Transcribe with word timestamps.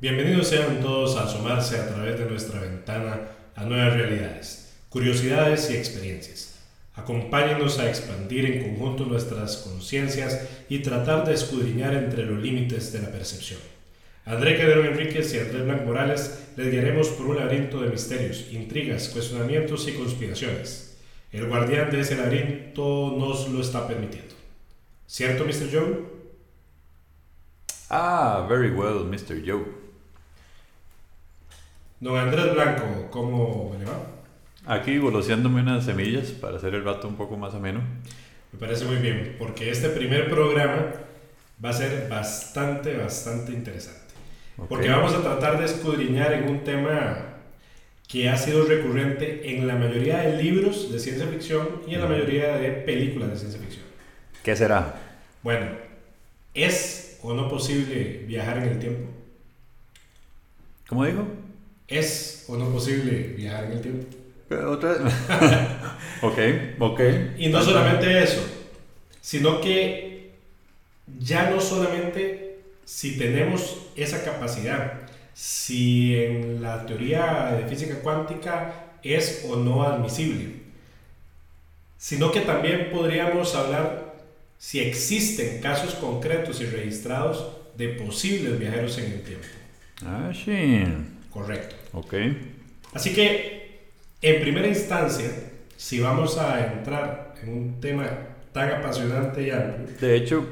Bienvenidos 0.00 0.46
sean 0.46 0.80
todos 0.80 1.16
a 1.16 1.24
asomarse 1.24 1.76
a 1.76 1.88
través 1.88 2.16
de 2.16 2.24
nuestra 2.24 2.60
ventana 2.60 3.18
a 3.56 3.64
nuevas 3.64 3.94
realidades, 3.94 4.72
curiosidades 4.90 5.68
y 5.72 5.76
experiencias. 5.76 6.54
Acompáñenos 6.94 7.80
a 7.80 7.88
expandir 7.88 8.46
en 8.46 8.62
conjunto 8.62 9.06
nuestras 9.06 9.56
conciencias 9.56 10.48
y 10.68 10.78
tratar 10.82 11.26
de 11.26 11.34
escudriñar 11.34 11.94
entre 11.94 12.24
los 12.26 12.40
límites 12.40 12.92
de 12.92 13.02
la 13.02 13.10
percepción. 13.10 13.58
André 14.24 14.56
Quedero 14.56 14.84
Enríquez 14.84 15.34
y 15.34 15.40
Andrés 15.40 15.64
Blanc 15.64 15.84
Morales 15.84 16.46
les 16.56 16.70
guiaremos 16.70 17.08
por 17.08 17.26
un 17.26 17.38
laberinto 17.38 17.80
de 17.80 17.90
misterios, 17.90 18.52
intrigas, 18.52 19.08
cuestionamientos 19.08 19.88
y 19.88 19.94
conspiraciones. 19.94 20.96
El 21.32 21.48
guardián 21.48 21.90
de 21.90 22.02
ese 22.02 22.16
laberinto 22.16 23.16
nos 23.18 23.48
lo 23.48 23.60
está 23.60 23.88
permitiendo. 23.88 24.36
¿Cierto, 25.08 25.44
Mr. 25.44 25.68
Joe? 25.72 26.18
Ah, 27.90 28.46
very 28.48 28.70
well, 28.70 29.02
Mr. 29.04 29.42
Joe. 29.44 29.87
Don 32.00 32.16
Andrés 32.16 32.54
Blanco, 32.54 33.08
¿cómo 33.10 33.74
le 33.76 33.84
va? 33.84 33.98
Aquí 34.66 34.98
voloseándome 34.98 35.62
unas 35.62 35.84
semillas 35.84 36.30
para 36.30 36.56
hacer 36.56 36.74
el 36.74 36.84
rato 36.84 37.08
un 37.08 37.16
poco 37.16 37.36
más 37.36 37.54
ameno. 37.54 37.80
Me 38.52 38.58
parece 38.60 38.84
muy 38.84 38.96
bien, 38.96 39.34
porque 39.36 39.70
este 39.70 39.88
primer 39.88 40.30
programa 40.30 40.92
va 41.64 41.70
a 41.70 41.72
ser 41.72 42.08
bastante, 42.08 42.96
bastante 42.96 43.50
interesante. 43.50 44.14
Porque 44.68 44.88
vamos 44.88 45.12
a 45.12 45.22
tratar 45.22 45.58
de 45.58 45.64
escudriñar 45.64 46.32
en 46.34 46.48
un 46.48 46.62
tema 46.62 47.18
que 48.06 48.28
ha 48.28 48.36
sido 48.36 48.64
recurrente 48.64 49.56
en 49.56 49.66
la 49.66 49.74
mayoría 49.74 50.18
de 50.18 50.40
libros 50.40 50.92
de 50.92 51.00
ciencia 51.00 51.26
ficción 51.26 51.82
y 51.86 51.94
en 51.94 52.00
la 52.00 52.06
mayoría 52.06 52.58
de 52.58 52.70
películas 52.70 53.30
de 53.30 53.36
ciencia 53.38 53.60
ficción. 53.60 53.84
¿Qué 54.44 54.54
será? 54.54 54.94
Bueno, 55.42 55.66
¿es 56.54 57.18
o 57.22 57.34
no 57.34 57.48
posible 57.48 58.24
viajar 58.26 58.58
en 58.58 58.64
el 58.64 58.78
tiempo? 58.78 59.10
¿Cómo 60.88 61.04
dijo? 61.04 61.26
¿Es 61.88 62.44
o 62.48 62.56
no 62.56 62.68
posible 62.70 63.34
viajar 63.36 63.64
en 63.64 63.72
el 63.72 63.80
tiempo? 63.80 64.06
Otra 64.68 64.92
vez. 64.92 65.12
ok, 66.22 66.38
ok. 66.78 67.00
Y 67.38 67.48
no 67.48 67.62
solamente 67.62 68.22
eso, 68.22 68.42
sino 69.20 69.60
que 69.60 70.32
ya 71.18 71.50
no 71.50 71.60
solamente 71.60 72.60
si 72.84 73.18
tenemos 73.18 73.86
esa 73.96 74.24
capacidad, 74.24 75.00
si 75.34 76.16
en 76.16 76.62
la 76.62 76.84
teoría 76.86 77.56
de 77.58 77.66
física 77.68 78.00
cuántica 78.00 78.94
es 79.02 79.44
o 79.48 79.56
no 79.56 79.82
admisible, 79.82 80.54
sino 81.96 82.32
que 82.32 82.40
también 82.40 82.90
podríamos 82.90 83.54
hablar 83.54 84.14
si 84.58 84.80
existen 84.80 85.60
casos 85.60 85.94
concretos 85.94 86.60
y 86.60 86.66
registrados 86.66 87.46
de 87.76 87.88
posibles 87.90 88.58
viajeros 88.58 88.98
en 88.98 89.04
el 89.12 89.22
tiempo. 89.22 89.46
Ah, 90.04 90.32
sí. 90.32 90.84
Correcto. 91.38 91.76
Ok. 91.92 92.14
Así 92.92 93.14
que, 93.14 93.90
en 94.20 94.40
primera 94.40 94.66
instancia, 94.66 95.30
si 95.76 96.00
vamos 96.00 96.36
a 96.36 96.74
entrar 96.74 97.34
en 97.42 97.50
un 97.50 97.80
tema 97.80 98.08
tan 98.52 98.70
apasionante 98.70 99.42
y 99.42 99.50
amplio, 99.50 99.96
De 100.00 100.16
hecho, 100.16 100.46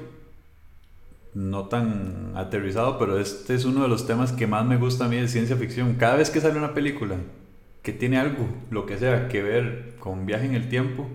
no 1.34 1.66
tan 1.66 2.32
aterrizado, 2.36 2.98
pero 2.98 3.18
este 3.18 3.54
es 3.54 3.64
uno 3.64 3.82
de 3.82 3.88
los 3.88 4.06
temas 4.06 4.32
que 4.32 4.46
más 4.46 4.64
me 4.64 4.76
gusta 4.76 5.06
a 5.06 5.08
mí 5.08 5.16
de 5.16 5.28
ciencia 5.28 5.56
ficción. 5.56 5.94
Cada 5.94 6.16
vez 6.16 6.30
que 6.30 6.40
sale 6.40 6.56
una 6.56 6.72
película 6.72 7.16
que 7.82 7.92
tiene 7.92 8.18
algo, 8.18 8.46
lo 8.70 8.86
que 8.86 8.96
sea, 8.98 9.28
que 9.28 9.42
ver 9.42 9.94
con 9.98 10.24
viaje 10.24 10.46
en 10.46 10.54
el 10.54 10.68
tiempo, 10.68 11.08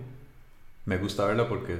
me 0.84 0.98
gusta 0.98 1.24
verla 1.24 1.48
porque 1.48 1.76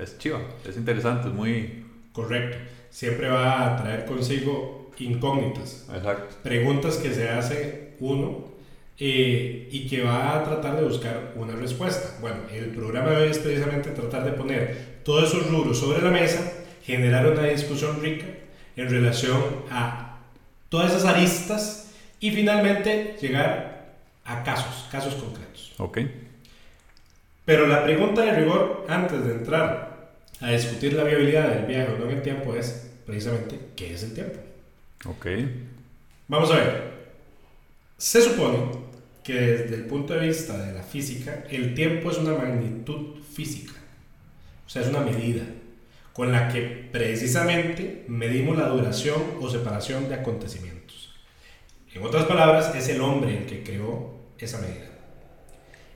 es 0.00 0.18
chiva, 0.18 0.40
es 0.66 0.76
interesante, 0.76 1.28
es 1.28 1.34
muy... 1.34 1.84
correcto, 2.12 2.56
siempre 2.90 3.28
va 3.28 3.74
a 3.74 3.82
traer 3.82 4.06
consigo 4.06 4.81
incógnitas, 4.98 5.86
Exacto. 5.94 6.36
preguntas 6.42 6.96
que 6.96 7.12
se 7.12 7.28
hace 7.28 7.94
uno 8.00 8.52
eh, 8.98 9.68
y 9.70 9.88
que 9.88 10.02
va 10.02 10.36
a 10.36 10.44
tratar 10.44 10.76
de 10.76 10.84
buscar 10.84 11.32
una 11.36 11.54
respuesta. 11.56 12.18
Bueno, 12.20 12.38
el 12.52 12.66
programa 12.66 13.10
de 13.10 13.16
hoy 13.22 13.30
es 13.30 13.38
precisamente 13.38 13.90
tratar 13.90 14.24
de 14.24 14.32
poner 14.32 15.00
todos 15.04 15.32
esos 15.32 15.50
rubros 15.50 15.78
sobre 15.78 16.02
la 16.02 16.10
mesa, 16.10 16.52
generar 16.84 17.26
una 17.26 17.44
discusión 17.44 18.00
rica 18.00 18.26
en 18.76 18.90
relación 18.90 19.42
a 19.70 20.18
todas 20.68 20.92
esas 20.92 21.04
aristas 21.04 21.90
y 22.20 22.30
finalmente 22.30 23.16
llegar 23.20 23.96
a 24.24 24.44
casos, 24.44 24.88
casos 24.90 25.14
concretos. 25.14 25.72
Ok. 25.78 25.98
Pero 27.44 27.66
la 27.66 27.82
pregunta 27.82 28.22
de 28.22 28.32
rigor, 28.32 28.86
antes 28.88 29.24
de 29.24 29.32
entrar 29.32 30.12
a 30.40 30.50
discutir 30.50 30.92
la 30.92 31.04
viabilidad 31.04 31.48
del 31.48 31.66
viaje 31.66 31.92
o 31.92 31.98
no 31.98 32.04
en 32.04 32.18
el 32.18 32.22
tiempo, 32.22 32.54
es 32.54 32.90
precisamente 33.04 33.58
qué 33.74 33.94
es 33.94 34.02
el 34.04 34.14
tiempo. 34.14 34.38
Ok. 35.06 35.26
Vamos 36.28 36.50
a 36.50 36.56
ver. 36.56 36.92
Se 37.98 38.20
supone 38.20 38.58
que 39.22 39.34
desde 39.34 39.74
el 39.76 39.86
punto 39.86 40.14
de 40.14 40.26
vista 40.26 40.56
de 40.58 40.72
la 40.72 40.82
física, 40.82 41.44
el 41.50 41.74
tiempo 41.74 42.10
es 42.10 42.18
una 42.18 42.34
magnitud 42.34 43.20
física. 43.22 43.72
O 44.66 44.68
sea, 44.68 44.82
es 44.82 44.88
una 44.88 45.00
medida 45.00 45.44
con 46.12 46.30
la 46.30 46.48
que 46.48 46.88
precisamente 46.92 48.04
medimos 48.08 48.58
la 48.58 48.68
duración 48.68 49.22
o 49.40 49.48
separación 49.48 50.08
de 50.08 50.16
acontecimientos. 50.16 51.14
En 51.94 52.02
otras 52.02 52.24
palabras, 52.24 52.74
es 52.74 52.88
el 52.88 53.00
hombre 53.00 53.38
el 53.38 53.46
que 53.46 53.62
creó 53.62 54.14
esa 54.38 54.58
medida. 54.58 54.90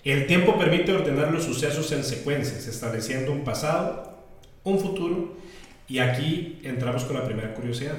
El 0.05 0.27
tiempo 0.27 0.59
permite 0.59 0.93
ordenar 0.93 1.33
los 1.33 1.45
sucesos 1.45 1.91
en 1.93 2.05
secuencias, 2.05 2.66
estableciendo 2.66 3.33
un 3.33 3.45
pasado, 3.45 4.25
un 4.62 4.78
futuro, 4.78 5.37
y 5.89 5.99
aquí 5.99 6.61
entramos 6.62 7.05
con 7.05 7.16
la 7.16 7.25
primera 7.25 7.55
curiosidad. 7.55 7.97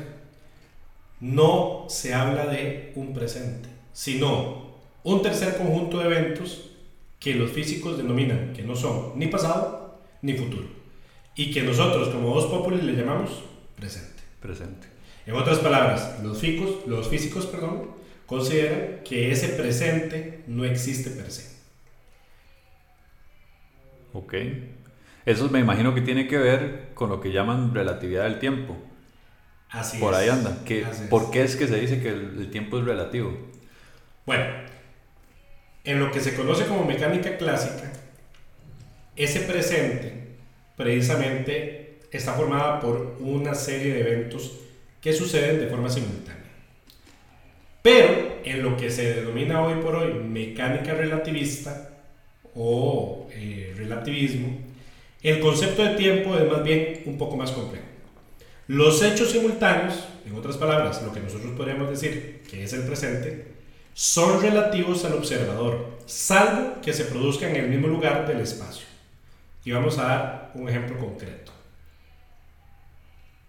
No 1.20 1.86
se 1.90 2.14
habla 2.14 2.46
de 2.46 2.92
un 2.96 3.14
presente, 3.14 3.70
sino 3.94 4.68
un 5.04 5.22
tercer 5.22 5.58
conjunto 5.58 6.00
de 6.00 6.06
eventos 6.06 6.72
que 7.20 7.34
los 7.34 7.52
físicos 7.52 7.98
denominan 7.98 8.54
que 8.54 8.62
no 8.62 8.76
son 8.76 9.14
ni 9.18 9.28
pasado 9.28 10.00
ni 10.22 10.34
futuro, 10.34 10.68
y 11.36 11.52
que 11.52 11.64
nosotros 11.64 12.10
como 12.10 12.34
dos 12.34 12.46
populis 12.46 12.84
le 12.84 12.94
llamamos 12.94 13.44
presente. 13.76 14.22
Presente. 14.42 14.88
En 15.26 15.34
otras 15.36 15.60
palabras, 15.60 16.20
los 16.24 16.40
físicos, 16.40 16.88
los 16.88 17.08
físicos 17.08 17.48
perdón, 17.48 17.90
consideran 18.26 19.00
que 19.04 19.32
ese 19.32 19.50
presente 19.50 20.44
no 20.48 20.64
existe 20.66 21.10
per 21.10 21.32
se. 21.32 21.58
Ok. 24.14 24.34
Eso 25.26 25.50
me 25.50 25.60
imagino 25.60 25.94
que 25.94 26.02
tiene 26.02 26.28
que 26.28 26.38
ver 26.38 26.90
con 26.94 27.10
lo 27.10 27.20
que 27.20 27.32
llaman 27.32 27.74
relatividad 27.74 28.24
del 28.24 28.40
tiempo. 28.40 28.78
Así 29.70 29.98
Por 29.98 30.14
es. 30.14 30.20
ahí 30.20 30.30
anda. 30.30 30.64
Que, 30.66 30.86
Así 30.86 31.04
es. 31.04 31.10
¿Por 31.10 31.32
qué 31.32 31.44
es 31.44 31.56
que 31.56 31.68
se 31.68 31.80
dice 31.80 32.02
que 32.02 32.10
el, 32.10 32.36
el 32.40 32.52
tiempo 32.52 32.80
es 32.80 32.86
relativo? 32.86 33.38
Bueno, 34.26 34.46
en 35.84 36.00
lo 36.00 36.12
que 36.12 36.20
se 36.20 36.36
conoce 36.36 36.66
como 36.66 36.86
mecánica 36.86 37.38
clásica, 37.38 37.92
ese 39.16 39.42
presente 39.42 40.14
precisamente 40.76 42.00
está 42.12 42.34
formada 42.34 42.80
por 42.80 43.18
una 43.20 43.56
serie 43.56 43.94
de 43.94 44.02
eventos 44.02 44.60
que 45.02 45.14
suceden 45.14 45.60
de 45.60 45.68
forma 45.68 45.90
simultánea. 45.90 46.44
Pero 47.82 48.40
en 48.44 48.64
lo 48.64 48.76
que 48.78 48.90
se 48.90 49.14
denomina 49.16 49.62
hoy 49.62 49.82
por 49.82 49.96
hoy 49.96 50.14
mecánica 50.14 50.94
relativista 50.94 51.90
o 52.54 53.28
eh, 53.32 53.74
relativismo, 53.78 54.58
el 55.24 55.40
concepto 55.40 55.84
de 55.84 55.96
tiempo 55.96 56.38
es 56.38 56.50
más 56.50 56.64
bien 56.64 57.02
un 57.06 57.18
poco 57.18 57.38
más 57.38 57.52
complejo. 57.52 57.87
Los 58.68 59.02
hechos 59.02 59.32
simultáneos, 59.32 60.08
en 60.26 60.36
otras 60.36 60.58
palabras, 60.58 61.02
lo 61.02 61.14
que 61.14 61.22
nosotros 61.22 61.54
podríamos 61.56 61.90
decir 61.90 62.44
que 62.50 62.64
es 62.64 62.74
el 62.74 62.84
presente, 62.84 63.48
son 63.94 64.42
relativos 64.42 65.06
al 65.06 65.14
observador, 65.14 65.98
salvo 66.06 66.82
que 66.82 66.94
se 66.94 67.06
produzcan 67.06 67.56
en 67.56 67.64
el 67.64 67.70
mismo 67.70 67.88
lugar 67.88 68.28
del 68.28 68.42
espacio. 68.42 68.86
Y 69.64 69.72
vamos 69.72 69.98
a 69.98 70.04
dar 70.04 70.52
un 70.54 70.68
ejemplo 70.70 70.98
concreto. 71.00 71.52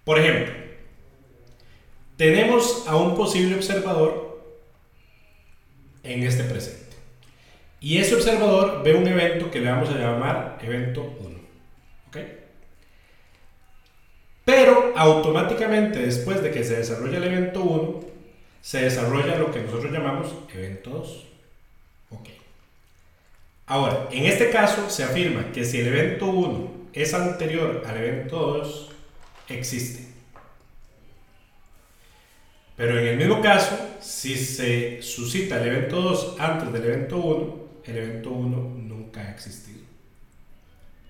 Por 0.04 0.18
ejemplo, 0.18 0.54
tenemos 2.16 2.84
a 2.86 2.96
un 2.96 3.14
posible 3.14 3.56
observador 3.56 4.42
en 6.02 6.22
este 6.22 6.44
presente. 6.44 6.96
Y 7.80 7.98
ese 7.98 8.14
observador 8.14 8.82
ve 8.82 8.94
un 8.94 9.06
evento 9.06 9.50
que 9.50 9.60
le 9.60 9.70
vamos 9.70 9.90
a 9.90 9.98
llamar 9.98 10.58
evento 10.62 11.16
1. 11.20 11.38
¿Ok? 12.08 12.16
Pero 14.48 14.94
automáticamente 14.96 15.98
después 15.98 16.42
de 16.42 16.50
que 16.50 16.64
se 16.64 16.78
desarrolla 16.78 17.18
el 17.18 17.24
evento 17.24 17.60
1, 17.60 18.00
se 18.62 18.80
desarrolla 18.80 19.36
lo 19.36 19.52
que 19.52 19.60
nosotros 19.60 19.92
llamamos 19.92 20.34
evento 20.54 20.88
2. 20.88 21.26
Ok. 22.12 22.28
Ahora, 23.66 24.08
en 24.10 24.24
este 24.24 24.48
caso 24.48 24.88
se 24.88 25.04
afirma 25.04 25.52
que 25.52 25.66
si 25.66 25.80
el 25.80 25.88
evento 25.88 26.28
1 26.28 26.70
es 26.94 27.12
anterior 27.12 27.82
al 27.86 27.98
evento 27.98 28.38
2, 28.38 28.90
existe. 29.50 30.06
Pero 32.74 32.98
en 32.98 33.06
el 33.06 33.16
mismo 33.18 33.42
caso, 33.42 33.78
si 34.00 34.34
se 34.34 35.02
suscita 35.02 35.60
el 35.60 35.68
evento 35.68 36.00
2 36.00 36.36
antes 36.38 36.72
del 36.72 36.84
evento 36.84 37.18
1, 37.18 37.56
el 37.84 37.96
evento 37.98 38.30
1 38.30 38.56
nunca 38.78 39.20
ha 39.20 39.30
existido. 39.30 39.80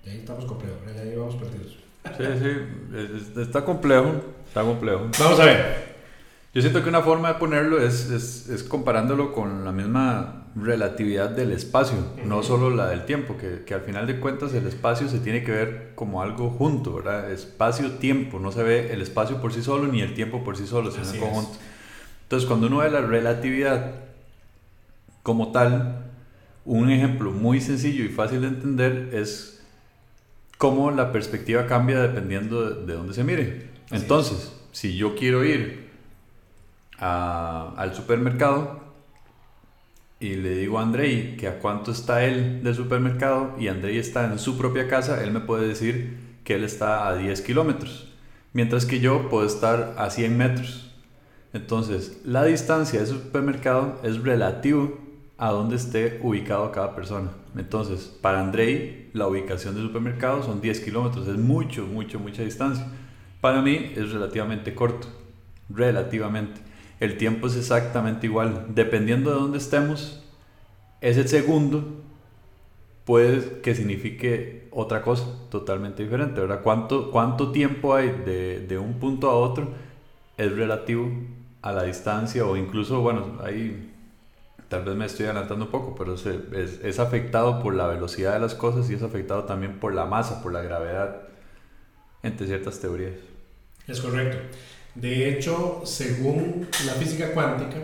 Y 0.05 0.09
ahí 0.09 0.17
estamos 0.17 0.43
complejos, 0.43 0.85
¿verdad? 0.85 1.05
ya 1.05 1.17
vamos 1.17 1.35
perdidos. 1.35 1.88
Sí, 2.17 2.23
sí. 2.41 2.49
es- 2.95 3.31
es- 3.31 3.37
está 3.37 3.63
complejo. 3.65 4.11
Está 4.47 4.61
complejo. 4.63 5.07
Vamos 5.19 5.39
a 5.39 5.45
ver. 5.45 5.89
Yo 6.53 6.61
siento 6.61 6.81
que 6.81 6.89
una 6.89 7.01
forma 7.01 7.27
de 7.33 7.33
ponerlo 7.35 7.79
es, 7.79 8.09
es, 8.09 8.49
es 8.49 8.63
comparándolo 8.63 9.31
con 9.33 9.63
la 9.63 9.71
misma 9.71 10.47
relatividad 10.55 11.29
del 11.29 11.51
espacio, 11.51 11.95
no 12.25 12.41
solo 12.41 12.71
la 12.71 12.87
del 12.89 13.05
tiempo, 13.05 13.37
que, 13.37 13.63
que, 13.65 13.75
al 13.75 13.81
final 13.81 14.07
de 14.07 14.19
cuentas 14.19 14.51
el 14.55 14.65
espacio 14.65 15.07
se 15.07 15.19
tiene 15.19 15.43
que 15.43 15.51
ver 15.51 15.91
como 15.93 16.23
algo 16.23 16.49
junto, 16.49 16.95
¿verdad? 16.95 17.31
Espacio-tiempo, 17.31 18.39
no 18.39 18.51
se 18.51 18.63
ve 18.63 18.91
el 18.91 19.01
espacio 19.03 19.39
por 19.39 19.53
sí 19.53 19.61
solo 19.61 19.85
ni 19.87 20.01
el 20.01 20.15
tiempo 20.15 20.43
por 20.43 20.57
sí 20.57 20.65
solo, 20.65 20.89
sino 20.89 21.03
en 21.13 21.19
conjunto. 21.19 21.51
Entonces, 22.23 22.47
cuando 22.47 22.65
uno 22.65 22.77
ve 22.77 22.89
la 22.89 23.01
relatividad 23.01 23.91
como 25.21 25.51
tal, 25.51 26.05
un 26.65 26.89
ejemplo 26.89 27.31
muy 27.31 27.61
sencillo 27.61 28.03
y 28.03 28.09
fácil 28.09 28.41
de 28.41 28.47
entender 28.47 29.09
es 29.13 29.58
cómo 30.59 30.91
la 30.91 31.13
perspectiva 31.13 31.65
cambia 31.67 32.01
dependiendo 32.01 32.69
de, 32.69 32.85
de 32.85 32.93
dónde 32.93 33.13
se 33.13 33.23
mire. 33.23 33.69
Entonces, 33.91 34.53
si 34.73 34.97
yo 34.97 35.15
quiero 35.15 35.45
ir 35.45 35.89
a, 36.99 37.73
al 37.77 37.95
supermercado 37.95 38.81
y 40.19 40.35
le 40.35 40.57
digo 40.57 40.77
a 40.77 40.81
Andrei 40.81 41.37
que 41.37 41.47
a 41.47 41.59
cuánto 41.59 41.91
está 41.91 42.25
él 42.25 42.61
del 42.61 42.75
supermercado 42.75 43.55
y 43.57 43.69
Andrei 43.69 43.97
está 43.97 44.25
en 44.25 44.37
su 44.37 44.57
propia 44.57 44.89
casa, 44.89 45.23
él 45.23 45.31
me 45.31 45.39
puede 45.39 45.65
decir 45.65 46.17
que 46.43 46.55
él 46.55 46.65
está 46.65 47.07
a 47.07 47.15
10 47.15 47.39
kilómetros, 47.41 48.11
mientras 48.51 48.85
que 48.85 48.99
yo 48.99 49.29
puedo 49.29 49.47
estar 49.47 49.95
a 49.97 50.09
100 50.09 50.37
metros. 50.37 50.91
Entonces, 51.53 52.19
la 52.25 52.43
distancia 52.43 52.99
del 52.99 53.07
supermercado 53.07 53.97
es 54.03 54.21
relativo 54.21 54.99
a 55.37 55.51
dónde 55.51 55.77
esté 55.77 56.19
ubicado 56.21 56.73
cada 56.73 56.95
persona. 56.95 57.29
Entonces, 57.57 58.15
para 58.21 58.41
Andrei, 58.41 59.09
la 59.13 59.27
ubicación 59.27 59.75
del 59.75 59.87
supermercado 59.87 60.43
son 60.43 60.61
10 60.61 60.79
kilómetros, 60.81 61.27
es 61.27 61.37
mucho, 61.37 61.85
mucho, 61.85 62.19
mucha 62.19 62.43
distancia. 62.43 62.85
Para 63.41 63.61
mí 63.61 63.91
es 63.95 64.11
relativamente 64.11 64.75
corto, 64.75 65.07
relativamente. 65.69 66.61
El 66.99 67.17
tiempo 67.17 67.47
es 67.47 67.55
exactamente 67.55 68.27
igual. 68.27 68.67
Dependiendo 68.69 69.31
de 69.31 69.37
dónde 69.37 69.57
estemos, 69.57 70.23
ese 71.01 71.27
segundo 71.27 72.03
puede 73.05 73.61
que 73.61 73.73
signifique 73.73 74.67
otra 74.71 75.01
cosa 75.01 75.25
totalmente 75.49 76.03
diferente, 76.03 76.41
¿verdad? 76.41 76.61
¿Cuánto, 76.61 77.09
cuánto 77.09 77.51
tiempo 77.51 77.95
hay 77.95 78.09
de, 78.09 78.59
de 78.67 78.77
un 78.77 78.99
punto 78.99 79.29
a 79.29 79.35
otro 79.35 79.69
es 80.37 80.55
relativo 80.55 81.09
a 81.61 81.71
la 81.71 81.83
distancia 81.83 82.45
o 82.45 82.55
incluso, 82.55 83.01
bueno, 83.01 83.39
ahí 83.43 83.88
tal 84.69 84.83
vez 84.85 84.95
me 84.95 85.05
estoy 85.05 85.25
adelantando 85.25 85.65
un 85.65 85.71
poco, 85.71 85.95
pero 85.95 86.13
es, 86.13 86.25
es, 86.25 86.79
es, 86.83 86.99
afectado 86.99 87.61
por 87.61 87.73
la 87.73 87.87
velocidad 87.87 88.33
de 88.33 88.39
las 88.39 88.53
cosas 88.53 88.89
y 88.89 88.93
es 88.93 89.01
afectado 89.01 89.43
también 89.43 89.79
por 89.79 89.93
la 89.93 90.05
masa, 90.05 90.41
por 90.43 90.53
la 90.53 90.61
gravedad, 90.61 91.23
entre 92.21 92.45
ciertas 92.45 92.79
teorías. 92.79 93.15
Es 93.87 93.99
correcto. 93.99 94.37
De 94.93 95.29
hecho, 95.29 95.81
según 95.85 96.67
la 96.85 96.93
física 96.93 97.31
cuántica, 97.33 97.77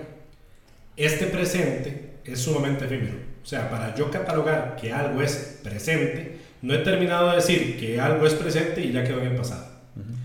este 0.95 1.25
presente 1.25 2.19
es 2.23 2.39
sumamente 2.39 2.85
efímero. 2.85 3.17
O 3.43 3.45
sea, 3.45 3.69
para 3.69 3.95
yo 3.95 4.11
catalogar 4.11 4.75
que 4.79 4.93
algo 4.93 5.21
es 5.21 5.59
presente, 5.63 6.37
no 6.61 6.73
he 6.73 6.79
terminado 6.79 7.29
de 7.29 7.37
decir 7.37 7.79
que 7.79 7.99
algo 7.99 8.27
es 8.27 8.33
presente 8.33 8.81
y 8.81 8.91
ya 8.91 9.03
quedó 9.03 9.21
en 9.21 9.27
el 9.27 9.35
pasado. 9.35 9.65
Uh 9.95 9.99
-huh. 9.99 10.15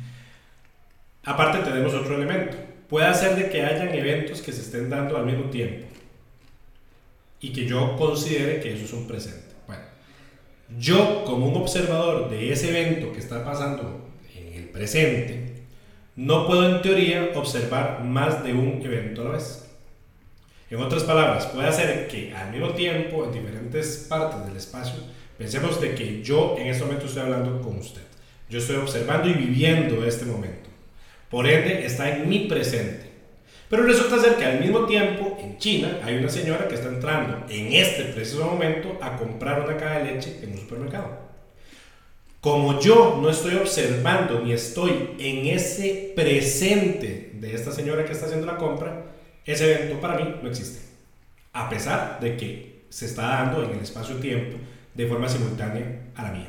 Aparte 1.25 1.59
tenemos 1.59 1.95
otro 1.95 2.17
elemento. 2.17 2.57
Puede 2.89 3.15
ser 3.15 3.37
de 3.37 3.49
que 3.49 3.63
hayan 3.65 3.95
eventos 3.95 4.43
que 4.43 4.53
se 4.53 4.63
estén 4.63 4.91
dando 4.91 5.17
al 5.17 5.25
mismo 5.25 5.45
tiempo 5.51 5.90
y 7.41 7.53
que 7.53 7.67
yo 7.67 7.97
considere 7.97 8.61
que 8.61 8.75
eso 8.75 8.85
es 8.85 8.93
un 8.93 9.07
presente. 9.07 9.55
Bueno, 9.67 9.83
yo 10.79 11.25
como 11.25 11.47
un 11.47 11.57
observador 11.57 12.31
de 12.31 12.53
ese 12.53 12.69
evento 12.69 13.13
que 13.13 13.19
está 13.19 13.45
pasando 13.45 14.09
en 14.35 14.53
el 14.53 14.69
presente, 14.69 15.65
no 16.17 16.47
puedo 16.47 16.69
en 16.69 16.83
teoría 16.83 17.31
observar 17.35 18.05
más 18.05 18.45
de 18.45 18.53
un 18.53 18.83
evento 18.85 19.23
a 19.23 19.25
la 19.25 19.31
vez. 19.33 19.67
En 20.71 20.79
otras 20.79 21.03
palabras, 21.03 21.47
puede 21.47 21.73
ser 21.73 22.07
que 22.07 22.33
al 22.33 22.53
mismo 22.53 22.71
tiempo, 22.71 23.25
en 23.25 23.33
diferentes 23.33 24.07
partes 24.09 24.47
del 24.47 24.57
espacio, 24.57 25.01
pensemos 25.37 25.81
de 25.81 25.95
que 25.95 26.23
yo 26.23 26.57
en 26.59 26.69
este 26.69 26.85
momento 26.85 27.07
estoy 27.07 27.23
hablando 27.23 27.61
con 27.61 27.79
usted. 27.79 28.03
Yo 28.49 28.59
estoy 28.59 28.77
observando 28.77 29.29
y 29.29 29.33
viviendo 29.33 30.05
este 30.05 30.27
momento. 30.27 30.69
Por 31.29 31.49
ende, 31.49 31.87
está 31.87 32.17
en 32.17 32.29
mi 32.29 32.41
presente. 32.41 33.10
Pero 33.71 33.85
resulta 33.85 34.19
ser 34.19 34.35
que 34.35 34.45
al 34.45 34.59
mismo 34.59 34.85
tiempo, 34.85 35.39
en 35.41 35.57
China, 35.59 36.01
hay 36.03 36.17
una 36.17 36.29
señora 36.29 36.67
que 36.67 36.75
está 36.75 36.89
entrando 36.89 37.47
en 37.49 37.73
este 37.73 38.03
preciso 38.07 38.45
momento 38.45 38.99
a 39.01 39.17
comprar 39.17 39.61
una 39.61 39.77
caja 39.77 40.01
de 40.01 40.13
leche 40.13 40.41
en 40.43 40.51
un 40.51 40.59
supermercado. 40.59 41.31
Como 42.41 42.81
yo 42.81 43.21
no 43.23 43.31
estoy 43.31 43.55
observando 43.55 44.41
ni 44.41 44.53
estoy 44.53 45.11
en 45.21 45.47
ese 45.47 46.13
presente 46.17 47.31
de 47.35 47.55
esta 47.55 47.71
señora 47.71 48.05
que 48.05 48.13
está 48.13 48.27
haciendo 48.27 48.47
la 48.47 48.57
compra, 48.57 49.05
ese 49.47 49.73
evento 49.73 50.01
para 50.01 50.19
mí 50.19 50.35
no 50.43 50.49
existe. 50.49 50.81
A 51.53 51.71
pesar 51.71 52.19
de 52.19 52.37
que 52.37 52.83
se 52.89 53.07
está 53.07 53.23
dando 53.23 53.63
en 53.63 53.71
el 53.71 53.81
espacio-tiempo 53.85 54.59
de 54.95 55.07
forma 55.07 55.29
simultánea 55.29 56.11
a 56.17 56.25
la 56.25 56.33
mía. 56.33 56.49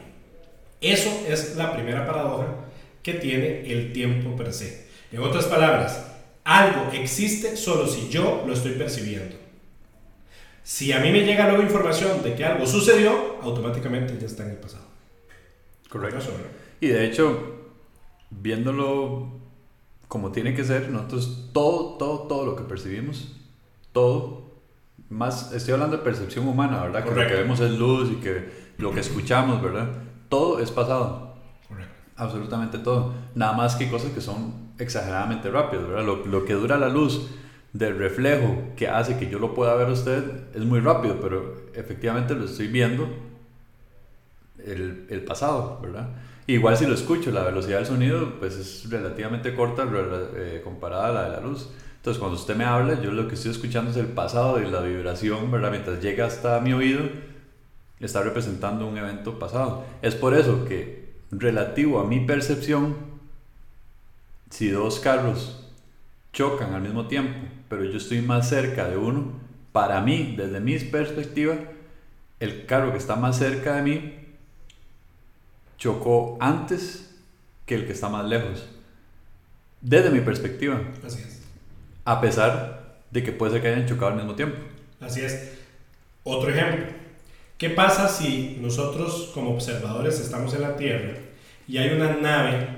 Eso 0.81 1.11
es 1.27 1.55
la 1.55 1.71
primera 1.73 2.07
paradoja 2.07 2.47
que 3.03 3.13
tiene 3.13 3.71
el 3.71 3.93
tiempo 3.93 4.35
per 4.35 4.51
se. 4.51 4.87
En 5.11 5.19
otras 5.19 5.45
palabras, 5.45 6.10
algo 6.43 6.91
existe 6.93 7.55
solo 7.55 7.87
si 7.87 8.09
yo 8.09 8.43
lo 8.45 8.53
estoy 8.53 8.73
percibiendo. 8.73 9.35
Si 10.63 10.91
a 10.91 10.99
mí 10.99 11.11
me 11.11 11.23
llega 11.23 11.47
luego 11.47 11.63
información 11.63 12.23
de 12.23 12.35
que 12.35 12.45
algo 12.45 12.65
sucedió, 12.65 13.37
automáticamente 13.41 14.17
ya 14.19 14.27
está 14.27 14.43
en 14.43 14.51
el 14.51 14.57
pasado. 14.57 14.85
Correcto. 15.89 16.19
Y 16.79 16.87
de 16.87 17.05
hecho, 17.05 17.71
viéndolo 18.29 19.41
como 20.07 20.31
tiene 20.31 20.53
que 20.53 20.63
ser, 20.63 20.89
nosotros 20.89 21.49
todo, 21.53 21.97
todo, 21.97 22.19
todo 22.27 22.45
lo 22.45 22.55
que 22.55 22.63
percibimos, 22.63 23.35
todo, 23.91 24.51
más, 25.09 25.53
estoy 25.53 25.73
hablando 25.73 25.97
de 25.97 26.03
percepción 26.03 26.47
humana, 26.47 26.81
¿verdad? 26.81 27.03
Correcto. 27.03 27.15
Que 27.15 27.23
lo 27.23 27.29
que 27.29 27.41
vemos 27.41 27.59
es 27.59 27.71
luz 27.71 28.11
y 28.11 28.15
que 28.15 28.49
lo 28.77 28.91
que 28.93 28.99
escuchamos, 28.99 29.61
¿verdad? 29.61 29.89
Todo 30.29 30.59
es 30.59 30.71
pasado. 30.71 31.30
Absolutamente 32.21 32.77
todo. 32.77 33.15
Nada 33.33 33.53
más 33.53 33.75
que 33.75 33.89
cosas 33.89 34.11
que 34.11 34.21
son 34.21 34.53
exageradamente 34.77 35.49
rápidas, 35.49 35.87
¿verdad? 35.87 36.05
Lo, 36.05 36.23
lo 36.23 36.45
que 36.45 36.53
dura 36.53 36.77
la 36.77 36.87
luz 36.87 37.31
del 37.73 37.97
reflejo 37.97 38.55
que 38.77 38.87
hace 38.87 39.17
que 39.17 39.27
yo 39.27 39.39
lo 39.39 39.55
pueda 39.55 39.73
ver 39.73 39.87
a 39.87 39.91
usted 39.91 40.23
es 40.53 40.63
muy 40.63 40.81
rápido, 40.81 41.19
pero 41.19 41.55
efectivamente 41.73 42.35
lo 42.35 42.45
estoy 42.45 42.67
viendo 42.67 43.09
el, 44.63 45.07
el, 45.09 45.23
pasado, 45.23 45.79
¿verdad? 45.81 46.09
Igual 46.45 46.77
si 46.77 46.85
lo 46.85 46.93
escucho, 46.93 47.31
la 47.31 47.43
velocidad 47.43 47.77
del 47.77 47.87
sonido 47.87 48.35
pues 48.37 48.55
es 48.55 48.87
relativamente 48.91 49.55
corta 49.55 49.87
eh, 50.35 50.61
comparada 50.63 51.07
a 51.07 51.11
la 51.11 51.23
de 51.23 51.29
la 51.37 51.39
luz. 51.39 51.69
Entonces 51.95 52.19
cuando 52.19 52.37
usted 52.37 52.55
me 52.55 52.65
habla, 52.65 53.01
yo 53.01 53.11
lo 53.11 53.27
que 53.27 53.33
estoy 53.33 53.49
escuchando 53.49 53.89
es 53.89 53.97
el 53.97 54.09
pasado 54.09 54.61
y 54.61 54.69
la 54.69 54.81
vibración, 54.81 55.49
¿verdad? 55.49 55.71
Mientras 55.71 55.99
llega 55.99 56.27
hasta 56.27 56.59
mi 56.59 56.73
oído, 56.73 57.01
está 57.99 58.21
representando 58.21 58.85
un 58.85 58.95
evento 58.99 59.39
pasado. 59.39 59.85
Es 60.03 60.13
por 60.13 60.35
eso 60.35 60.65
que 60.65 61.00
relativo 61.31 61.99
a 61.99 62.05
mi 62.05 62.19
percepción, 62.19 62.95
si 64.49 64.69
dos 64.69 64.99
carros 64.99 65.69
chocan 66.33 66.73
al 66.73 66.81
mismo 66.81 67.07
tiempo, 67.07 67.39
pero 67.69 67.85
yo 67.85 67.97
estoy 67.97 68.21
más 68.21 68.49
cerca 68.49 68.87
de 68.87 68.97
uno, 68.97 69.39
para 69.71 70.01
mí, 70.01 70.35
desde 70.37 70.59
mi 70.59 70.77
perspectiva, 70.79 71.55
el 72.39 72.65
carro 72.65 72.91
que 72.91 72.97
está 72.97 73.15
más 73.15 73.37
cerca 73.37 73.75
de 73.75 73.81
mí 73.83 74.17
chocó 75.77 76.37
antes 76.39 77.15
que 77.65 77.75
el 77.75 77.85
que 77.85 77.93
está 77.93 78.09
más 78.09 78.25
lejos. 78.25 78.67
Desde 79.79 80.09
mi 80.11 80.19
perspectiva. 80.19 80.79
Así 81.05 81.21
es. 81.21 81.41
A 82.05 82.21
pesar 82.21 82.97
de 83.09 83.23
que 83.23 83.31
puede 83.31 83.53
ser 83.53 83.61
que 83.61 83.67
hayan 83.69 83.87
chocado 83.87 84.11
al 84.11 84.17
mismo 84.17 84.35
tiempo. 84.35 84.57
Así 84.99 85.21
es. 85.21 85.53
Otro 86.23 86.51
ejemplo. 86.51 87.00
¿Qué 87.61 87.69
pasa 87.69 88.07
si 88.07 88.57
nosotros 88.59 89.29
como 89.35 89.51
observadores 89.51 90.19
estamos 90.19 90.51
en 90.55 90.61
la 90.61 90.75
Tierra 90.75 91.13
y 91.67 91.77
hay 91.77 91.91
una 91.91 92.15
nave 92.15 92.69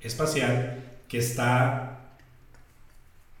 espacial 0.00 0.82
que 1.06 1.18
está, 1.18 2.16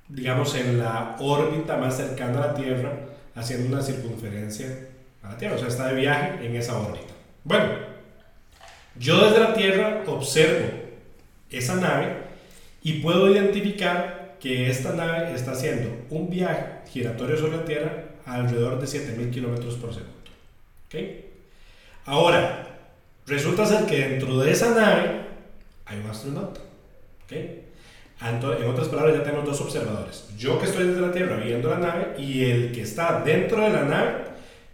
digamos, 0.06 0.54
en 0.54 0.78
la 0.78 1.16
órbita 1.18 1.76
más 1.76 1.96
cercana 1.96 2.38
a 2.38 2.46
la 2.46 2.54
Tierra, 2.54 2.92
haciendo 3.34 3.66
una 3.66 3.82
circunferencia 3.82 4.68
a 5.24 5.30
la 5.30 5.38
Tierra? 5.38 5.56
O 5.56 5.58
sea, 5.58 5.66
está 5.66 5.88
de 5.88 5.94
viaje 5.94 6.46
en 6.46 6.54
esa 6.54 6.78
órbita. 6.78 7.14
Bueno, 7.42 7.72
yo 8.94 9.24
desde 9.24 9.40
la 9.40 9.54
Tierra 9.54 10.04
observo 10.06 10.68
esa 11.50 11.74
nave 11.80 12.12
y 12.84 13.00
puedo 13.00 13.28
identificar 13.28 14.36
que 14.38 14.70
esta 14.70 14.92
nave 14.92 15.34
está 15.34 15.50
haciendo 15.50 16.06
un 16.10 16.30
viaje 16.30 16.64
giratorio 16.92 17.36
sobre 17.36 17.56
la 17.56 17.64
Tierra 17.64 18.04
alrededor 18.24 18.80
de 18.80 18.86
7000 18.86 19.30
kilómetros 19.32 19.74
por 19.74 19.92
segundo. 19.92 20.19
¿Okay? 20.90 21.30
Ahora, 22.04 22.66
resulta 23.24 23.64
ser 23.64 23.86
que 23.86 24.08
dentro 24.08 24.38
de 24.38 24.50
esa 24.50 24.74
nave 24.74 25.20
hay 25.86 26.00
un 26.00 26.10
astronauta. 26.10 26.60
¿Okay? 27.24 27.68
En 28.22 28.68
otras 28.68 28.88
palabras, 28.88 29.16
ya 29.16 29.22
tenemos 29.22 29.46
dos 29.46 29.60
observadores. 29.60 30.28
Yo 30.36 30.58
que 30.58 30.66
estoy 30.66 30.88
desde 30.88 31.00
la 31.00 31.12
Tierra 31.12 31.36
viendo 31.36 31.70
la 31.70 31.78
nave 31.78 32.14
y 32.18 32.44
el 32.44 32.72
que 32.72 32.82
está 32.82 33.22
dentro 33.24 33.62
de 33.62 33.70
la 33.70 33.84
nave 33.84 34.14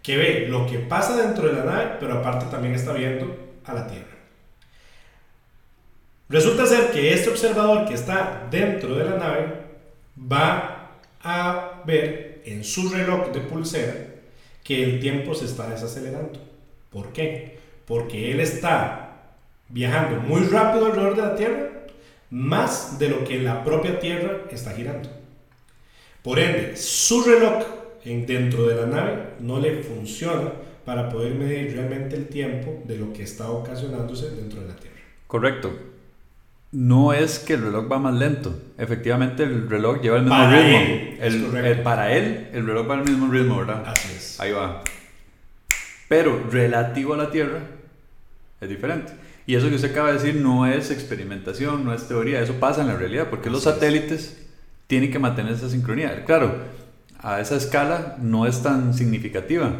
que 0.01 0.17
ve 0.17 0.47
lo 0.49 0.65
que 0.65 0.79
pasa 0.79 1.15
dentro 1.15 1.47
de 1.47 1.53
la 1.53 1.63
nave, 1.63 1.91
pero 1.99 2.15
aparte 2.15 2.47
también 2.49 2.73
está 2.73 2.93
viendo 2.93 3.37
a 3.63 3.73
la 3.75 3.85
Tierra. 3.85 4.17
Resulta 6.29 6.65
ser 6.65 6.91
que 6.91 7.13
este 7.13 7.29
observador 7.29 7.87
que 7.87 7.93
está 7.93 8.47
dentro 8.49 8.95
de 8.95 9.05
la 9.05 9.17
nave 9.17 9.53
va 10.19 10.99
a 11.21 11.83
ver 11.85 12.41
en 12.43 12.63
su 12.63 12.89
reloj 12.89 13.31
de 13.31 13.41
pulsera 13.41 14.06
que 14.67 14.83
el 14.83 14.99
tiempo 14.99 15.33
se 15.33 15.45
está 15.45 15.69
desacelerando. 15.69 16.41
¿Por 16.89 17.13
qué? 17.13 17.57
Porque 17.85 18.33
él 18.33 18.41
está 18.41 19.37
viajando 19.69 20.19
muy 20.19 20.41
rápido 20.41 20.87
alrededor 20.87 21.15
de 21.15 21.21
la 21.21 21.35
Tierra, 21.37 21.69
más 22.31 22.99
de 22.99 23.07
lo 23.07 23.23
que 23.23 23.39
la 23.39 23.63
propia 23.63 23.97
Tierra 23.97 24.41
está 24.51 24.71
girando. 24.71 25.09
Por 26.21 26.37
ende, 26.37 26.75
su 26.75 27.23
reloj 27.23 27.63
en, 28.03 28.25
dentro 28.25 28.67
de 28.67 28.75
la 28.75 28.87
nave 28.87 29.23
no 29.39 29.57
le 29.61 29.83
funciona 29.83 30.51
para 30.83 31.07
poder 31.07 31.35
medir 31.35 31.71
realmente 31.71 32.17
el 32.17 32.27
tiempo 32.27 32.83
de 32.83 32.97
lo 32.97 33.13
que 33.13 33.23
está 33.23 33.49
ocasionándose 33.49 34.31
dentro 34.31 34.59
de 34.59 34.67
la 34.67 34.75
Tierra. 34.75 34.97
Correcto. 35.27 35.71
No 36.71 37.13
es 37.13 37.39
que 37.39 37.53
el 37.53 37.61
reloj 37.63 37.89
va 37.91 37.97
más 37.99 38.13
lento. 38.13 38.59
Efectivamente, 38.77 39.43
el 39.43 39.69
reloj 39.69 40.01
lleva 40.01 40.17
el 40.17 40.23
mismo 40.23 40.37
Para 40.37 40.51
ritmo. 40.61 40.77
él, 40.79 41.17
es 41.21 41.33
El- 41.33 41.43
correcto. 41.45 41.67
el- 41.69 41.81
para 41.83 42.11
él, 42.13 42.47
el 42.53 42.65
reloj 42.67 42.89
va 42.89 42.93
al 42.95 43.03
mismo 43.05 43.31
ritmo, 43.31 43.57
¿verdad? 43.59 43.83
Así 43.87 44.09
es. 44.15 44.39
Ahí 44.39 44.51
va. 44.51 44.83
Pero 46.09 46.45
relativo 46.51 47.13
a 47.13 47.17
la 47.17 47.31
Tierra 47.31 47.59
es 48.61 48.69
diferente. 48.69 49.13
Y 49.45 49.55
eso 49.55 49.69
que 49.69 49.75
usted 49.75 49.91
acaba 49.91 50.09
de 50.09 50.15
decir 50.15 50.35
no 50.35 50.65
es 50.65 50.91
experimentación, 50.91 51.85
no 51.85 51.93
es 51.93 52.07
teoría, 52.07 52.41
eso 52.41 52.53
pasa 52.59 52.81
en 52.81 52.87
la 52.87 52.97
realidad, 52.97 53.27
porque 53.29 53.49
los 53.49 53.59
es. 53.59 53.73
satélites 53.73 54.45
tienen 54.87 55.09
que 55.11 55.19
mantener 55.19 55.53
esa 55.53 55.69
sincronía. 55.69 56.25
Claro, 56.25 56.53
a 57.19 57.39
esa 57.39 57.55
escala 57.55 58.17
no 58.21 58.45
es 58.45 58.61
tan 58.61 58.93
significativa, 58.93 59.71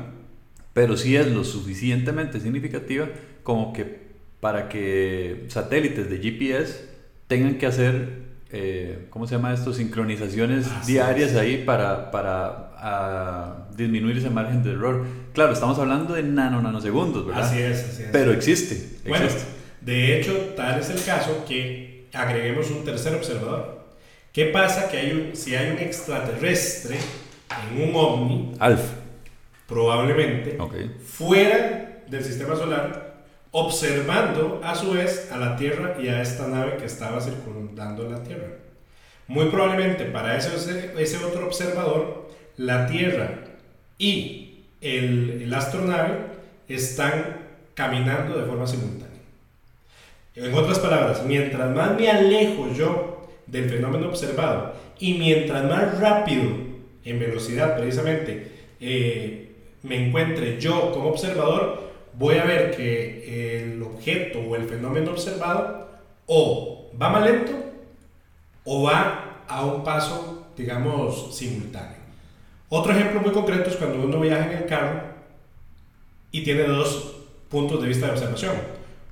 pero 0.74 0.96
sí 0.96 1.18
es 1.18 1.28
lo 1.28 1.44
suficientemente 1.44 2.40
significativa 2.40 3.08
como 3.44 3.74
que 3.74 4.07
para 4.40 4.70
que 4.70 5.46
satélites 5.50 6.10
de 6.10 6.18
GPS 6.20 6.86
tengan 7.28 7.58
que 7.58 7.66
hacer, 7.66 8.10
eh, 8.52 9.08
¿cómo 9.10 9.28
se 9.28 9.36
llama 9.36 9.54
esto? 9.54 9.74
Sincronizaciones 9.74 10.68
Así 10.68 10.94
diarias 10.94 11.36
ahí 11.36 11.64
para, 11.66 12.12
para 12.12 12.72
ah, 12.78 13.68
disminuir 13.76 14.18
ese 14.18 14.30
margen 14.30 14.64
de 14.64 14.72
error. 14.72 15.06
Claro, 15.34 15.54
estamos 15.54 15.78
hablando 15.80 16.14
de 16.14 16.24
nano 16.24 16.62
nanosegundos, 16.62 17.26
¿verdad? 17.26 17.44
Así 17.44 17.60
es, 17.60 17.84
así 17.84 18.04
es. 18.04 18.10
Pero 18.12 18.32
existe. 18.32 19.00
Bueno, 19.08 19.26
de 19.82 20.20
hecho, 20.20 20.34
tal 20.56 20.80
es 20.80 20.90
el 20.90 21.04
caso 21.04 21.44
que 21.48 22.08
agreguemos 22.14 22.70
un 22.72 22.84
tercer 22.84 23.16
observador. 23.16 23.86
¿Qué 24.32 24.46
pasa 24.46 24.90
que 24.90 24.98
hay 24.98 25.12
un, 25.12 25.36
si 25.36 25.56
hay 25.56 25.72
un 25.72 25.80
extraterrestre 25.80 26.98
en 27.74 27.90
un 27.90 27.96
ovni, 27.96 28.54
Alf. 28.60 28.82
probablemente, 29.68 30.58
Ok. 30.60 30.74
fuera 31.04 32.04
del 32.08 32.24
sistema 32.24 32.56
solar, 32.56 33.07
observando 33.52 34.62
a 34.64 34.76
su 34.76 34.92
vez 34.92 35.30
a 35.32 35.38
la 35.38 35.56
Tierra 35.56 35.96
y 36.00 36.08
a 36.08 36.22
esta 36.22 36.48
nave 36.48 36.78
que 36.78 36.86
estaba 36.86 37.22
circundando 37.22 38.10
la 38.10 38.24
Tierra. 38.24 38.48
Muy 39.28 39.46
probablemente 39.46 40.06
para 40.06 40.38
ese, 40.38 40.94
ese 40.98 41.18
otro 41.24 41.46
observador, 41.46 42.30
la 42.58 42.88
Tierra 42.88 43.40
y 43.98 44.64
el, 44.82 45.42
el 45.44 45.54
astronave 45.54 46.18
están 46.68 47.38
caminando 47.74 48.38
de 48.38 48.46
forma 48.46 48.68
simultánea. 48.68 49.08
En 50.36 50.54
otras 50.54 50.80
palabras, 50.80 51.24
mientras 51.26 51.76
más 51.76 51.96
me 51.96 52.10
alejo 52.10 52.72
yo 52.74 53.28
del 53.48 53.70
fenómeno 53.70 54.10
observado 54.10 54.74
y 55.00 55.16
mientras 55.16 55.64
más 55.64 56.00
rápido 56.00 56.44
en 57.04 57.20
velocidad 57.20 57.78
precisamente 57.78 58.52
eh, 58.80 59.52
me 59.84 60.08
encuentre 60.08 60.60
yo 60.60 60.92
como 60.92 61.10
observador, 61.10 61.87
voy 62.18 62.38
a 62.38 62.46
ver 62.46 62.76
que 62.76 63.62
el 63.62 63.82
objeto 63.84 64.40
o 64.40 64.56
el 64.56 64.66
fenómeno 64.66 65.12
observado 65.12 65.88
o 66.26 66.92
va 67.00 67.10
más 67.10 67.24
lento 67.24 67.54
o 68.64 68.84
va 68.84 69.44
a 69.48 69.66
un 69.66 69.84
paso, 69.84 70.48
digamos, 70.58 71.36
simultáneo. 71.36 71.98
Otro 72.70 72.92
ejemplo 72.92 73.22
muy 73.22 73.32
concreto 73.32 73.70
es 73.70 73.78
cuando 73.78 74.04
uno 74.04 74.20
viaja 74.20 74.52
en 74.52 74.58
el 74.58 74.66
carro 74.66 75.02
y 76.32 76.44
tiene 76.44 76.64
dos 76.64 77.16
puntos 77.50 77.82
de 77.82 77.88
vista 77.88 78.08
de 78.08 78.12
observación. 78.14 78.56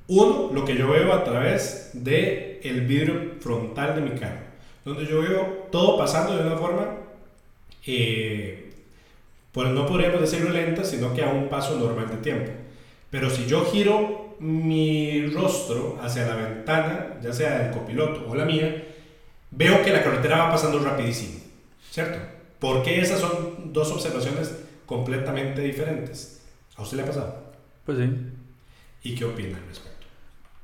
Uno, 0.07 0.51
lo 0.53 0.65
que 0.65 0.75
yo 0.75 0.89
veo 0.89 1.13
a 1.13 1.23
través 1.23 1.91
del 1.93 2.59
el 2.63 2.81
vidrio 2.81 3.35
frontal 3.39 3.95
de 3.95 4.01
mi 4.01 4.19
carro, 4.19 4.41
donde 4.83 5.05
yo 5.05 5.21
veo 5.21 5.67
todo 5.71 5.97
pasando 5.97 6.35
de 6.35 6.47
una 6.47 6.57
forma, 6.57 6.97
eh, 7.85 8.71
pues 9.51 9.69
no 9.69 9.85
podríamos 9.85 10.19
decirlo 10.19 10.49
lenta, 10.49 10.83
sino 10.83 11.13
que 11.13 11.23
a 11.23 11.29
un 11.29 11.47
paso 11.47 11.79
normal 11.79 12.09
de 12.09 12.17
tiempo. 12.17 12.51
Pero 13.15 13.29
si 13.29 13.45
yo 13.45 13.63
giro 13.63 14.35
mi 14.39 15.27
rostro 15.27 15.97
hacia 16.01 16.27
la 16.27 16.35
ventana, 16.35 17.17
ya 17.23 17.31
sea 17.31 17.59
del 17.59 17.71
copiloto 17.71 18.29
o 18.29 18.35
la 18.35 18.43
mía, 18.43 18.87
veo 19.51 19.81
que 19.85 19.93
la 19.93 20.03
carretera 20.03 20.39
va 20.39 20.51
pasando 20.51 20.79
rapidísimo, 20.79 21.39
¿cierto? 21.89 22.19
Porque 22.59 22.99
esas 22.99 23.21
son 23.21 23.71
dos 23.71 23.89
observaciones 23.93 24.53
completamente 24.85 25.61
diferentes. 25.61 26.41
¿A 26.75 26.81
usted 26.81 26.97
le 26.97 27.03
ha 27.03 27.05
pasado? 27.05 27.41
Pues 27.85 27.99
sí. 27.99 28.09
¿Y 29.03 29.15
qué 29.15 29.23
opina 29.23 29.59
al 29.59 29.65
respecto? 29.65 30.07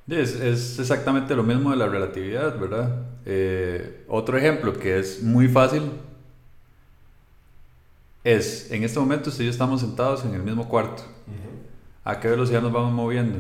Es, 0.10 0.36
es 0.36 0.78
exactamente 0.78 1.34
lo 1.36 1.44
mismo 1.44 1.72
de 1.72 1.78
la 1.78 1.88
relatividad, 1.88 2.60
¿verdad? 2.60 3.06
Eh, 3.26 4.04
otro 4.10 4.38
ejemplo 4.38 4.78
que 4.78 5.00
es 5.00 5.24
muy 5.24 5.48
fácil 5.48 5.84
es, 8.26 8.70
en 8.72 8.84
este 8.84 9.00
momento 9.00 9.30
y 9.30 9.46
yo 9.46 9.50
estamos 9.50 9.80
sentados 9.80 10.26
en 10.26 10.34
el 10.34 10.44
mismo 10.44 10.68
cuarto. 10.68 11.04
¿A 12.04 12.20
qué 12.20 12.30
velocidad 12.30 12.62
nos 12.62 12.72
vamos 12.72 12.94
moviendo? 12.94 13.40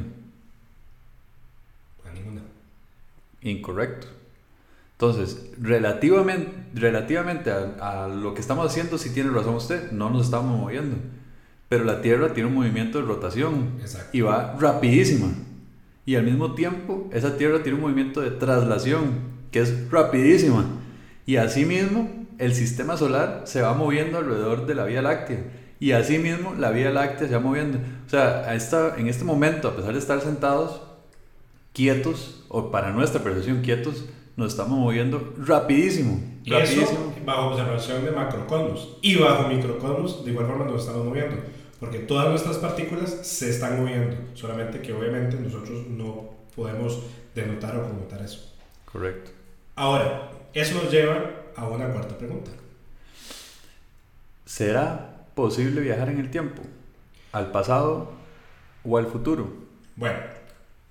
A 2.08 2.14
ninguna. 2.14 2.42
Incorrecto. 3.42 4.08
Entonces, 4.94 5.52
relativamente, 5.60 6.52
relativamente 6.76 7.52
a, 7.52 8.04
a 8.04 8.08
lo 8.08 8.36
que 8.36 8.42
estamos 8.42 8.68
haciendo, 8.68 9.00
si 9.00 9.10
tiene 9.10 9.32
razón 9.32 9.56
usted, 9.56 9.92
no 9.92 10.12
nos 10.12 10.26
estamos 10.26 10.60
moviendo. 10.60 10.98
Pero 11.70 11.86
la 11.86 12.02
Tierra 12.02 12.34
tiene 12.34 12.50
un 12.50 12.56
movimiento 12.56 13.00
de 13.00 13.06
rotación 13.06 13.72
Exacto. 13.80 14.10
y 14.12 14.22
va 14.22 14.58
rapidísima. 14.60 15.30
Y 16.06 16.16
al 16.16 16.24
mismo 16.24 16.54
tiempo, 16.54 17.10
esa 17.14 17.38
Tierra 17.38 17.64
tiene 17.64 17.78
un 17.78 17.84
movimiento 17.84 18.22
de 18.22 18.32
traslación 18.32 19.32
que 19.52 19.62
es 19.62 19.90
rapidísima. 19.90 20.66
Y 21.26 21.38
asimismo, 21.38 22.10
el 22.38 22.54
sistema 22.54 22.98
solar 22.98 23.44
se 23.46 23.62
va 23.62 23.74
moviendo 23.74 24.18
alrededor 24.18 24.66
de 24.66 24.76
la 24.76 24.86
Vía 24.86 25.02
Láctea. 25.02 25.44
Y 25.82 25.94
asimismo, 25.94 26.54
la 26.54 26.70
Vía 26.70 26.92
Láctea 26.92 27.28
se 27.28 27.34
va 27.34 27.40
moviendo. 27.40 27.80
O 28.06 28.10
sea, 28.10 28.44
a 28.48 28.54
esta, 28.54 28.98
en 28.98 29.08
este 29.08 29.24
momento, 29.26 29.68
a 29.68 29.76
pesar 29.76 29.94
de 29.94 29.98
estar 29.98 30.22
sentados, 30.22 30.80
quietos, 31.74 32.46
o 32.50 32.70
para 32.70 32.92
nuestra 32.92 33.24
percepción 33.24 33.64
quietos, 33.64 34.06
nos 34.36 34.52
estamos 34.52 34.78
moviendo 34.78 35.34
rapidísimo. 35.40 36.22
Rapidísimo. 36.46 36.84
Eso 36.84 37.14
bajo 37.26 37.48
observación 37.48 38.06
de 38.06 38.12
macrocosmos. 38.12 39.00
Y 39.02 39.16
bajo 39.16 39.48
microcosmos, 39.48 40.24
de 40.24 40.30
igual 40.30 40.46
forma, 40.46 40.66
nos 40.66 40.82
estamos 40.82 41.04
moviendo. 41.04 41.38
Porque 41.80 41.98
todas 41.98 42.30
nuestras 42.30 42.58
partículas 42.58 43.10
se 43.10 43.50
están 43.50 43.82
moviendo. 43.82 44.16
Solamente 44.36 44.84
que 44.84 44.94
obviamente 44.94 45.36
nosotros 45.36 45.88
no 45.88 46.30
podemos 46.56 47.02
denotar 47.34 47.76
o 47.78 47.88
connotar 47.88 48.22
eso. 48.22 48.54
Correcto. 48.86 49.32
Ahora, 49.76 50.30
eso 50.54 50.76
nos 50.76 50.92
lleva 50.92 51.26
a 51.56 51.68
una 51.68 51.88
cuarta 51.88 52.16
pregunta. 52.20 52.52
¿Será 54.46 55.11
posible 55.36 55.82
viajar 55.82 56.10
en 56.10 56.20
el 56.20 56.30
tiempo? 56.30 56.62
¿Al 57.32 57.52
pasado 57.52 58.12
o 58.84 58.98
al 58.98 59.08
futuro? 59.08 59.54
Bueno, 59.96 60.18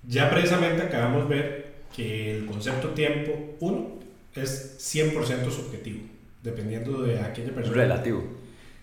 ya 0.07 0.29
precisamente 0.29 0.83
acabamos 0.83 1.27
de 1.27 1.35
ver 1.35 1.73
que 1.95 2.37
el 2.37 2.45
concepto 2.45 2.89
tiempo, 2.89 3.55
uno, 3.59 3.99
es 4.35 4.77
100% 4.79 5.51
subjetivo, 5.51 6.01
dependiendo 6.41 7.01
de 7.01 7.19
aquella 7.19 7.53
persona. 7.53 7.75
Relativo. 7.75 8.23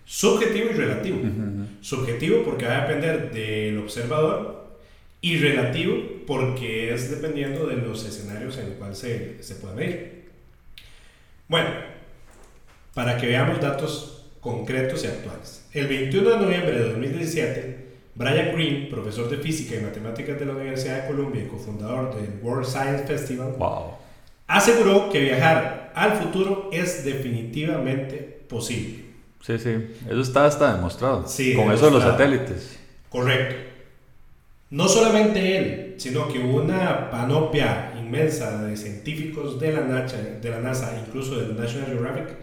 Subjetivo 0.05 0.69
y 0.71 0.73
relativo. 0.73 1.17
Ujú. 1.17 1.67
Subjetivo 1.81 2.43
porque 2.43 2.65
va 2.65 2.77
a 2.77 2.87
depender 2.87 3.31
del 3.31 3.77
observador 3.79 4.77
y 5.21 5.37
relativo 5.37 5.95
porque 6.25 6.93
es 6.93 7.11
dependiendo 7.11 7.67
de 7.67 7.75
los 7.75 8.05
escenarios 8.05 8.57
en 8.57 8.69
los 8.69 8.77
cuales 8.77 8.97
se, 8.97 9.43
se 9.43 9.55
puede 9.55 9.75
medir. 9.75 10.29
Bueno, 11.47 11.69
para 12.93 13.17
que 13.17 13.27
veamos 13.27 13.59
datos 13.59 14.18
concretos 14.41 15.03
y 15.03 15.07
actuales. 15.07 15.65
El 15.73 15.87
21 15.87 16.29
de 16.29 16.37
noviembre 16.37 16.71
de 16.79 16.89
2017, 16.89 17.89
Brian 18.15 18.53
Greene, 18.53 18.87
profesor 18.89 19.29
de 19.29 19.37
física 19.37 19.75
y 19.75 19.81
matemáticas 19.81 20.39
de 20.39 20.45
la 20.45 20.53
Universidad 20.53 21.01
de 21.03 21.07
Columbia 21.07 21.43
y 21.43 21.47
cofundador 21.47 22.15
del 22.15 22.39
World 22.41 22.65
Science 22.67 23.05
Festival, 23.05 23.53
Wow. 23.57 23.93
aseguró 24.47 25.09
que 25.09 25.19
viajar 25.21 25.91
al 25.95 26.13
futuro 26.13 26.69
es 26.71 27.03
definitivamente 27.05 28.17
posible. 28.47 29.05
Sí, 29.41 29.57
sí. 29.57 29.69
Eso 30.09 30.21
está 30.21 30.45
hasta 30.45 30.75
demostrado. 30.75 31.27
Sí, 31.27 31.53
Con 31.55 31.71
eso 31.71 31.85
de 31.85 31.91
los 31.91 32.03
demostrado. 32.03 32.17
satélites. 32.17 32.79
Correcto. 33.09 33.55
No 34.71 34.87
solamente 34.87 35.57
él, 35.57 35.95
sino 35.97 36.27
que 36.31 36.39
una 36.39 37.09
panoplia 37.09 37.93
inmensa 37.99 38.61
de 38.63 38.77
científicos 38.77 39.59
de 39.59 39.73
la 39.73 39.81
NASA, 39.81 40.17
de 40.17 40.49
la 40.49 40.59
NASA 40.59 41.01
incluso 41.07 41.39
del 41.39 41.57
National 41.57 41.87
Geographic, 41.87 42.35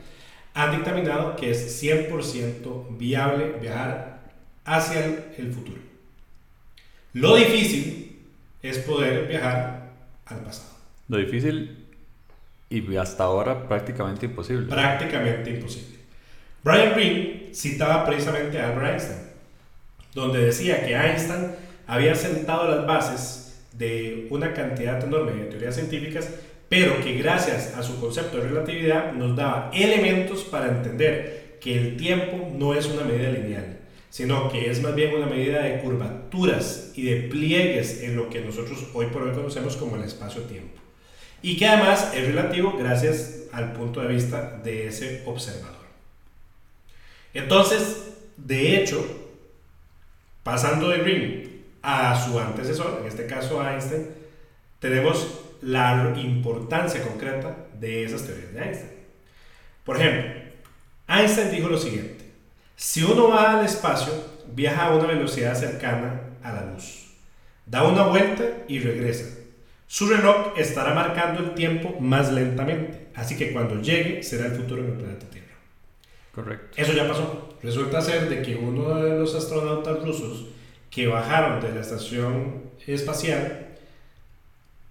han 0.56 0.70
dictaminado 0.70 1.36
que 1.36 1.50
es 1.50 1.82
100% 1.82 2.96
viable 2.96 3.58
viajar 3.60 4.22
hacia 4.64 5.04
el, 5.04 5.24
el 5.36 5.52
futuro. 5.52 5.78
Lo 7.12 7.36
difícil 7.36 8.22
es 8.62 8.78
poder 8.78 9.28
viajar 9.28 9.90
al 10.24 10.38
pasado. 10.38 10.70
Lo 11.08 11.18
difícil 11.18 11.84
Y 12.70 12.96
hasta 12.96 13.24
ahora 13.24 13.68
prácticamente 13.68 14.26
imposible. 14.26 14.66
Prácticamente 14.66 15.50
imposible. 15.50 15.98
Brian 16.64 16.94
Greene 16.94 17.50
citaba 17.54 18.06
precisamente 18.06 18.58
a 18.58 18.70
Albert 18.70 18.92
Einstein, 18.92 19.18
donde 20.14 20.46
decía 20.46 20.84
que 20.84 20.96
Einstein 20.96 21.52
había 21.86 22.14
sentado 22.14 22.68
las 22.74 22.86
bases 22.86 23.62
de 23.72 24.26
una 24.30 24.54
cantidad 24.54 25.04
enorme 25.04 25.32
de 25.32 25.44
teorías 25.44 25.74
científicas, 25.74 26.30
pero 26.68 27.00
que 27.02 27.14
gracias 27.14 27.74
a 27.76 27.82
su 27.82 28.00
concepto 28.00 28.38
de 28.38 28.48
relatividad 28.48 29.12
nos 29.12 29.36
daba 29.36 29.70
elementos 29.72 30.42
para 30.42 30.68
entender 30.68 31.58
que 31.60 31.78
el 31.78 31.96
tiempo 31.96 32.50
no 32.52 32.74
es 32.74 32.86
una 32.86 33.04
medida 33.04 33.30
lineal, 33.30 33.78
sino 34.10 34.50
que 34.50 34.70
es 34.70 34.82
más 34.82 34.94
bien 34.94 35.14
una 35.14 35.26
medida 35.26 35.62
de 35.62 35.80
curvaturas 35.80 36.92
y 36.96 37.04
de 37.04 37.28
pliegues 37.28 38.02
en 38.02 38.16
lo 38.16 38.28
que 38.28 38.40
nosotros 38.40 38.86
hoy 38.94 39.06
por 39.06 39.22
hoy 39.22 39.34
conocemos 39.34 39.76
como 39.76 39.96
el 39.96 40.02
espacio-tiempo. 40.02 40.80
Y 41.42 41.56
que 41.56 41.66
además 41.66 42.12
es 42.14 42.26
relativo 42.26 42.76
gracias 42.78 43.44
al 43.52 43.72
punto 43.72 44.00
de 44.00 44.08
vista 44.08 44.60
de 44.64 44.88
ese 44.88 45.22
observador. 45.26 45.86
Entonces, 47.32 48.14
de 48.36 48.76
hecho, 48.76 49.04
pasando 50.42 50.88
de 50.88 50.98
Green 50.98 51.62
a 51.82 52.18
su 52.18 52.38
antecesor, 52.38 52.98
en 53.00 53.06
este 53.06 53.26
caso 53.26 53.62
Einstein, 53.66 54.08
tenemos 54.78 55.45
la 55.62 56.14
importancia 56.16 57.02
concreta 57.02 57.56
de 57.78 58.04
esas 58.04 58.24
teorías 58.24 58.52
de 58.52 58.62
Einstein. 58.62 58.90
Por 59.84 59.96
ejemplo, 59.96 60.32
Einstein 61.08 61.50
dijo 61.50 61.68
lo 61.68 61.78
siguiente, 61.78 62.24
si 62.74 63.02
uno 63.02 63.28
va 63.28 63.58
al 63.58 63.64
espacio, 63.64 64.12
viaja 64.52 64.86
a 64.86 64.94
una 64.94 65.06
velocidad 65.06 65.54
cercana 65.54 66.20
a 66.42 66.52
la 66.52 66.66
luz, 66.66 67.06
da 67.64 67.84
una 67.84 68.04
vuelta 68.04 68.44
y 68.68 68.80
regresa. 68.80 69.36
Su 69.86 70.08
reloj 70.08 70.52
estará 70.56 70.94
marcando 70.94 71.40
el 71.40 71.54
tiempo 71.54 71.96
más 72.00 72.32
lentamente, 72.32 73.08
así 73.14 73.36
que 73.36 73.52
cuando 73.52 73.80
llegue 73.80 74.22
será 74.22 74.46
el 74.46 74.52
futuro 74.52 74.82
en 74.82 74.90
el 74.90 74.96
planeta 74.96 75.26
Tierra. 75.30 75.54
Correcto. 76.32 76.76
Eso 76.76 76.92
ya 76.92 77.06
pasó. 77.06 77.56
Resulta 77.62 78.00
ser 78.00 78.28
de 78.28 78.42
que 78.42 78.56
uno 78.56 78.96
de 78.96 79.18
los 79.18 79.34
astronautas 79.34 80.02
rusos 80.02 80.48
que 80.90 81.06
bajaron 81.06 81.60
de 81.60 81.72
la 81.72 81.80
estación 81.80 82.64
espacial 82.86 83.65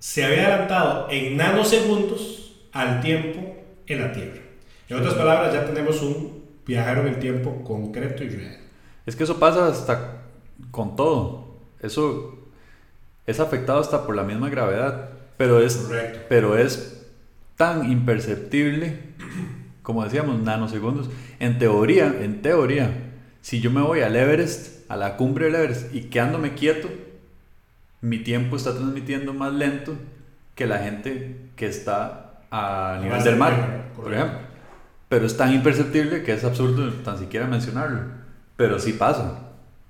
se 0.05 0.23
había 0.23 0.45
adelantado 0.45 1.07
en 1.09 1.35
nanosegundos 1.35 2.53
al 2.73 3.01
tiempo 3.01 3.55
en 3.87 4.01
la 4.01 4.13
Tierra. 4.13 4.39
En 4.87 4.97
otras 4.97 5.15
palabras, 5.15 5.51
ya 5.51 5.65
tenemos 5.65 5.99
un 6.03 6.43
viajero 6.63 7.01
en 7.01 7.07
el 7.07 7.17
tiempo 7.17 7.63
concreto 7.63 8.23
y 8.23 8.29
real. 8.29 8.59
Es 9.07 9.15
que 9.15 9.23
eso 9.23 9.39
pasa 9.39 9.67
hasta 9.67 10.21
con 10.69 10.95
todo. 10.95 11.55
Eso 11.81 12.37
es 13.25 13.39
afectado 13.39 13.79
hasta 13.79 14.05
por 14.05 14.15
la 14.15 14.21
misma 14.21 14.51
gravedad. 14.51 15.09
Pero 15.37 15.59
es, 15.59 15.75
Correcto. 15.75 16.19
pero 16.29 16.55
es 16.55 17.07
tan 17.57 17.91
imperceptible, 17.91 18.99
como 19.81 20.03
decíamos, 20.03 20.39
nanosegundos. 20.39 21.09
En 21.39 21.57
teoría, 21.57 22.15
en 22.21 22.43
teoría, 22.43 22.91
si 23.41 23.59
yo 23.59 23.71
me 23.71 23.81
voy 23.81 24.01
al 24.01 24.15
Everest, 24.15 24.87
a 24.87 24.97
la 24.97 25.17
cumbre 25.17 25.45
del 25.45 25.55
Everest, 25.55 25.95
y 25.95 26.01
quedándome 26.01 26.53
quieto, 26.53 26.89
mi 28.05 28.19
tiempo 28.19 28.55
está 28.55 28.71
transmitiendo 28.75 29.33
más 29.33 29.51
lento 29.51 29.95
que 30.53 30.67
la 30.67 30.77
gente 30.77 31.37
que 31.55 31.65
está 31.65 32.39
a 32.51 32.99
nivel 33.01 33.23
del 33.23 33.35
mar, 33.35 33.91
por 33.95 34.13
ejemplo. 34.13 34.37
Pero 35.09 35.25
es 35.25 35.35
tan 35.35 35.51
imperceptible 35.51 36.21
que 36.21 36.33
es 36.33 36.43
absurdo 36.43 36.87
tan 37.03 37.17
siquiera 37.17 37.47
mencionarlo. 37.47 38.01
Pero 38.55 38.77
sí 38.77 38.93
pasa. 38.93 39.39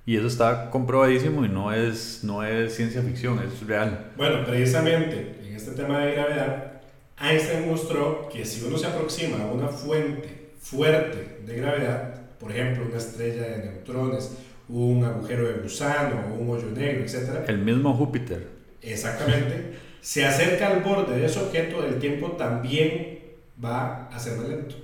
Y 0.05 0.15
eso 0.15 0.27
está 0.27 0.69
comprobadísimo 0.69 1.43
y 1.43 1.49
no 1.49 1.73
es, 1.73 2.23
no 2.23 2.41
es 2.43 2.73
ciencia 2.73 3.01
ficción, 3.01 3.39
es 3.39 3.67
real. 3.67 4.11
Bueno, 4.15 4.45
precisamente 4.45 5.41
en 5.45 5.53
este 5.53 5.71
tema 5.71 5.99
de 5.99 6.13
gravedad, 6.13 6.71
Einstein 7.19 7.67
mostró 7.69 8.29
que 8.29 8.45
si 8.45 8.65
uno 8.65 8.77
se 8.77 8.87
aproxima 8.87 9.43
a 9.43 9.47
una 9.47 9.67
fuente 9.67 10.51
fuerte 10.61 11.41
de 11.45 11.55
gravedad, 11.57 12.21
por 12.39 12.51
ejemplo, 12.51 12.85
una 12.85 12.97
estrella 12.97 13.41
de 13.41 13.57
neutrones, 13.57 14.37
un 14.69 15.03
agujero 15.03 15.47
de 15.47 15.53
gusano 15.59 16.33
un 16.39 16.49
hoyo 16.49 16.67
negro, 16.75 17.03
etc., 17.03 17.43
El 17.47 17.59
mismo 17.59 17.93
Júpiter. 17.93 18.47
exactamente, 18.81 19.73
se 20.01 20.25
acerca 20.25 20.67
al 20.67 20.81
borde 20.81 21.17
de 21.19 21.25
ese 21.25 21.39
objeto, 21.39 21.85
el 21.85 21.99
tiempo 21.99 22.31
también 22.33 23.19
va 23.63 24.07
a 24.07 24.19
ser 24.19 24.37
más 24.37 24.47
lento. 24.49 24.75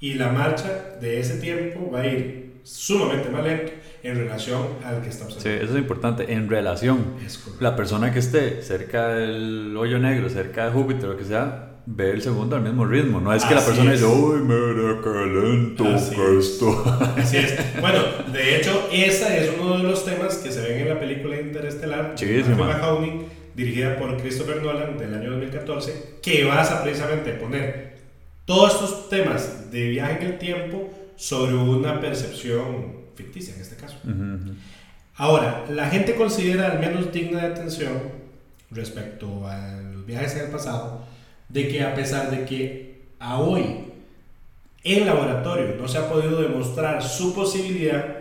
Y 0.00 0.14
la 0.14 0.28
marcha 0.30 0.96
de 1.00 1.20
ese 1.20 1.38
tiempo 1.38 1.90
va 1.90 2.00
a 2.00 2.06
ir 2.06 2.52
sumamente 2.62 3.28
más 3.30 3.44
lento 3.44 3.72
en 4.02 4.16
relación 4.16 4.60
al 4.84 5.00
que 5.02 5.08
está 5.08 5.26
Sí, 5.28 5.34
observando. 5.34 5.64
eso 5.64 5.74
es 5.74 5.78
importante. 5.80 6.32
En 6.32 6.48
relación. 6.48 7.04
La 7.60 7.74
persona 7.76 8.12
que 8.12 8.18
esté 8.18 8.62
cerca 8.62 9.08
del 9.08 9.74
hoyo 9.76 9.98
negro, 9.98 10.28
cerca 10.28 10.66
de 10.66 10.72
Júpiter, 10.72 11.04
lo 11.10 11.16
que 11.16 11.24
sea, 11.24 11.73
ve 11.86 12.10
el 12.10 12.22
segundo 12.22 12.56
al 12.56 12.62
mismo 12.62 12.84
ritmo. 12.86 13.20
No 13.20 13.32
es 13.32 13.44
que 13.44 13.54
la 13.54 13.64
persona 13.64 13.92
es. 13.92 14.00
dice, 14.00 14.12
uy, 14.12 14.40
mira 14.40 15.00
qué 15.02 15.26
lento 15.26 15.84
Así 15.88 16.14
que 16.14 16.38
es. 16.38 16.44
esto. 16.46 16.84
Así 17.16 17.36
es. 17.38 17.80
Bueno, 17.80 18.00
de 18.32 18.56
hecho, 18.56 18.88
ese 18.92 19.44
es 19.44 19.52
uno 19.60 19.78
de 19.78 19.82
los 19.84 20.04
temas 20.04 20.36
que 20.36 20.50
se 20.50 20.60
ven 20.62 20.80
en 20.80 20.88
la 20.88 20.98
película 21.00 21.40
Interestelar, 21.40 22.14
man. 22.20 22.58
McConaughey, 22.58 23.26
dirigida 23.54 23.96
por 23.98 24.16
Christopher 24.16 24.62
Nolan 24.62 24.98
del 24.98 25.14
año 25.14 25.30
2014, 25.32 26.16
que 26.22 26.44
basa 26.44 26.82
precisamente 26.82 27.30
en 27.32 27.38
poner 27.38 27.94
todos 28.44 28.74
estos 28.74 29.08
temas 29.08 29.70
de 29.70 29.88
viaje 29.88 30.18
en 30.24 30.32
el 30.32 30.38
tiempo 30.38 30.92
sobre 31.16 31.54
una 31.54 32.00
percepción 32.00 33.04
ficticia 33.14 33.54
en 33.54 33.60
este 33.60 33.76
caso. 33.76 33.96
Ujú, 34.04 34.12
ujú. 34.12 34.54
Ahora, 35.16 35.64
la 35.70 35.88
gente 35.88 36.16
considera 36.16 36.72
al 36.72 36.80
menos 36.80 37.12
digna 37.12 37.40
de 37.42 37.46
atención 37.46 37.92
respecto 38.70 39.46
a 39.46 39.80
los 39.94 40.04
viajes 40.04 40.34
en 40.34 40.46
el 40.46 40.50
pasado, 40.50 41.06
de 41.48 41.68
que 41.68 41.82
a 41.82 41.94
pesar 41.94 42.30
de 42.30 42.44
que 42.44 43.02
a 43.18 43.38
hoy 43.38 43.64
en 44.82 45.06
laboratorio 45.06 45.76
no 45.76 45.88
se 45.88 45.98
ha 45.98 46.10
podido 46.10 46.42
demostrar 46.42 47.02
su 47.02 47.34
posibilidad, 47.34 48.18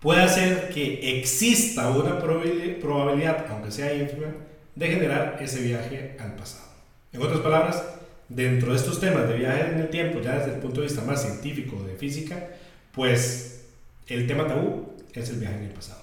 puede 0.00 0.22
hacer 0.22 0.70
que 0.70 1.18
exista 1.18 1.90
una 1.90 2.20
probabili- 2.20 2.80
probabilidad, 2.80 3.46
aunque 3.50 3.70
sea 3.70 3.92
ínfima, 3.92 4.28
de 4.74 4.86
generar 4.86 5.38
ese 5.40 5.60
viaje 5.62 6.16
al 6.18 6.36
pasado. 6.36 6.68
En 7.12 7.20
otras 7.20 7.40
palabras, 7.40 7.82
dentro 8.28 8.70
de 8.70 8.76
estos 8.76 9.00
temas 9.00 9.28
de 9.28 9.34
viaje 9.34 9.72
en 9.72 9.80
el 9.80 9.90
tiempo, 9.90 10.20
ya 10.20 10.38
desde 10.38 10.54
el 10.54 10.60
punto 10.60 10.80
de 10.80 10.86
vista 10.86 11.02
más 11.02 11.22
científico 11.22 11.82
de 11.82 11.96
física, 11.96 12.50
pues 12.92 13.66
el 14.06 14.26
tema 14.26 14.46
tabú 14.46 14.94
es 15.12 15.28
el 15.30 15.40
viaje 15.40 15.56
en 15.56 15.64
el 15.64 15.70
pasado. 15.70 16.00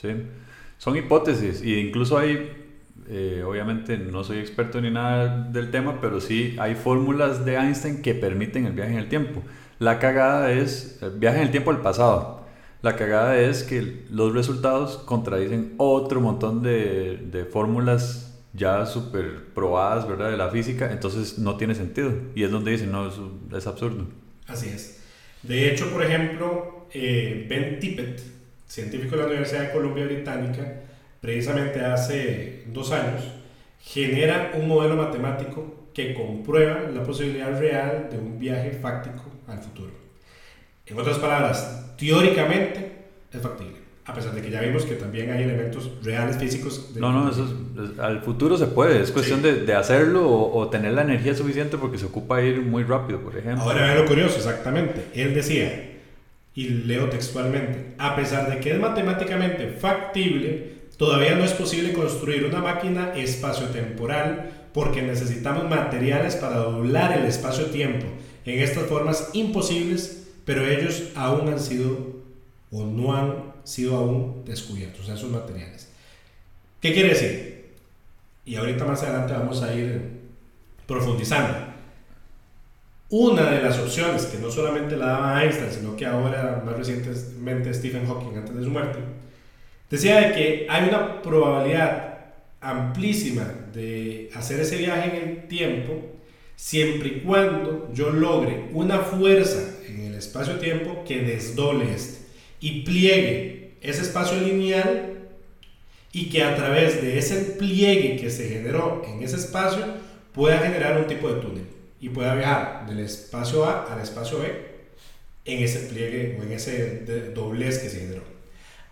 Sí. 0.00 0.08
Son 0.78 0.96
hipótesis. 0.96 1.62
Y 1.62 1.78
incluso 1.78 2.18
hay, 2.18 2.59
eh, 3.12 3.42
obviamente 3.44 3.98
no 3.98 4.22
soy 4.22 4.38
experto 4.38 4.80
ni 4.80 4.88
nada 4.88 5.48
del 5.50 5.72
tema, 5.72 6.00
pero 6.00 6.20
sí 6.20 6.54
hay 6.60 6.76
fórmulas 6.76 7.44
de 7.44 7.56
Einstein 7.56 8.02
que 8.02 8.14
permiten 8.14 8.66
el 8.66 8.72
viaje 8.72 8.92
en 8.92 8.98
el 8.98 9.08
tiempo. 9.08 9.42
La 9.80 9.98
cagada 9.98 10.52
es 10.52 11.00
el 11.02 11.18
viaje 11.18 11.38
en 11.38 11.42
el 11.42 11.50
tiempo 11.50 11.72
al 11.72 11.80
pasado. 11.80 12.46
La 12.82 12.94
cagada 12.94 13.36
es 13.36 13.64
que 13.64 14.04
los 14.10 14.32
resultados 14.32 14.98
contradicen 14.98 15.74
otro 15.76 16.20
montón 16.20 16.62
de, 16.62 17.48
fórmulas 17.50 18.38
ya 18.52 18.86
súper 18.86 19.46
probadas, 19.54 20.06
¿verdad? 20.06 20.30
De 20.30 20.36
la 20.36 20.48
física, 20.50 20.92
entonces 20.92 21.36
no 21.38 21.56
tiene 21.56 21.74
sentido. 21.74 22.12
Y 22.36 22.44
es 22.44 22.50
donde 22.52 22.70
dicen, 22.70 22.92
no, 22.92 23.08
es 23.08 23.66
absurdo. 23.66 24.06
Así 24.46 24.68
es. 24.68 25.02
De 25.42 25.72
hecho, 25.72 25.90
por 25.90 26.04
ejemplo, 26.04 26.86
eh, 26.92 27.46
Ben 27.48 27.80
Tippett, 27.80 28.20
científico 28.68 29.16
de 29.16 29.22
la 29.22 29.28
Universidad 29.28 29.62
de 29.62 29.72
Columbia 29.72 30.04
Británica, 30.04 30.82
precisamente 31.20 31.80
hace 31.84 32.64
dos 32.68 32.92
años, 32.92 33.22
genera 33.82 34.52
un 34.54 34.68
modelo 34.68 34.96
matemático 34.96 35.88
que 35.94 36.14
comprueba 36.14 36.82
la 36.94 37.02
posibilidad 37.02 37.58
real 37.58 38.08
de 38.10 38.18
un 38.18 38.38
viaje 38.38 38.70
fáctico 38.80 39.24
al 39.48 39.58
futuro. 39.58 39.90
En 40.86 40.98
otras 40.98 41.18
palabras, 41.18 41.94
teóricamente 41.98 42.92
es 43.32 43.40
factible, 43.40 43.76
a 44.06 44.14
pesar 44.14 44.32
de 44.34 44.42
que 44.42 44.50
ya 44.50 44.60
vimos 44.60 44.84
que 44.84 44.94
también 44.94 45.30
hay 45.30 45.42
elementos 45.44 45.90
reales 46.02 46.36
físicos. 46.36 46.94
de- 46.94 47.00
No, 47.00 47.12
no, 47.12 47.30
eso 47.30 47.44
es, 47.44 47.90
es- 47.92 47.98
al 47.98 48.20
futuro 48.22 48.56
se 48.56 48.66
puede, 48.66 49.00
es 49.00 49.10
cuestión 49.10 49.40
Sí. 49.40 49.46
de, 49.46 49.64
de 49.66 49.74
hacerlo 49.74 50.28
o, 50.28 50.58
o 50.58 50.68
tener 50.68 50.92
la 50.92 51.02
energía 51.02 51.34
suficiente 51.34 51.76
porque 51.76 51.98
se 51.98 52.06
ocupa 52.06 52.40
ir 52.42 52.60
muy 52.60 52.82
rápido, 52.84 53.20
por 53.20 53.36
ejemplo. 53.36 53.62
Ahora 53.64 53.82
vean 53.84 53.98
lo 53.98 54.06
curioso, 54.06 54.36
exactamente. 54.36 55.06
Él 55.14 55.34
decía, 55.34 55.90
y 56.54 56.68
leo 56.68 57.08
textualmente, 57.08 57.94
a 57.98 58.16
pesar 58.16 58.50
de 58.50 58.58
que 58.58 58.72
es 58.72 58.78
matemáticamente 58.80 59.68
factible, 59.68 60.79
todavía 61.00 61.34
no 61.34 61.44
es 61.44 61.52
posible 61.52 61.94
construir 61.94 62.44
una 62.44 62.60
máquina 62.60 63.14
espaciotemporal 63.14 64.68
porque 64.74 65.00
necesitamos 65.00 65.66
materiales 65.66 66.36
para 66.36 66.58
doblar 66.58 67.18
el 67.18 67.24
espacio-tiempo 67.24 68.04
en 68.44 68.58
estas 68.60 68.84
formas 68.84 69.30
imposibles, 69.32 70.28
pero 70.44 70.66
ellos 70.66 71.04
aún 71.14 71.48
han 71.48 71.58
sido 71.58 72.20
o 72.70 72.84
no 72.84 73.16
han 73.16 73.34
sido 73.64 73.96
aún 73.96 74.42
descubiertos, 74.44 75.08
esos 75.08 75.30
materiales. 75.30 75.88
¿Qué 76.82 76.92
quiere 76.92 77.08
decir? 77.08 77.70
Y 78.44 78.56
ahorita 78.56 78.84
más 78.84 79.02
adelante 79.02 79.32
vamos 79.32 79.62
a 79.62 79.74
ir 79.74 80.02
profundizando. 80.86 81.56
Una 83.08 83.50
de 83.50 83.62
las 83.62 83.78
opciones 83.78 84.26
que 84.26 84.38
no 84.38 84.50
solamente 84.50 84.98
la 84.98 85.06
daba 85.06 85.42
Einstein, 85.42 85.72
sino 85.72 85.96
que 85.96 86.04
ahora 86.04 86.62
más 86.62 86.76
recientemente 86.76 87.72
Stephen 87.72 88.06
Hawking 88.06 88.36
antes 88.36 88.54
de 88.54 88.64
su 88.64 88.70
muerte, 88.70 88.98
decía 89.90 90.20
de 90.20 90.32
que 90.32 90.66
hay 90.68 90.88
una 90.88 91.20
probabilidad 91.20 92.10
amplísima 92.60 93.44
de 93.74 94.30
hacer 94.34 94.60
ese 94.60 94.76
viaje 94.76 95.16
en 95.16 95.28
el 95.28 95.48
tiempo 95.48 96.00
siempre 96.56 97.08
y 97.08 97.20
cuando 97.20 97.90
yo 97.92 98.10
logre 98.10 98.68
una 98.72 98.98
fuerza 98.98 99.76
en 99.88 100.02
el 100.02 100.14
espacio-tiempo 100.14 101.04
que 101.06 101.22
desdoble 101.22 101.92
este 101.92 102.20
y 102.60 102.82
pliegue 102.82 103.72
ese 103.80 104.02
espacio 104.02 104.38
lineal 104.38 105.28
y 106.12 106.28
que 106.28 106.42
a 106.42 106.54
través 106.56 107.00
de 107.00 107.18
ese 107.18 107.36
pliegue 107.36 108.16
que 108.16 108.30
se 108.30 108.48
generó 108.48 109.02
en 109.06 109.22
ese 109.22 109.36
espacio 109.36 109.84
pueda 110.34 110.58
generar 110.58 111.00
un 111.00 111.06
tipo 111.06 111.32
de 111.32 111.40
túnel 111.40 111.64
y 112.00 112.10
pueda 112.10 112.34
viajar 112.34 112.86
del 112.86 113.00
espacio 113.00 113.64
A 113.64 113.92
al 113.92 114.00
espacio 114.00 114.40
B 114.40 114.70
en 115.46 115.62
ese 115.62 115.80
pliegue 115.88 116.36
o 116.38 116.42
en 116.42 116.52
ese 116.52 117.04
doblez 117.34 117.78
que 117.78 117.88
se 117.88 118.00
generó. 118.00 118.39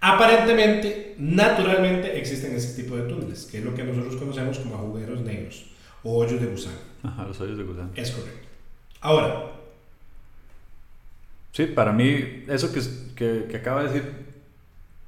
Aparentemente, 0.01 1.17
naturalmente 1.19 2.19
existen 2.19 2.55
ese 2.55 2.81
tipo 2.81 2.97
de 2.97 3.03
túneles, 3.03 3.47
que 3.47 3.59
es 3.59 3.65
lo 3.65 3.75
que 3.75 3.83
nosotros 3.83 4.17
conocemos 4.17 4.59
como 4.59 4.77
agujeros 4.77 5.21
negros 5.23 5.67
o 6.05 6.19
hoyos 6.19 6.41
de 6.41 6.47
gusano. 6.47 6.77
Ajá, 7.03 7.25
los 7.27 7.41
hoyos 7.41 7.59
de 7.59 7.65
gusano. 7.65 7.91
Es 7.97 8.13
correcto. 8.13 8.49
Ahora. 9.01 9.53
Sí, 11.53 11.67
para 11.67 11.93
mí, 11.93 12.45
eso 12.47 12.73
que, 12.73 12.81
que, 13.17 13.47
que 13.51 13.57
acaba 13.57 13.83
de 13.83 13.89
decir, 13.89 14.13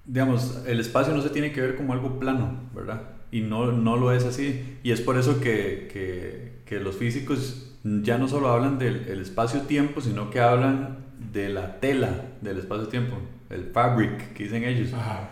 digamos, 0.05 0.63
el 0.67 0.81
espacio 0.81 1.15
no 1.15 1.23
se 1.23 1.31
tiene 1.31 1.53
que 1.53 1.61
ver 1.61 1.77
como 1.77 1.93
algo 1.93 2.19
plano, 2.19 2.61
¿verdad? 2.75 3.03
Y 3.31 3.43
no, 3.43 3.71
no 3.71 3.97
lo 3.97 4.13
es 4.13 4.25
así. 4.25 4.79
Y 4.83 4.91
es 4.91 5.01
por 5.01 5.17
eso 5.17 5.41
que, 5.41 5.89
que, 5.93 6.53
que 6.67 6.81
los 6.81 6.97
físicos 6.97 7.77
ya 7.85 8.19
no 8.19 8.27
solo 8.27 8.49
hablan 8.49 8.79
del 8.79 9.21
espacio-tiempo, 9.21 10.01
sino 10.01 10.31
que 10.31 10.41
hablan 10.41 10.99
de 11.33 11.49
la 11.49 11.79
tela 11.79 12.25
del 12.41 12.59
espacio-tiempo, 12.59 13.19
el 13.51 13.65
fabric 13.73 14.33
que 14.33 14.45
dicen 14.45 14.65
ellos. 14.65 14.93
Ajá. 14.95 15.29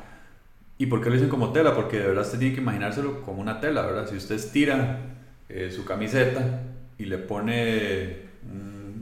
¿Y 0.76 0.86
por 0.86 1.00
qué 1.02 1.08
lo 1.08 1.14
dicen 1.16 1.28
como 1.28 1.52
tela? 1.52 1.74
Porque 1.74 1.98
de 1.98 2.06
verdad 2.08 2.24
usted 2.24 2.38
tiene 2.38 2.54
que 2.54 2.60
imaginárselo 2.60 3.22
como 3.22 3.40
una 3.40 3.60
tela, 3.60 3.82
¿verdad? 3.86 4.06
Si 4.08 4.16
usted 4.16 4.36
estira 4.36 5.00
eh, 5.48 5.70
su 5.74 5.84
camiseta 5.84 6.60
y 6.98 7.06
le 7.06 7.18
pone 7.18 8.28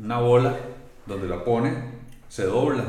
una 0.03 0.19
bola 0.21 0.55
donde 1.07 1.29
la 1.29 1.45
pone, 1.45 1.73
se 2.29 2.45
dobla. 2.45 2.85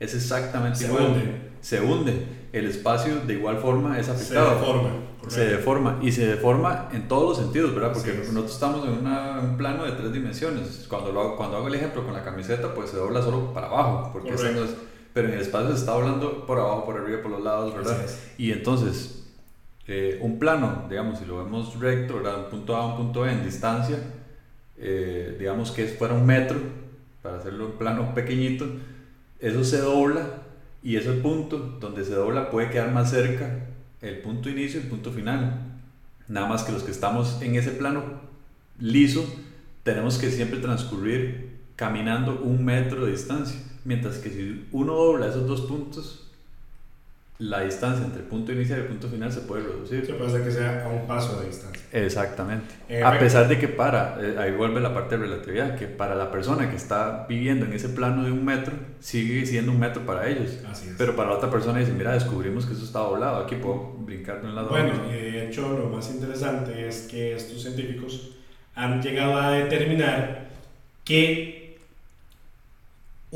Es 0.00 0.14
exactamente 0.14 0.78
se 0.78 0.86
igual. 0.86 1.06
Hunde. 1.06 1.40
Se 1.60 1.80
hunde. 1.80 2.26
El 2.52 2.66
espacio 2.66 3.20
de 3.26 3.34
igual 3.34 3.58
forma 3.58 3.98
es 3.98 4.08
afectado. 4.08 4.50
Se 4.50 4.54
deforma. 4.58 4.90
Se 5.28 5.44
deforma. 5.46 5.98
Y 6.02 6.12
se 6.12 6.26
deforma 6.26 6.88
en 6.92 7.08
todos 7.08 7.30
los 7.30 7.38
sentidos, 7.38 7.74
¿verdad? 7.74 7.92
Porque 7.92 8.12
nosotros 8.14 8.52
estamos 8.52 8.86
en 8.86 8.92
una- 8.98 9.40
un 9.40 9.56
plano 9.56 9.84
de 9.84 9.92
tres 9.92 10.12
dimensiones. 10.12 10.86
Cuando, 10.88 11.10
lo 11.12 11.20
hago, 11.20 11.36
cuando 11.36 11.56
hago 11.56 11.68
el 11.68 11.74
ejemplo 11.74 12.04
con 12.04 12.12
la 12.12 12.22
camiseta, 12.22 12.72
pues 12.74 12.90
se 12.90 12.96
dobla 12.98 13.20
solo 13.22 13.52
para 13.52 13.66
abajo. 13.66 14.10
Porque 14.12 14.30
ese 14.34 14.52
no 14.52 14.64
es- 14.64 14.74
pero 15.16 15.28
en 15.28 15.34
el 15.34 15.40
espacio 15.40 15.70
se 15.70 15.76
está 15.76 15.92
doblando 15.92 16.44
por 16.44 16.58
abajo, 16.58 16.84
por 16.84 16.98
arriba, 16.98 17.22
por 17.22 17.30
los 17.30 17.42
lados, 17.42 17.74
¿verdad? 17.74 17.96
Y 18.36 18.52
entonces, 18.52 19.24
eh, 19.86 20.18
un 20.20 20.38
plano, 20.38 20.84
digamos, 20.90 21.18
si 21.18 21.24
lo 21.24 21.42
vemos 21.42 21.80
recto, 21.80 22.16
¿verdad? 22.16 22.40
Un 22.40 22.50
punto 22.50 22.76
A, 22.76 22.86
un 22.88 22.98
punto 22.98 23.22
B 23.22 23.32
en 23.32 23.42
distancia, 23.42 23.96
eh, 24.76 25.34
digamos 25.38 25.70
que 25.70 25.86
fuera 25.86 26.12
un 26.12 26.26
metro, 26.26 26.58
para 27.22 27.38
hacerlo 27.38 27.64
un 27.64 27.72
plano 27.78 28.14
pequeñito, 28.14 28.66
eso 29.40 29.64
se 29.64 29.78
dobla 29.78 30.42
y 30.82 30.96
ese 30.96 31.12
punto 31.12 31.78
donde 31.80 32.04
se 32.04 32.12
dobla 32.12 32.50
puede 32.50 32.68
quedar 32.68 32.92
más 32.92 33.08
cerca 33.08 33.68
el 34.02 34.18
punto 34.18 34.50
inicio 34.50 34.80
y 34.80 34.82
el 34.82 34.90
punto 34.90 35.12
final. 35.12 35.78
Nada 36.28 36.46
más 36.46 36.62
que 36.62 36.72
los 36.72 36.82
que 36.82 36.90
estamos 36.90 37.40
en 37.40 37.56
ese 37.56 37.70
plano 37.70 38.02
liso, 38.78 39.24
tenemos 39.82 40.18
que 40.18 40.30
siempre 40.30 40.60
transcurrir 40.60 41.56
caminando 41.74 42.38
un 42.42 42.62
metro 42.62 43.06
de 43.06 43.12
distancia. 43.12 43.58
Mientras 43.86 44.18
que 44.18 44.30
si 44.30 44.66
uno 44.72 44.94
dobla 44.94 45.28
esos 45.28 45.46
dos 45.46 45.60
puntos, 45.62 46.26
la 47.38 47.60
distancia 47.60 48.04
entre 48.04 48.22
el 48.22 48.26
punto 48.26 48.50
inicial 48.50 48.78
y 48.78 48.82
el 48.82 48.88
punto 48.88 49.08
final 49.08 49.30
se 49.30 49.42
puede 49.42 49.62
reducir. 49.62 50.04
Se 50.04 50.14
puede 50.14 50.30
hacer 50.30 50.42
que 50.42 50.50
sea 50.50 50.84
a 50.84 50.88
un 50.88 51.06
paso 51.06 51.38
de 51.38 51.46
distancia. 51.46 51.82
Exactamente. 51.92 52.74
En 52.88 53.04
A 53.04 53.16
pesar 53.18 53.46
de 53.46 53.58
que 53.60 53.68
para, 53.68 54.18
eh, 54.20 54.36
ahí 54.38 54.52
vuelve 54.52 54.80
la 54.80 54.92
parte 54.92 55.16
de 55.16 55.26
relatividad, 55.26 55.78
que 55.78 55.86
para 55.86 56.16
la 56.16 56.32
persona 56.32 56.68
que 56.68 56.74
está 56.74 57.26
viviendo 57.28 57.66
en 57.66 57.74
ese 57.74 57.90
plano 57.90 58.24
de 58.24 58.32
un 58.32 58.44
metro, 58.44 58.72
sigue 58.98 59.46
siendo 59.46 59.70
un 59.70 59.78
metro 59.78 60.04
para 60.04 60.28
ellos. 60.28 60.58
Así 60.68 60.88
es. 60.88 60.94
Pero 60.98 61.14
para 61.14 61.30
la 61.30 61.36
otra 61.36 61.48
persona 61.48 61.78
dice, 61.78 61.92
mira, 61.92 62.12
descubrimos 62.12 62.66
que 62.66 62.72
eso 62.72 62.84
está 62.84 63.00
doblado, 63.00 63.44
aquí 63.44 63.54
puedo 63.54 63.94
brincar 63.98 64.40
de 64.40 64.48
un 64.48 64.54
lado 64.54 64.70
Bueno, 64.70 64.94
y 65.08 65.12
de 65.12 65.46
hecho 65.46 65.78
lo 65.78 65.90
más 65.90 66.10
interesante 66.10 66.88
es 66.88 67.02
que 67.02 67.36
estos 67.36 67.62
científicos 67.62 68.32
han 68.74 69.00
llegado 69.00 69.36
a 69.36 69.52
determinar 69.52 70.48
que 71.04 71.65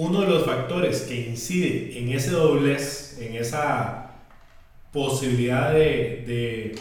uno 0.00 0.22
de 0.22 0.28
los 0.28 0.46
factores 0.46 1.02
que 1.02 1.28
incide 1.28 1.98
en 1.98 2.08
ese 2.08 2.30
doblez, 2.30 3.18
en 3.20 3.36
esa 3.36 4.12
posibilidad 4.94 5.74
de, 5.74 6.24
de, 6.26 6.74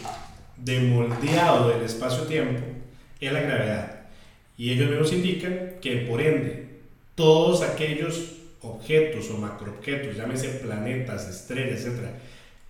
de 0.56 0.80
moldeado 0.80 1.68
del 1.68 1.82
espacio-tiempo, 1.82 2.62
es 3.20 3.30
la 3.30 3.42
gravedad. 3.42 4.00
Y 4.56 4.72
ellos 4.72 4.88
mismos 4.88 5.12
indican 5.12 5.74
que 5.82 5.96
por 6.08 6.22
ende 6.22 6.64
todos 7.14 7.60
aquellos 7.60 8.36
objetos 8.62 9.28
o 9.28 9.36
macroobjetos, 9.36 10.16
llámese 10.16 10.48
planetas, 10.48 11.28
estrellas, 11.28 11.80
etcétera, 11.80 12.12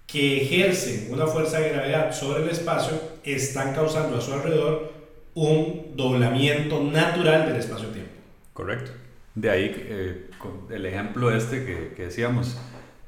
que 0.08 0.42
ejercen 0.42 1.12
una 1.12 1.28
fuerza 1.28 1.60
de 1.60 1.68
gravedad 1.68 2.12
sobre 2.12 2.42
el 2.42 2.48
espacio 2.48 3.00
están 3.22 3.72
causando 3.72 4.16
a 4.16 4.20
su 4.20 4.32
alrededor 4.32 4.92
un 5.34 5.92
doblamiento 5.94 6.82
natural 6.82 7.46
del 7.46 7.60
espacio-tiempo. 7.60 8.10
Correcto. 8.52 8.90
De 9.36 9.48
ahí 9.48 9.72
eh, 9.76 10.29
el 10.70 10.86
ejemplo 10.86 11.30
este 11.30 11.64
que, 11.64 11.92
que 11.94 12.04
decíamos, 12.04 12.56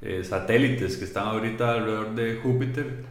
eh, 0.01 0.25
satélites 0.25 0.97
que 0.97 1.05
están 1.05 1.27
ahorita 1.29 1.75
alrededor 1.75 2.15
de 2.15 2.37
Júpiter, 2.37 3.05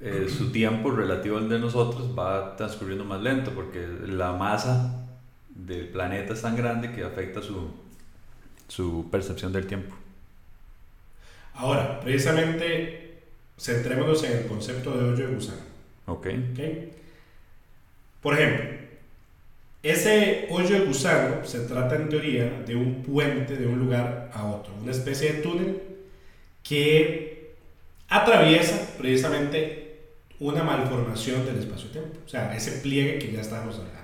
eh, 0.00 0.28
su 0.28 0.52
tiempo 0.52 0.92
relativo 0.92 1.38
al 1.38 1.48
de 1.48 1.58
nosotros 1.58 2.16
va 2.16 2.54
transcurriendo 2.56 3.04
más 3.04 3.20
lento 3.20 3.50
porque 3.50 3.84
la 4.06 4.32
masa 4.32 5.08
del 5.48 5.88
planeta 5.88 6.34
es 6.34 6.42
tan 6.42 6.56
grande 6.56 6.92
que 6.92 7.02
afecta 7.02 7.42
su, 7.42 7.68
su 8.68 9.08
percepción 9.10 9.52
del 9.52 9.66
tiempo. 9.66 9.96
Ahora, 11.54 11.98
precisamente, 11.98 13.24
centrémonos 13.58 14.22
en 14.22 14.38
el 14.38 14.46
concepto 14.46 14.96
de 14.96 15.10
hoyo 15.10 15.26
de 15.26 15.34
gusano. 15.34 15.62
Ok. 16.06 16.26
¿ok? 16.52 16.60
Por 18.22 18.34
ejemplo, 18.34 18.77
ese 19.82 20.46
hoyo 20.50 20.80
de 20.80 20.86
gusano 20.86 21.44
se 21.44 21.60
trata 21.60 21.96
en 21.96 22.08
teoría 22.08 22.62
de 22.66 22.74
un 22.74 23.02
puente 23.02 23.56
de 23.56 23.66
un 23.66 23.78
lugar 23.78 24.30
a 24.34 24.46
otro, 24.46 24.74
una 24.82 24.92
especie 24.92 25.32
de 25.32 25.42
túnel 25.42 25.82
que 26.62 27.54
atraviesa 28.08 28.96
precisamente 28.98 30.00
una 30.40 30.62
malformación 30.62 31.44
del 31.46 31.58
espacio-tiempo, 31.58 32.18
o 32.24 32.28
sea, 32.28 32.54
ese 32.56 32.72
pliegue 32.78 33.18
que 33.18 33.32
ya 33.32 33.40
estábamos 33.40 33.76
hablando. 33.76 33.98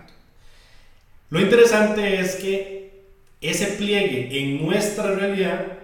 Lo 1.31 1.41
interesante 1.41 2.21
es 2.21 2.37
que 2.37 3.03
ese 3.41 3.67
pliegue 3.67 4.39
en 4.41 4.65
nuestra 4.65 5.15
realidad 5.15 5.79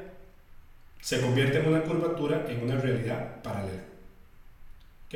se 1.00 1.20
convierte 1.20 1.58
en 1.58 1.68
una 1.68 1.82
curvatura 1.82 2.46
en 2.48 2.62
una 2.62 2.76
realidad 2.76 3.42
paralela. 3.42 3.82
¿Ok? 5.06 5.14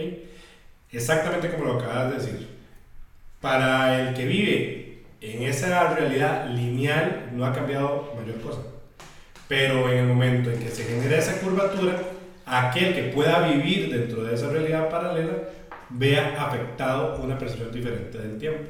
Exactamente 0.92 1.50
como 1.50 1.64
lo 1.64 1.80
acabas 1.80 2.10
de 2.10 2.16
decir. 2.18 2.53
Para 3.44 4.00
el 4.00 4.14
que 4.14 4.24
vive 4.24 5.02
en 5.20 5.42
esa 5.42 5.92
realidad 5.94 6.48
lineal 6.48 7.28
no 7.34 7.44
ha 7.44 7.52
cambiado 7.52 8.14
mayor 8.18 8.40
cosa. 8.40 8.62
Pero 9.46 9.92
en 9.92 9.98
el 9.98 10.06
momento 10.06 10.50
en 10.50 10.58
que 10.58 10.70
se 10.70 10.84
genera 10.84 11.18
esa 11.18 11.38
curvatura, 11.42 11.94
aquel 12.46 12.94
que 12.94 13.02
pueda 13.14 13.46
vivir 13.46 13.92
dentro 13.92 14.24
de 14.24 14.34
esa 14.34 14.48
realidad 14.48 14.88
paralela 14.88 15.34
vea 15.90 16.42
afectado 16.42 17.22
una 17.22 17.36
percepción 17.36 17.70
diferente 17.70 18.16
del 18.16 18.38
tiempo. 18.38 18.62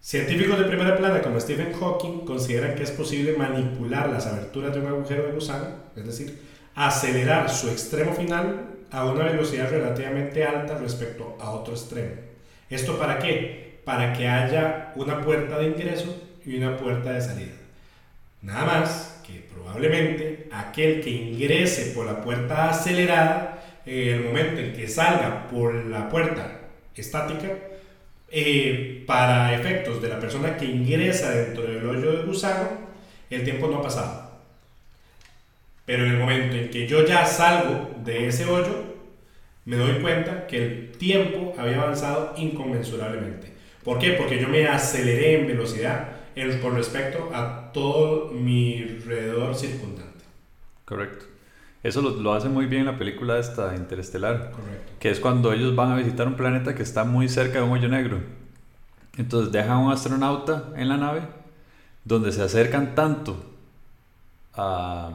Científicos 0.00 0.58
de 0.58 0.64
primera 0.64 0.96
plana 0.96 1.20
como 1.20 1.38
Stephen 1.38 1.74
Hawking 1.74 2.24
consideran 2.24 2.74
que 2.74 2.84
es 2.84 2.90
posible 2.90 3.34
manipular 3.36 4.08
las 4.08 4.26
aberturas 4.26 4.72
de 4.72 4.80
un 4.80 4.86
agujero 4.86 5.26
de 5.26 5.32
gusano, 5.32 5.66
es 5.94 6.06
decir, 6.06 6.40
acelerar 6.74 7.50
su 7.50 7.68
extremo 7.68 8.14
final 8.14 8.76
a 8.90 9.04
una 9.04 9.24
velocidad 9.24 9.68
relativamente 9.68 10.42
alta 10.42 10.78
respecto 10.78 11.36
a 11.38 11.50
otro 11.50 11.74
extremo. 11.74 12.25
¿Esto 12.70 12.98
para 12.98 13.18
qué? 13.18 13.80
Para 13.84 14.12
que 14.12 14.26
haya 14.26 14.92
una 14.96 15.20
puerta 15.20 15.58
de 15.58 15.66
ingreso 15.68 16.20
y 16.44 16.56
una 16.56 16.76
puerta 16.76 17.12
de 17.12 17.20
salida. 17.20 17.52
Nada 18.42 18.64
más 18.64 19.20
que 19.26 19.44
probablemente 19.52 20.48
aquel 20.52 21.00
que 21.00 21.10
ingrese 21.10 21.92
por 21.92 22.06
la 22.06 22.20
puerta 22.20 22.70
acelerada, 22.70 23.62
en 23.84 24.14
el 24.14 24.24
momento 24.24 24.60
en 24.60 24.72
que 24.72 24.88
salga 24.88 25.48
por 25.48 25.74
la 25.86 26.08
puerta 26.08 26.60
estática, 26.94 27.48
eh, 28.28 29.04
para 29.06 29.54
efectos 29.54 30.02
de 30.02 30.08
la 30.08 30.18
persona 30.18 30.56
que 30.56 30.64
ingresa 30.64 31.30
dentro 31.30 31.62
del 31.62 31.86
hoyo 31.88 32.12
de 32.12 32.24
gusano, 32.24 32.68
el 33.30 33.44
tiempo 33.44 33.68
no 33.68 33.78
ha 33.78 33.82
pasado. 33.82 34.30
Pero 35.84 36.04
en 36.04 36.12
el 36.12 36.18
momento 36.18 36.56
en 36.56 36.68
que 36.68 36.88
yo 36.88 37.06
ya 37.06 37.24
salgo 37.24 37.90
de 38.04 38.26
ese 38.26 38.44
hoyo, 38.46 38.95
me 39.66 39.76
doy 39.76 40.00
cuenta 40.00 40.46
que 40.46 40.64
el 40.64 40.92
tiempo 40.92 41.54
había 41.58 41.82
avanzado 41.82 42.32
inconmensurablemente. 42.36 43.52
¿Por 43.84 43.98
qué? 43.98 44.12
Porque 44.12 44.40
yo 44.40 44.48
me 44.48 44.66
aceleré 44.66 45.40
en 45.40 45.46
velocidad 45.46 46.08
en- 46.34 46.58
con 46.60 46.74
respecto 46.74 47.30
a 47.34 47.70
todo 47.72 48.30
mi 48.32 48.80
alrededor 48.82 49.54
circundante. 49.54 50.24
Correcto. 50.84 51.26
Eso 51.82 52.02
lo, 52.02 52.10
lo 52.10 52.32
hace 52.32 52.48
muy 52.48 52.66
bien 52.66 52.84
la 52.86 52.98
película 52.98 53.38
esta, 53.38 53.74
Interestelar. 53.76 54.50
Correcto. 54.50 54.92
que 54.98 55.10
es 55.10 55.20
cuando 55.20 55.52
ellos 55.52 55.76
van 55.76 55.92
a 55.92 55.96
visitar 55.96 56.26
un 56.26 56.34
planeta 56.34 56.74
que 56.74 56.82
está 56.82 57.04
muy 57.04 57.28
cerca 57.28 57.58
de 57.58 57.64
un 57.64 57.72
hoyo 57.72 57.88
negro. 57.88 58.20
Entonces 59.18 59.52
dejan 59.52 59.70
a 59.70 59.78
un 59.78 59.92
astronauta 59.92 60.72
en 60.76 60.88
la 60.88 60.96
nave 60.96 61.22
donde 62.04 62.32
se 62.32 62.42
acercan 62.42 62.94
tanto 62.94 63.36
a... 64.54 65.10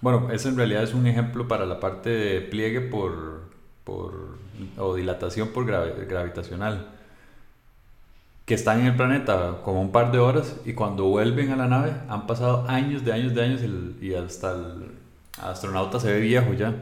Bueno, 0.00 0.30
ese 0.32 0.48
en 0.50 0.56
realidad 0.56 0.82
es 0.82 0.94
un 0.94 1.06
ejemplo 1.06 1.48
para 1.48 1.64
la 1.66 1.80
parte 1.80 2.10
de 2.10 2.40
pliegue 2.42 2.80
por, 2.80 3.50
por 3.84 4.38
o 4.78 4.94
dilatación 4.94 5.48
por 5.48 5.66
gravitacional 5.66 6.88
que 8.44 8.54
están 8.54 8.80
en 8.80 8.86
el 8.86 8.96
planeta 8.96 9.60
como 9.64 9.80
un 9.80 9.90
par 9.90 10.12
de 10.12 10.18
horas 10.18 10.56
y 10.64 10.74
cuando 10.74 11.04
vuelven 11.04 11.50
a 11.50 11.56
la 11.56 11.66
nave 11.66 11.92
han 12.08 12.26
pasado 12.26 12.66
años 12.68 13.04
de 13.04 13.12
años 13.12 13.34
de 13.34 13.42
años 13.42 13.60
y 14.00 14.14
hasta 14.14 14.52
el 14.52 14.90
astronauta 15.40 15.98
se 15.98 16.12
ve 16.12 16.20
viejo 16.20 16.52
ya. 16.52 16.74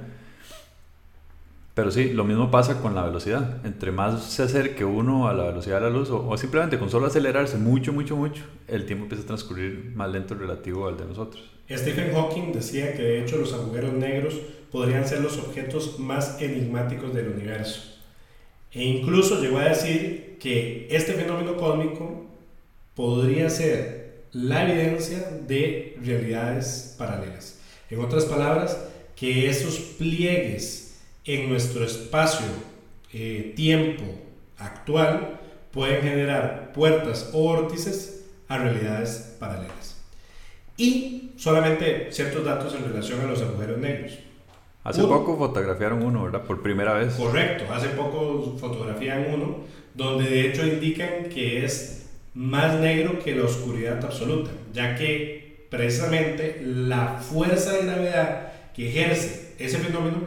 Pero 1.74 1.90
sí, 1.90 2.12
lo 2.12 2.24
mismo 2.24 2.50
pasa 2.50 2.82
con 2.82 2.94
la 2.94 3.02
velocidad. 3.02 3.64
Entre 3.64 3.92
más 3.92 4.22
se 4.24 4.42
acerque 4.42 4.84
uno 4.84 5.28
a 5.28 5.32
la 5.32 5.44
velocidad 5.44 5.76
de 5.76 5.88
la 5.88 5.90
luz 5.90 6.10
o, 6.10 6.36
simplemente 6.36 6.78
con 6.78 6.90
solo 6.90 7.06
acelerarse 7.06 7.56
mucho, 7.56 7.94
mucho, 7.94 8.14
mucho, 8.14 8.42
el 8.68 8.84
tiempo 8.84 9.04
empieza 9.04 9.24
a 9.24 9.26
transcurrir 9.28 9.92
más 9.94 10.10
lento 10.10 10.34
relativo 10.34 10.86
al 10.86 10.98
de 10.98 11.06
nosotros. 11.06 11.50
Stephen 11.70 12.12
Hawking 12.12 12.52
decía 12.52 12.94
que 12.94 13.02
de 13.02 13.22
hecho 13.22 13.38
los 13.38 13.54
agujeros 13.54 13.94
negros 13.94 14.38
podrían 14.72 15.06
ser 15.06 15.20
los 15.20 15.37
objetos 15.38 15.98
más 15.98 16.40
enigmáticos 16.40 17.14
del 17.14 17.28
universo. 17.28 17.82
E 18.72 18.82
incluso 18.82 19.40
llegó 19.40 19.58
a 19.58 19.68
decir 19.68 20.38
que 20.40 20.88
este 20.90 21.12
fenómeno 21.12 21.56
cósmico 21.56 22.26
podría 22.94 23.50
ser 23.50 24.24
la 24.32 24.64
evidencia 24.64 25.18
de 25.46 25.98
realidades 26.02 26.94
paralelas. 26.98 27.61
En 27.90 28.00
otras 28.00 28.24
palabras, 28.24 28.78
que 29.14 29.50
esos 29.50 29.78
pliegues 29.78 31.00
en 31.26 31.50
nuestro 31.50 31.85
espacio 31.85 32.46
eh, 33.12 33.54
actual 34.56 35.40
pueden 35.70 36.02
generar 36.02 36.72
puertas 36.72 37.30
o 37.35 37.42
vórtices 37.42 38.24
a 38.48 38.58
realidades 38.58 39.37
paralelas. 39.38 39.96
Y 40.76 41.32
solamente 41.37 42.08
ciertos 42.11 42.44
datos 42.44 42.74
en 42.74 42.85
relación 42.85 43.20
a 43.20 43.26
los 43.26 43.42
agujeros 43.42 43.78
negros. 43.78 44.18
Hace 44.85 45.03
poco 45.03 45.37
fotografiaron 45.37 46.03
uno, 46.03 46.25
¿verdad? 46.25 46.42
Por 46.42 46.61
primera 46.61 46.95
vez. 46.95 47.14
Correcto, 47.14 47.64
hace 47.73 47.88
poco 47.90 48.57
fotografían 48.59 49.27
uno, 49.33 49.59
donde 49.95 50.29
de 50.29 50.49
hecho 50.49 50.66
indican 50.66 51.29
que 51.33 51.64
es 51.64 52.11
más 52.35 52.81
negro 52.81 53.18
que 53.21 53.35
la 53.35 53.45
oscuridad 53.45 54.05
absoluta, 54.05 54.51
ya 54.73 54.97
que 54.97 55.66
precisamente 55.71 56.61
la 56.64 57.18
fuerza 57.21 57.73
de 57.75 57.85
gravedad 57.85 58.53
que 58.75 58.88
ejerce 58.88 59.55
ese 59.59 59.79
fenómeno 59.79 60.18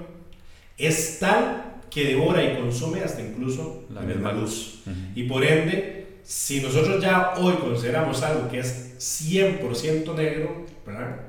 es 0.77 1.19
tal 1.19 1.81
que 1.89 2.05
devora 2.05 2.43
y 2.43 2.57
consume 2.57 3.01
hasta 3.01 3.21
incluso 3.21 3.83
la, 3.93 4.01
misma 4.01 4.31
luz. 4.31 4.83
Y 5.15 5.23
por 5.23 5.43
ende, 5.43 6.07
si 6.23 6.61
nosotros 6.61 7.01
ya 7.01 7.33
hoy 7.37 7.55
consideramos 7.55 8.21
algo 8.23 8.49
que 8.49 8.59
es 8.59 8.95
100% 8.99 10.15
negro, 10.15 10.65
¿verdad? 10.85 11.21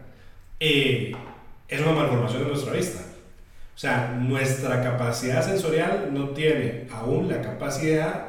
Eh, 0.61 1.13
es 1.69 1.81
una 1.81 1.93
malformación 1.93 2.45
de 2.45 2.49
nuestra 2.49 2.73
vista. 2.73 3.01
O 3.77 3.79
sea, 3.79 4.19
nuestra 4.19 4.83
capacidad 4.83 5.45
sensorial 5.45 6.09
no 6.11 6.31
tiene 6.31 6.87
aún 6.91 7.29
la 7.29 7.43
capacidad 7.43 8.29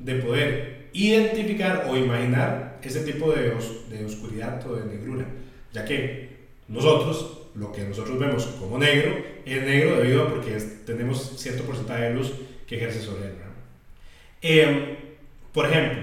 de 0.00 0.16
poder 0.16 0.88
identificar 0.92 1.86
o 1.88 1.96
imaginar 1.96 2.80
ese 2.82 3.00
tipo 3.04 3.30
de, 3.30 3.54
de 3.90 4.04
oscuridad 4.04 4.66
o 4.66 4.74
de 4.74 4.86
negrura, 4.86 5.24
ya 5.72 5.84
que 5.84 6.48
nosotros, 6.66 7.48
lo 7.54 7.70
que 7.70 7.84
nosotros 7.84 8.18
vemos 8.18 8.44
como 8.58 8.76
negro, 8.76 9.16
es 9.46 9.62
negro 9.62 9.98
debido 9.98 10.24
a 10.24 10.30
porque 10.30 10.56
tenemos 10.84 11.32
cierto 11.36 11.62
porcentaje 11.62 12.04
de 12.04 12.14
luz 12.14 12.32
que 12.66 12.76
ejerce 12.76 13.00
sobre 13.00 13.26
él. 13.26 13.34
Em, 14.42 14.96
por 15.52 15.66
ejemplo, 15.66 16.02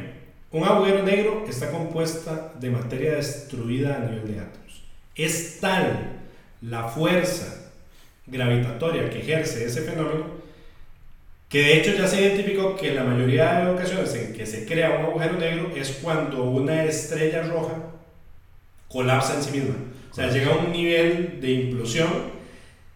un 0.52 0.64
agujero 0.64 1.04
negro 1.04 1.44
está 1.48 1.70
compuesta 1.70 2.54
de 2.60 2.70
materia 2.70 3.16
destruida 3.16 3.98
a 3.98 4.00
nivel 4.00 4.26
de 4.26 4.40
átomos. 4.40 4.84
Es 5.16 5.60
tal 5.60 6.22
la 6.62 6.88
fuerza 6.88 7.65
gravitatoria 8.28 9.10
que 9.10 9.20
ejerce 9.20 9.66
ese 9.66 9.82
fenómeno, 9.82 10.26
que 11.50 11.60
de 11.60 11.78
hecho 11.78 11.94
ya 11.94 12.08
se 12.08 12.22
identificó 12.22 12.76
que 12.76 12.94
la 12.94 13.04
mayoría 13.04 13.60
de 13.60 13.72
ocasiones 13.72 14.14
en 14.16 14.34
que 14.34 14.46
se 14.46 14.66
crea 14.66 15.00
un 15.00 15.06
agujero 15.06 15.38
negro 15.38 15.72
es 15.76 16.00
cuando 16.02 16.44
una 16.44 16.84
estrella 16.84 17.44
roja 17.44 17.76
colapsa 18.88 19.36
en 19.36 19.44
sí 19.44 19.52
misma. 19.52 19.76
O 20.12 20.14
sea, 20.14 20.30
llega 20.30 20.54
a 20.54 20.58
un 20.58 20.72
nivel 20.72 21.40
de 21.42 21.52
implosión, 21.52 22.10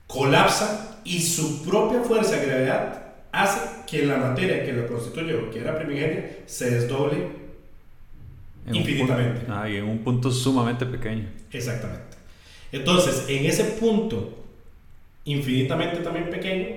colapsa 0.07 0.99
y 1.03 1.19
su 1.21 1.63
propia 1.63 2.01
fuerza 2.01 2.37
de 2.37 2.45
gravedad 2.47 3.03
hace 3.31 3.59
que 3.87 4.05
la 4.05 4.17
materia 4.17 4.63
que 4.63 4.73
lo 4.73 4.87
constituye 4.87 5.35
o 5.35 5.51
que 5.51 5.59
era 5.59 5.77
primigenia 5.77 6.39
se 6.45 6.71
desdoble 6.71 7.27
infinitamente. 8.71 9.45
ah, 9.49 9.69
y 9.69 9.77
en 9.77 9.85
un 9.85 9.99
punto 9.99 10.31
sumamente 10.31 10.85
pequeño. 10.85 11.27
Exactamente. 11.51 12.17
Entonces, 12.71 13.25
en 13.27 13.45
ese 13.45 13.63
punto 13.63 14.39
infinitamente 15.31 15.99
también 15.99 16.29
pequeño, 16.29 16.67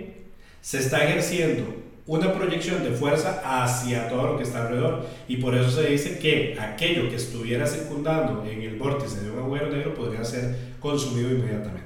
se 0.60 0.78
está 0.78 1.04
ejerciendo 1.04 1.82
una 2.06 2.32
proyección 2.32 2.82
de 2.82 2.90
fuerza 2.90 3.42
hacia 3.44 4.08
todo 4.08 4.32
lo 4.32 4.36
que 4.36 4.42
está 4.42 4.62
alrededor 4.62 5.06
y 5.28 5.36
por 5.36 5.54
eso 5.54 5.70
se 5.70 5.88
dice 5.88 6.18
que 6.18 6.58
aquello 6.60 7.08
que 7.08 7.16
estuviera 7.16 7.66
circundando 7.66 8.44
en 8.44 8.62
el 8.62 8.76
vórtice 8.76 9.20
de 9.20 9.30
un 9.30 9.38
agujero 9.38 9.70
negro 9.70 9.94
podría 9.94 10.24
ser 10.24 10.56
consumido 10.80 11.30
inmediatamente 11.30 11.82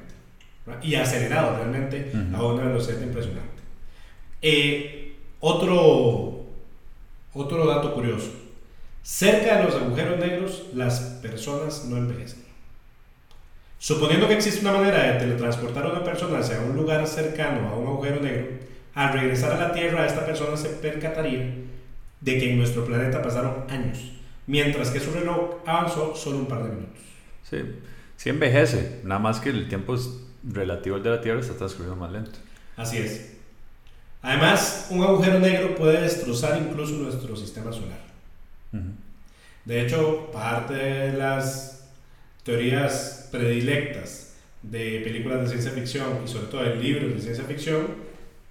y 0.82 0.94
acelerado 0.94 1.56
realmente 1.56 2.10
a 2.34 2.44
una 2.44 2.64
velocidad 2.64 3.00
impresionante. 3.00 3.62
Eh, 4.42 5.16
otro, 5.40 6.44
otro 7.34 7.66
dato 7.66 7.94
curioso, 7.94 8.32
cerca 9.02 9.58
de 9.58 9.64
los 9.64 9.74
agujeros 9.76 10.18
negros 10.18 10.64
las 10.74 10.98
personas 11.22 11.84
no 11.84 11.98
envejecen. 11.98 12.45
Suponiendo 13.78 14.26
que 14.26 14.34
existe 14.34 14.60
una 14.60 14.72
manera 14.72 15.02
de 15.02 15.18
teletransportar 15.18 15.84
a 15.86 15.90
una 15.90 16.04
persona 16.04 16.38
hacia 16.38 16.60
un 16.60 16.74
lugar 16.74 17.06
cercano 17.06 17.68
a 17.68 17.76
un 17.76 17.86
agujero 17.86 18.20
negro, 18.20 18.48
al 18.94 19.12
regresar 19.12 19.52
a 19.52 19.68
la 19.68 19.72
Tierra 19.72 20.06
esta 20.06 20.24
persona 20.24 20.56
se 20.56 20.70
percataría 20.70 21.54
de 22.20 22.38
que 22.38 22.50
en 22.50 22.58
nuestro 22.58 22.84
planeta 22.84 23.22
pasaron 23.22 23.64
años, 23.68 24.12
mientras 24.46 24.90
que 24.90 25.00
su 25.00 25.12
reloj 25.12 25.56
avanzó 25.66 26.16
solo 26.16 26.38
un 26.38 26.46
par 26.46 26.64
de 26.64 26.70
minutos. 26.70 27.02
Sí, 27.42 27.58
sí 28.16 28.30
envejece, 28.30 29.00
nada 29.04 29.20
más 29.20 29.40
que 29.40 29.50
el 29.50 29.68
tiempo 29.68 29.96
relativo 30.42 30.96
al 30.96 31.02
de 31.02 31.10
la 31.10 31.20
Tierra 31.20 31.40
está 31.40 31.54
transcurriendo 31.54 32.00
más 32.00 32.10
lento. 32.10 32.38
Así 32.76 32.98
es. 32.98 33.36
Además, 34.22 34.88
un 34.90 35.02
agujero 35.02 35.38
negro 35.38 35.74
puede 35.76 36.00
destrozar 36.00 36.60
incluso 36.60 36.94
nuestro 36.94 37.36
sistema 37.36 37.72
solar. 37.72 38.00
De 39.64 39.82
hecho, 39.82 40.30
parte 40.32 40.74
de 40.74 41.12
las 41.12 41.75
teorías 42.46 43.28
predilectas 43.32 44.36
de 44.62 45.00
películas 45.00 45.42
de 45.42 45.48
ciencia 45.48 45.72
ficción 45.72 46.20
y 46.24 46.28
sobre 46.28 46.46
todo 46.46 46.62
de 46.62 46.76
libros 46.76 47.14
de 47.14 47.20
ciencia 47.20 47.44
ficción 47.44 47.88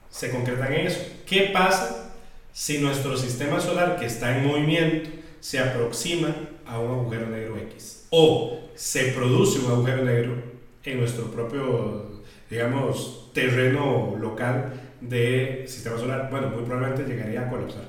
se 0.10 0.32
concretan 0.32 0.74
en 0.74 0.88
eso. 0.88 1.00
¿Qué 1.26 1.50
pasa 1.54 2.14
si 2.52 2.80
nuestro 2.80 3.18
sistema 3.18 3.60
solar 3.60 3.98
que 3.98 4.06
está 4.06 4.38
en 4.38 4.46
movimiento 4.46 5.10
se 5.40 5.60
aproxima 5.60 6.36
a 6.68 6.80
un 6.80 6.92
agujero 6.92 7.28
negro 7.28 7.58
X? 7.58 8.08
O 8.10 8.70
se 8.76 9.14
produce 9.14 9.60
un 9.60 9.72
agujero 9.72 10.04
negro 10.04 10.36
en 10.84 11.00
nuestro 11.00 11.32
propio, 11.32 12.22
digamos, 12.50 13.32
terreno 13.34 14.18
local 14.20 14.74
de 15.00 15.64
sistema 15.68 15.98
solar. 15.98 16.30
Bueno, 16.30 16.50
muy 16.50 16.64
probablemente 16.64 17.10
llegaría 17.10 17.44
a 17.44 17.50
colapsar. 17.50 17.86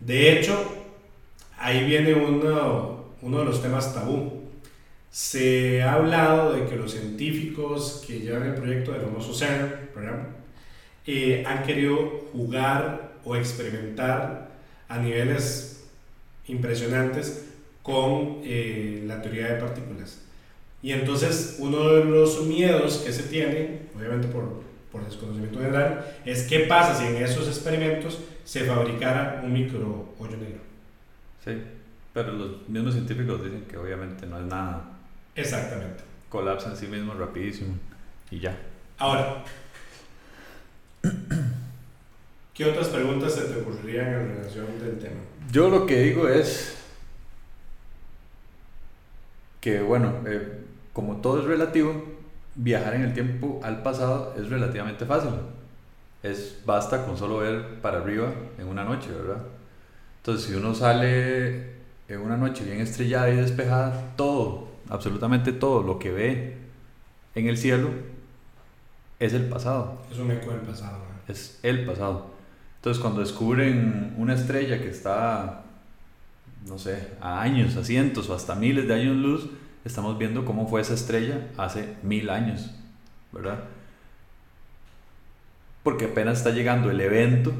De 0.00 0.32
hecho, 0.32 0.88
ahí 1.56 1.84
viene 1.86 2.14
uno 2.14 3.01
uno 3.22 3.38
de 3.38 3.44
los 3.44 3.62
temas 3.62 3.94
tabú. 3.94 4.42
Se 5.10 5.82
ha 5.82 5.94
hablado 5.94 6.52
de 6.52 6.66
que 6.66 6.76
los 6.76 6.92
científicos 6.92 8.02
que 8.06 8.20
llevan 8.20 8.44
el 8.44 8.54
proyecto 8.54 8.92
del 8.92 9.02
famoso 9.02 9.34
CERN 9.34 9.72
eh, 11.06 11.44
han 11.46 11.64
querido 11.64 12.28
jugar 12.32 13.12
o 13.24 13.36
experimentar 13.36 14.50
a 14.88 14.98
niveles 14.98 15.84
impresionantes 16.48 17.46
con 17.82 18.40
eh, 18.44 19.02
la 19.06 19.20
teoría 19.20 19.54
de 19.54 19.60
partículas. 19.60 20.20
Y 20.82 20.92
entonces 20.92 21.56
uno 21.58 21.88
de 21.88 22.04
los 22.04 22.44
miedos 22.46 22.98
que 22.98 23.12
se 23.12 23.24
tiene, 23.24 23.82
obviamente 23.96 24.28
por, 24.28 24.62
por 24.90 25.04
desconocimiento 25.04 25.58
general, 25.58 26.16
es 26.24 26.44
qué 26.44 26.60
pasa 26.60 26.98
si 26.98 27.06
en 27.06 27.22
esos 27.22 27.46
experimentos 27.46 28.18
se 28.44 28.64
fabricara 28.64 29.42
un 29.44 29.52
micro 29.52 30.14
hoyo 30.18 30.36
negro. 30.36 30.60
Sí. 31.44 31.52
Pero 32.12 32.32
los 32.32 32.68
mismos 32.68 32.94
científicos 32.94 33.42
dicen 33.42 33.64
que 33.64 33.76
obviamente 33.76 34.26
no 34.26 34.38
es 34.38 34.44
nada. 34.44 34.84
Exactamente. 35.34 36.04
Colapsa 36.28 36.70
en 36.70 36.76
sí 36.76 36.86
mismo 36.86 37.14
rapidísimo 37.14 37.74
y 38.30 38.40
ya. 38.40 38.58
Ahora, 38.98 39.42
¿qué 42.54 42.64
otras 42.66 42.88
preguntas 42.88 43.34
se 43.34 43.42
te 43.42 43.60
ocurrirían 43.60 44.06
en 44.08 44.36
relación 44.36 44.66
del 44.78 44.98
tema? 44.98 45.20
Yo 45.50 45.68
lo 45.68 45.86
que 45.86 46.00
digo 46.00 46.28
es 46.28 46.76
que, 49.60 49.80
bueno, 49.80 50.14
eh, 50.26 50.64
como 50.92 51.16
todo 51.16 51.40
es 51.40 51.46
relativo, 51.46 52.04
viajar 52.54 52.94
en 52.94 53.02
el 53.02 53.14
tiempo 53.14 53.60
al 53.62 53.82
pasado 53.82 54.34
es 54.36 54.48
relativamente 54.50 55.06
fácil. 55.06 55.30
Es 56.22 56.60
basta 56.64 57.04
con 57.04 57.16
solo 57.16 57.38
ver 57.38 57.80
para 57.80 57.98
arriba 57.98 58.32
en 58.58 58.68
una 58.68 58.84
noche, 58.84 59.10
¿verdad? 59.10 59.42
Entonces, 60.18 60.46
si 60.46 60.54
uno 60.54 60.74
sale 60.74 61.81
en 62.08 62.20
una 62.20 62.36
noche 62.36 62.64
bien 62.64 62.80
estrellada 62.80 63.30
y 63.30 63.36
despejada, 63.36 64.14
todo, 64.16 64.68
absolutamente 64.88 65.52
todo 65.52 65.82
lo 65.82 65.98
que 65.98 66.10
ve 66.10 66.56
en 67.34 67.48
el 67.48 67.56
cielo 67.56 67.90
es 69.18 69.32
el 69.32 69.48
pasado. 69.48 70.02
Es 70.10 70.18
un 70.18 70.30
eco 70.30 70.50
del 70.50 70.60
pasado. 70.60 70.98
Es 71.28 71.60
el 71.62 71.84
pasado. 71.84 72.32
Entonces, 72.76 73.00
cuando 73.00 73.20
descubren 73.20 74.14
una 74.18 74.34
estrella 74.34 74.80
que 74.80 74.88
está, 74.88 75.62
no 76.66 76.78
sé, 76.78 77.10
a 77.20 77.40
años, 77.40 77.76
a 77.76 77.84
cientos 77.84 78.28
o 78.28 78.34
hasta 78.34 78.56
miles 78.56 78.88
de 78.88 78.94
años 78.94 79.16
luz, 79.16 79.48
estamos 79.84 80.18
viendo 80.18 80.44
cómo 80.44 80.68
fue 80.68 80.80
esa 80.80 80.94
estrella 80.94 81.48
hace 81.56 81.94
mil 82.02 82.28
años, 82.28 82.72
¿verdad? 83.30 83.60
Porque 85.84 86.06
apenas 86.06 86.38
está 86.38 86.50
llegando 86.50 86.90
el 86.90 87.00
evento 87.00 87.52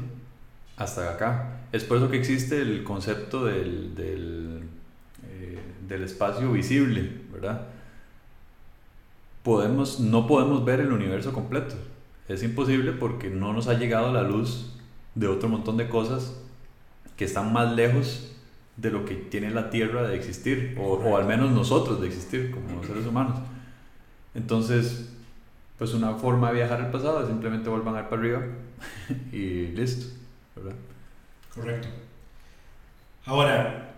hasta 0.75 1.11
acá. 1.11 1.52
Es 1.73 1.83
por 1.83 1.97
eso 1.97 2.11
que 2.11 2.19
existe 2.19 2.61
el 2.61 2.83
concepto 2.83 3.45
del, 3.45 3.95
del, 3.95 4.61
eh, 5.27 5.59
del 5.87 6.03
espacio 6.03 6.51
visible, 6.51 7.09
¿verdad? 7.31 7.65
Podemos, 9.41 9.99
no 9.99 10.27
podemos 10.27 10.63
ver 10.63 10.81
el 10.81 10.93
universo 10.93 11.33
completo. 11.33 11.73
Es 12.27 12.43
imposible 12.43 12.91
porque 12.91 13.31
no 13.31 13.53
nos 13.53 13.67
ha 13.67 13.73
llegado 13.73 14.13
la 14.13 14.21
luz 14.21 14.71
de 15.15 15.27
otro 15.27 15.49
montón 15.49 15.77
de 15.77 15.89
cosas 15.89 16.39
que 17.17 17.25
están 17.25 17.51
más 17.51 17.73
lejos 17.73 18.31
de 18.77 18.91
lo 18.91 19.03
que 19.03 19.15
tiene 19.15 19.49
la 19.49 19.71
Tierra 19.71 20.07
de 20.07 20.15
existir, 20.15 20.77
o, 20.79 20.93
o 20.93 21.17
al 21.17 21.25
menos 21.25 21.49
nosotros 21.49 21.99
de 22.01 22.07
existir 22.07 22.51
como 22.51 22.83
seres 22.83 23.07
humanos. 23.07 23.39
Entonces, 24.35 25.11
pues 25.79 25.95
una 25.95 26.13
forma 26.13 26.49
de 26.49 26.57
viajar 26.57 26.81
al 26.81 26.91
pasado 26.91 27.21
es 27.21 27.29
simplemente 27.29 27.67
vuelvan 27.67 27.95
a 27.95 28.01
ir 28.01 28.05
para 28.09 28.21
arriba 28.21 28.41
y 29.31 29.69
listo, 29.69 30.05
¿verdad? 30.55 30.75
Correcto. 31.55 31.87
Ahora, 33.25 33.93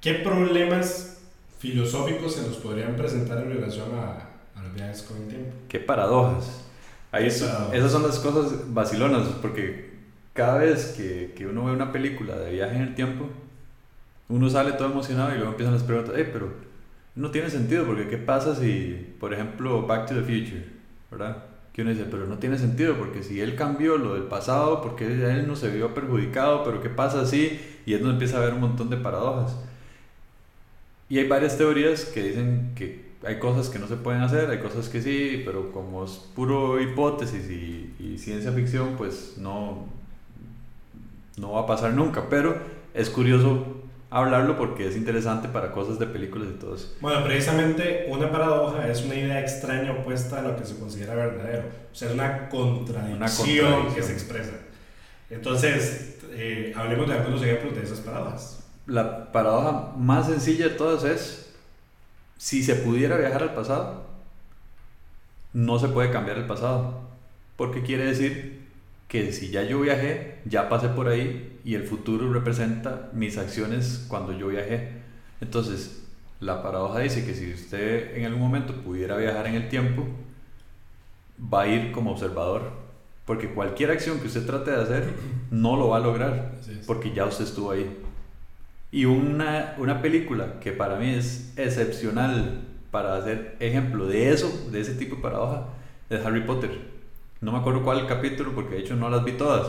¿qué 0.00 0.14
problemas 0.14 1.18
filosóficos 1.58 2.34
se 2.34 2.46
nos 2.46 2.56
podrían 2.58 2.94
presentar 2.96 3.38
en 3.38 3.50
relación 3.54 3.88
a, 3.94 4.28
a 4.58 4.62
los 4.62 4.74
viajes 4.74 5.02
con 5.02 5.16
el 5.22 5.28
tiempo? 5.28 5.52
Qué 5.68 5.80
paradojas. 5.80 6.64
Ahí 7.12 7.26
es- 7.26 7.42
esas 7.72 7.90
son 7.92 8.02
las 8.02 8.18
cosas 8.18 8.72
vacilonas, 8.72 9.26
porque 9.42 9.96
cada 10.34 10.58
vez 10.58 10.94
que, 10.96 11.32
que 11.36 11.46
uno 11.46 11.64
ve 11.64 11.72
una 11.72 11.92
película 11.92 12.36
de 12.36 12.52
viaje 12.52 12.76
en 12.76 12.82
el 12.82 12.94
tiempo, 12.94 13.28
uno 14.28 14.50
sale 14.50 14.72
todo 14.72 14.90
emocionado 14.90 15.30
y 15.34 15.36
luego 15.36 15.52
empiezan 15.52 15.74
las 15.74 15.84
preguntas, 15.84 16.14
"Ey, 16.16 16.28
pero 16.32 16.52
no 17.14 17.30
tiene 17.30 17.50
sentido, 17.50 17.86
porque 17.86 18.08
¿qué 18.08 18.18
pasa 18.18 18.54
si, 18.54 19.14
por 19.20 19.32
ejemplo, 19.32 19.86
Back 19.86 20.06
to 20.08 20.14
the 20.14 20.20
Future, 20.22 20.66
¿verdad? 21.10 21.44
Que 21.76 21.82
uno 21.82 21.90
dice, 21.90 22.06
pero 22.10 22.26
no 22.26 22.38
tiene 22.38 22.58
sentido, 22.58 22.96
porque 22.96 23.22
si 23.22 23.38
él 23.38 23.54
cambió 23.54 23.98
lo 23.98 24.14
del 24.14 24.22
pasado, 24.22 24.80
porque 24.80 25.04
él 25.04 25.46
no 25.46 25.56
se 25.56 25.68
vio 25.68 25.92
perjudicado, 25.92 26.64
pero 26.64 26.80
¿qué 26.80 26.88
pasa 26.88 27.20
así? 27.20 27.60
Y 27.84 27.92
es 27.92 28.00
donde 28.00 28.14
empieza 28.14 28.38
a 28.38 28.40
haber 28.40 28.54
un 28.54 28.62
montón 28.62 28.88
de 28.88 28.96
paradojas. 28.96 29.54
Y 31.10 31.18
hay 31.18 31.28
varias 31.28 31.58
teorías 31.58 32.06
que 32.06 32.22
dicen 32.22 32.72
que 32.74 33.04
hay 33.24 33.38
cosas 33.38 33.68
que 33.68 33.78
no 33.78 33.88
se 33.88 33.96
pueden 33.96 34.22
hacer, 34.22 34.48
hay 34.48 34.58
cosas 34.58 34.88
que 34.88 35.02
sí, 35.02 35.42
pero 35.44 35.70
como 35.70 36.04
es 36.04 36.12
puro 36.34 36.80
hipótesis 36.80 37.50
y, 37.50 37.94
y 38.00 38.16
ciencia 38.16 38.52
ficción, 38.52 38.94
pues 38.96 39.34
no, 39.36 39.84
no 41.36 41.52
va 41.52 41.60
a 41.60 41.66
pasar 41.66 41.92
nunca. 41.92 42.30
Pero 42.30 42.56
es 42.94 43.10
curioso 43.10 43.85
hablarlo 44.10 44.56
porque 44.56 44.86
es 44.88 44.96
interesante 44.96 45.48
para 45.48 45.72
cosas 45.72 45.98
de 45.98 46.06
películas 46.06 46.48
y 46.50 46.58
todo 46.58 46.76
eso. 46.76 46.94
Bueno, 47.00 47.24
precisamente 47.24 48.06
una 48.08 48.30
paradoja 48.30 48.88
es 48.88 49.02
una 49.04 49.14
idea 49.14 49.40
extraña 49.40 49.92
opuesta 49.92 50.38
a 50.38 50.42
lo 50.42 50.56
que 50.56 50.64
se 50.64 50.78
considera 50.78 51.14
verdadero. 51.14 51.64
O 51.92 51.94
sea, 51.94 52.08
es 52.08 52.14
una 52.14 52.48
contradicción, 52.48 53.16
Una 53.16 53.26
contradicción. 53.28 53.94
que 53.94 54.02
se 54.02 54.12
expresa. 54.12 54.52
Entonces, 55.30 56.18
eh, 56.30 56.72
hablemos 56.76 57.08
de 57.08 57.14
algunos 57.14 57.42
ejemplos 57.42 57.74
de 57.74 57.82
esas 57.82 58.00
paradojas. 58.00 58.64
La 58.86 59.32
paradoja 59.32 59.92
más 59.96 60.26
sencilla 60.26 60.68
de 60.68 60.74
todas 60.74 61.02
es, 61.04 61.52
si 62.38 62.62
se 62.62 62.76
pudiera 62.76 63.16
viajar 63.16 63.42
al 63.42 63.54
pasado, 63.54 64.04
no 65.52 65.78
se 65.78 65.88
puede 65.88 66.10
cambiar 66.12 66.38
el 66.38 66.46
pasado. 66.46 67.00
Porque 67.56 67.82
quiere 67.82 68.04
decir 68.04 68.65
que 69.08 69.32
si 69.32 69.50
ya 69.50 69.62
yo 69.62 69.80
viajé, 69.80 70.38
ya 70.44 70.68
pasé 70.68 70.88
por 70.88 71.08
ahí 71.08 71.60
y 71.64 71.74
el 71.74 71.84
futuro 71.84 72.32
representa 72.32 73.10
mis 73.12 73.38
acciones 73.38 74.04
cuando 74.08 74.32
yo 74.32 74.48
viajé. 74.48 74.88
Entonces, 75.40 76.04
la 76.40 76.62
paradoja 76.62 77.00
dice 77.00 77.24
que 77.24 77.34
si 77.34 77.52
usted 77.52 78.16
en 78.16 78.26
algún 78.26 78.42
momento 78.42 78.74
pudiera 78.82 79.16
viajar 79.16 79.46
en 79.46 79.54
el 79.54 79.68
tiempo, 79.68 80.06
va 81.40 81.62
a 81.62 81.68
ir 81.68 81.92
como 81.92 82.12
observador. 82.12 82.86
Porque 83.24 83.50
cualquier 83.50 83.90
acción 83.90 84.20
que 84.20 84.28
usted 84.28 84.46
trate 84.46 84.70
de 84.70 84.82
hacer, 84.82 85.04
no 85.50 85.76
lo 85.76 85.88
va 85.88 85.96
a 85.96 86.00
lograr 86.00 86.52
porque 86.86 87.12
ya 87.12 87.24
usted 87.26 87.44
estuvo 87.44 87.72
ahí. 87.72 87.96
Y 88.92 89.04
una, 89.04 89.74
una 89.78 90.00
película 90.00 90.60
que 90.60 90.72
para 90.72 90.96
mí 90.96 91.10
es 91.10 91.52
excepcional 91.56 92.62
para 92.92 93.16
hacer 93.16 93.56
ejemplo 93.58 94.06
de 94.06 94.30
eso, 94.30 94.68
de 94.70 94.80
ese 94.80 94.94
tipo 94.94 95.16
de 95.16 95.22
paradoja, 95.22 95.68
es 96.08 96.24
Harry 96.24 96.42
Potter. 96.42 96.95
No 97.40 97.52
me 97.52 97.58
acuerdo 97.58 97.82
cuál 97.82 98.06
capítulo 98.06 98.52
porque 98.54 98.76
de 98.76 98.80
hecho 98.82 98.96
no 98.96 99.10
las 99.10 99.24
vi 99.24 99.32
todas. 99.32 99.68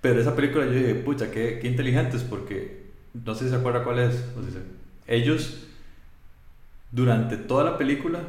Pero 0.00 0.20
esa 0.20 0.34
película 0.36 0.64
yo 0.66 0.72
dije, 0.72 0.94
pucha, 0.96 1.30
qué, 1.30 1.58
qué 1.60 1.68
inteligentes 1.68 2.22
porque 2.22 2.84
no 3.24 3.34
sé 3.34 3.44
si 3.44 3.50
se 3.50 3.56
acuerda 3.56 3.84
cuál 3.84 4.00
es. 4.00 4.14
o 4.38 4.42
si 4.42 4.50
se- 4.52 4.62
ellos, 5.06 5.66
durante 6.90 7.36
toda 7.36 7.64
la 7.64 7.76
película, 7.78 8.20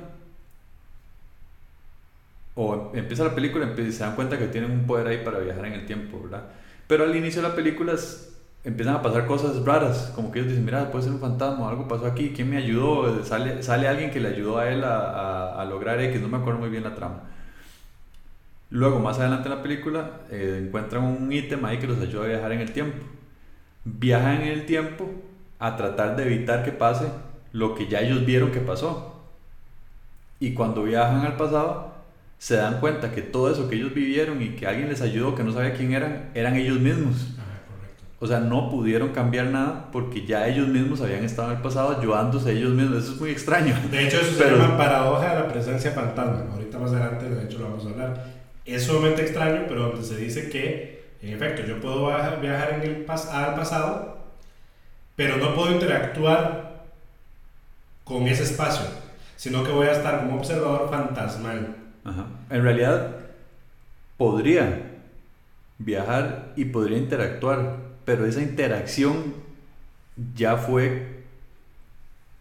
o 2.55 2.91
empieza 2.93 3.23
la 3.23 3.35
película 3.35 3.73
y 3.77 3.91
se 3.91 4.03
dan 4.03 4.15
cuenta 4.15 4.37
que 4.39 4.47
tienen 4.47 4.71
un 4.71 4.85
poder 4.87 5.07
ahí 5.07 5.23
para 5.23 5.39
viajar 5.39 5.65
en 5.65 5.73
el 5.73 5.85
tiempo, 5.85 6.21
¿verdad? 6.23 6.43
Pero 6.87 7.03
al 7.03 7.15
inicio 7.15 7.41
de 7.41 7.49
la 7.49 7.55
película 7.55 7.95
empiezan 8.63 8.95
a 8.95 9.01
pasar 9.01 9.25
cosas 9.27 9.63
raras, 9.65 10.11
como 10.15 10.31
que 10.31 10.39
ellos 10.39 10.49
dicen, 10.51 10.65
mira, 10.65 10.89
puede 10.89 11.03
ser 11.03 11.13
un 11.13 11.19
fantasma, 11.19 11.69
algo 11.69 11.87
pasó 11.87 12.05
aquí, 12.05 12.31
¿quién 12.35 12.49
me 12.49 12.57
ayudó? 12.57 13.23
Sale, 13.25 13.61
sale 13.61 13.87
alguien 13.87 14.09
que 14.11 14.19
le 14.21 14.29
ayudó 14.29 14.57
a 14.57 14.69
él 14.69 14.83
a, 14.83 14.97
a- 14.99 15.61
a 15.61 15.65
lograr 15.65 15.99
X, 16.01 16.21
no 16.21 16.27
me 16.29 16.37
acuerdo 16.37 16.59
muy 16.59 16.69
bien 16.69 16.83
la 16.83 16.95
trama. 16.95 17.23
Luego, 18.69 18.99
más 18.99 19.19
adelante 19.19 19.47
en 19.49 19.55
la 19.55 19.61
película, 19.63 20.21
eh, 20.31 20.63
encuentran 20.65 21.03
un 21.03 21.31
ítem 21.31 21.63
ahí 21.65 21.77
que 21.77 21.87
los 21.87 21.99
ayuda 21.99 22.25
a 22.25 22.27
viajar 22.27 22.51
en 22.51 22.61
el 22.61 22.71
tiempo. 22.71 22.97
Viajan 23.83 24.41
en 24.41 24.47
el 24.49 24.65
tiempo 24.65 25.09
a 25.59 25.75
tratar 25.77 26.15
de 26.15 26.23
evitar 26.25 26.63
que 26.63 26.71
pase 26.71 27.05
lo 27.51 27.75
que 27.75 27.87
ya 27.87 28.01
ellos 28.01 28.25
vieron 28.25 28.51
que 28.51 28.59
pasó. 28.59 29.23
Y 30.39 30.53
cuando 30.53 30.83
viajan 30.83 31.21
al 31.25 31.37
pasado, 31.37 31.93
se 32.37 32.55
dan 32.57 32.79
cuenta 32.79 33.11
que 33.11 33.21
todo 33.21 33.49
eso 33.51 33.69
que 33.69 33.75
ellos 33.75 33.93
vivieron 33.93 34.41
y 34.41 34.49
que 34.49 34.67
alguien 34.67 34.89
les 34.89 35.01
ayudó, 35.01 35.35
que 35.35 35.43
no 35.43 35.53
sabía 35.53 35.73
quién 35.73 35.93
eran, 35.93 36.31
eran 36.33 36.55
ellos 36.55 36.79
mismos. 36.79 37.15
Correcto. 37.15 38.03
O 38.19 38.27
sea, 38.27 38.39
no 38.41 38.69
pudieron 38.69 39.09
cambiar 39.09 39.47
nada 39.47 39.89
porque 39.91 40.25
ya 40.25 40.47
ellos 40.47 40.67
mismos 40.67 40.99
habían 41.01 41.23
estado 41.23 41.51
en 41.51 41.57
el 41.57 41.61
pasado 41.61 41.97
ayudándose 41.97 42.49
a 42.49 42.51
ellos 42.51 42.73
mismos. 42.73 43.03
Eso 43.03 43.13
es 43.13 43.21
muy 43.21 43.29
extraño. 43.29 43.73
De 43.89 44.07
hecho, 44.07 44.17
eso 44.19 44.33
Pero- 44.37 44.57
se 44.57 44.61
llama 44.63 44.77
paradoja 44.77 45.29
de 45.35 45.39
la 45.41 45.47
presencia 45.47 45.91
fantasma. 45.91 46.51
Ahorita 46.51 46.79
más 46.79 46.91
adelante, 46.91 47.29
de 47.29 47.43
hecho, 47.45 47.59
lo 47.59 47.69
vamos 47.69 47.85
a 47.85 47.89
hablar. 47.89 48.34
Es 48.65 48.85
sumamente 48.85 49.21
extraño, 49.21 49.65
pero 49.67 49.89
donde 49.89 50.03
se 50.03 50.17
dice 50.17 50.49
que, 50.49 51.03
en 51.21 51.33
efecto, 51.33 51.63
yo 51.63 51.79
puedo 51.79 52.07
viaja- 52.07 52.35
viajar 52.37 52.81
al 53.31 53.55
pasado, 53.55 54.17
pero 55.15 55.37
no 55.37 55.53
puedo 55.55 55.71
interactuar 55.71 56.85
con 58.03 58.23
ese 58.27 58.43
espacio, 58.43 58.85
sino 59.35 59.63
que 59.63 59.71
voy 59.71 59.87
a 59.87 59.91
estar 59.93 60.19
como 60.19 60.37
observador 60.37 60.89
fantasmal. 60.89 61.75
En 62.49 62.63
realidad, 62.63 63.15
podría 64.17 64.91
viajar 65.77 66.53
y 66.55 66.65
podría 66.65 66.97
interactuar, 66.97 67.77
pero 68.05 68.25
esa 68.25 68.41
interacción 68.41 69.33
ya 70.35 70.57
fue 70.57 71.23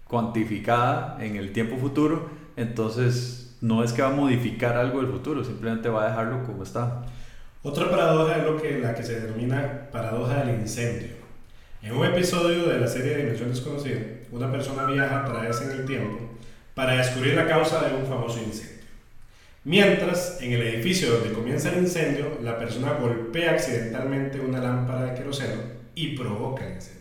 cuantificada 0.06 1.16
en 1.24 1.36
el 1.36 1.52
tiempo 1.52 1.76
futuro, 1.78 2.30
entonces 2.56 3.43
no 3.64 3.82
es 3.82 3.94
que 3.94 4.02
va 4.02 4.08
a 4.08 4.12
modificar 4.12 4.76
algo 4.76 5.00
del 5.00 5.10
futuro, 5.10 5.42
simplemente 5.42 5.88
va 5.88 6.04
a 6.04 6.08
dejarlo 6.10 6.44
como 6.44 6.62
está. 6.62 7.02
Otra 7.62 7.90
paradoja 7.90 8.36
es 8.36 8.82
la 8.82 8.94
que 8.94 9.02
se 9.02 9.20
denomina 9.20 9.88
paradoja 9.90 10.44
del 10.44 10.60
incendio. 10.60 11.08
En 11.80 11.92
un 11.92 12.04
episodio 12.04 12.66
de 12.66 12.78
la 12.78 12.86
serie 12.86 13.16
Dimensión 13.16 13.48
Desconocida, 13.48 14.00
una 14.32 14.52
persona 14.52 14.84
viaja 14.84 15.20
a 15.20 15.24
través 15.24 15.62
en 15.62 15.70
el 15.70 15.86
tiempo 15.86 16.18
para 16.74 16.98
descubrir 16.98 17.36
la 17.36 17.48
causa 17.48 17.88
de 17.88 17.94
un 17.94 18.04
famoso 18.04 18.38
incendio. 18.38 18.84
Mientras, 19.64 20.42
en 20.42 20.52
el 20.52 20.60
edificio 20.60 21.10
donde 21.10 21.32
comienza 21.32 21.70
el 21.70 21.78
incendio, 21.78 22.38
la 22.42 22.58
persona 22.58 22.92
golpea 23.00 23.52
accidentalmente 23.52 24.40
una 24.40 24.60
lámpara 24.60 25.06
de 25.06 25.14
queroseno 25.14 25.62
y 25.94 26.14
provoca 26.14 26.66
el 26.66 26.74
incendio. 26.74 27.00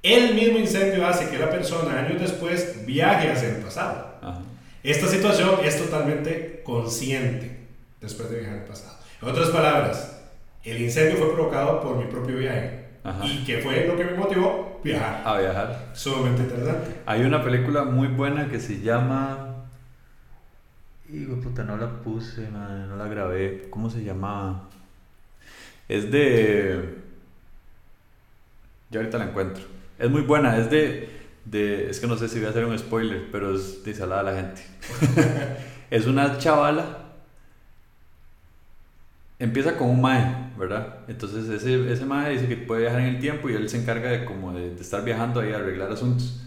El 0.00 0.36
mismo 0.36 0.58
incendio 0.58 1.04
hace 1.04 1.28
que 1.28 1.38
la 1.38 1.50
persona 1.50 1.98
años 1.98 2.20
después 2.20 2.86
viaje 2.86 3.32
hacia 3.32 3.48
el 3.48 3.56
pasado. 3.56 4.13
Esta 4.84 5.08
situación 5.08 5.60
es 5.64 5.78
totalmente 5.78 6.60
consciente 6.62 7.56
después 8.02 8.28
de 8.30 8.40
viajar 8.40 8.58
al 8.58 8.64
pasado. 8.66 8.98
En 9.22 9.28
otras 9.28 9.48
palabras, 9.48 10.22
el 10.62 10.82
incendio 10.82 11.16
fue 11.16 11.32
provocado 11.32 11.80
por 11.80 11.96
mi 11.96 12.04
propio 12.04 12.36
viaje. 12.36 12.84
Ajá. 13.02 13.24
¿Y 13.24 13.44
qué 13.44 13.58
fue 13.58 13.86
lo 13.86 13.96
que 13.96 14.04
me 14.04 14.12
motivó? 14.12 14.80
Viajar. 14.84 15.22
A 15.24 15.38
viajar. 15.38 15.90
Sumamente 15.94 16.42
interesante. 16.42 16.96
Hay 17.06 17.22
una 17.22 17.42
película 17.42 17.84
muy 17.84 18.08
buena 18.08 18.50
que 18.50 18.60
se 18.60 18.82
llama. 18.82 19.64
Hijo 21.10 21.36
puta, 21.40 21.64
no 21.64 21.78
la 21.78 21.88
puse, 22.02 22.46
madre, 22.50 22.86
no 22.86 22.96
la 22.96 23.08
grabé. 23.08 23.68
¿Cómo 23.70 23.88
se 23.88 24.04
llamaba? 24.04 24.68
Es 25.88 26.10
de. 26.10 26.98
Yo 28.90 29.00
ahorita 29.00 29.16
la 29.16 29.24
encuentro. 29.24 29.64
Es 29.98 30.10
muy 30.10 30.20
buena, 30.20 30.58
es 30.58 30.70
de, 30.70 31.08
es 31.52 32.00
que 32.00 32.06
no 32.06 32.16
sé 32.16 32.28
si 32.28 32.38
voy 32.38 32.46
a 32.46 32.50
hacer 32.50 32.64
un 32.64 32.78
spoiler, 32.78 33.28
pero 33.30 33.54
es 33.54 33.84
de 33.84 33.94
salada 33.94 34.20
a 34.20 34.24
la 34.24 34.34
gente. 34.34 34.62
es 35.90 36.06
una 36.06 36.38
chavala 36.38 37.04
empieza 39.38 39.76
con 39.76 39.90
un 39.90 40.00
mae, 40.00 40.52
¿verdad? 40.58 40.98
Entonces 41.08 41.48
ese, 41.48 41.92
ese 41.92 42.04
mae 42.04 42.32
dice 42.32 42.48
que 42.48 42.56
puede 42.56 42.82
viajar 42.82 43.00
en 43.00 43.06
el 43.06 43.20
tiempo 43.20 43.48
y 43.48 43.54
él 43.54 43.68
se 43.68 43.80
encarga 43.80 44.10
de 44.10 44.24
como 44.24 44.52
de 44.52 44.74
estar 44.74 45.04
viajando 45.04 45.40
ahí 45.40 45.52
a 45.52 45.56
arreglar 45.56 45.90
asuntos. 45.92 46.40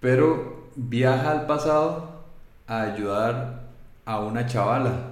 Pero 0.00 0.68
viaja 0.76 1.32
al 1.32 1.46
pasado 1.46 2.22
a 2.66 2.82
ayudar 2.82 3.64
a 4.04 4.20
una 4.20 4.46
chavala 4.46 5.10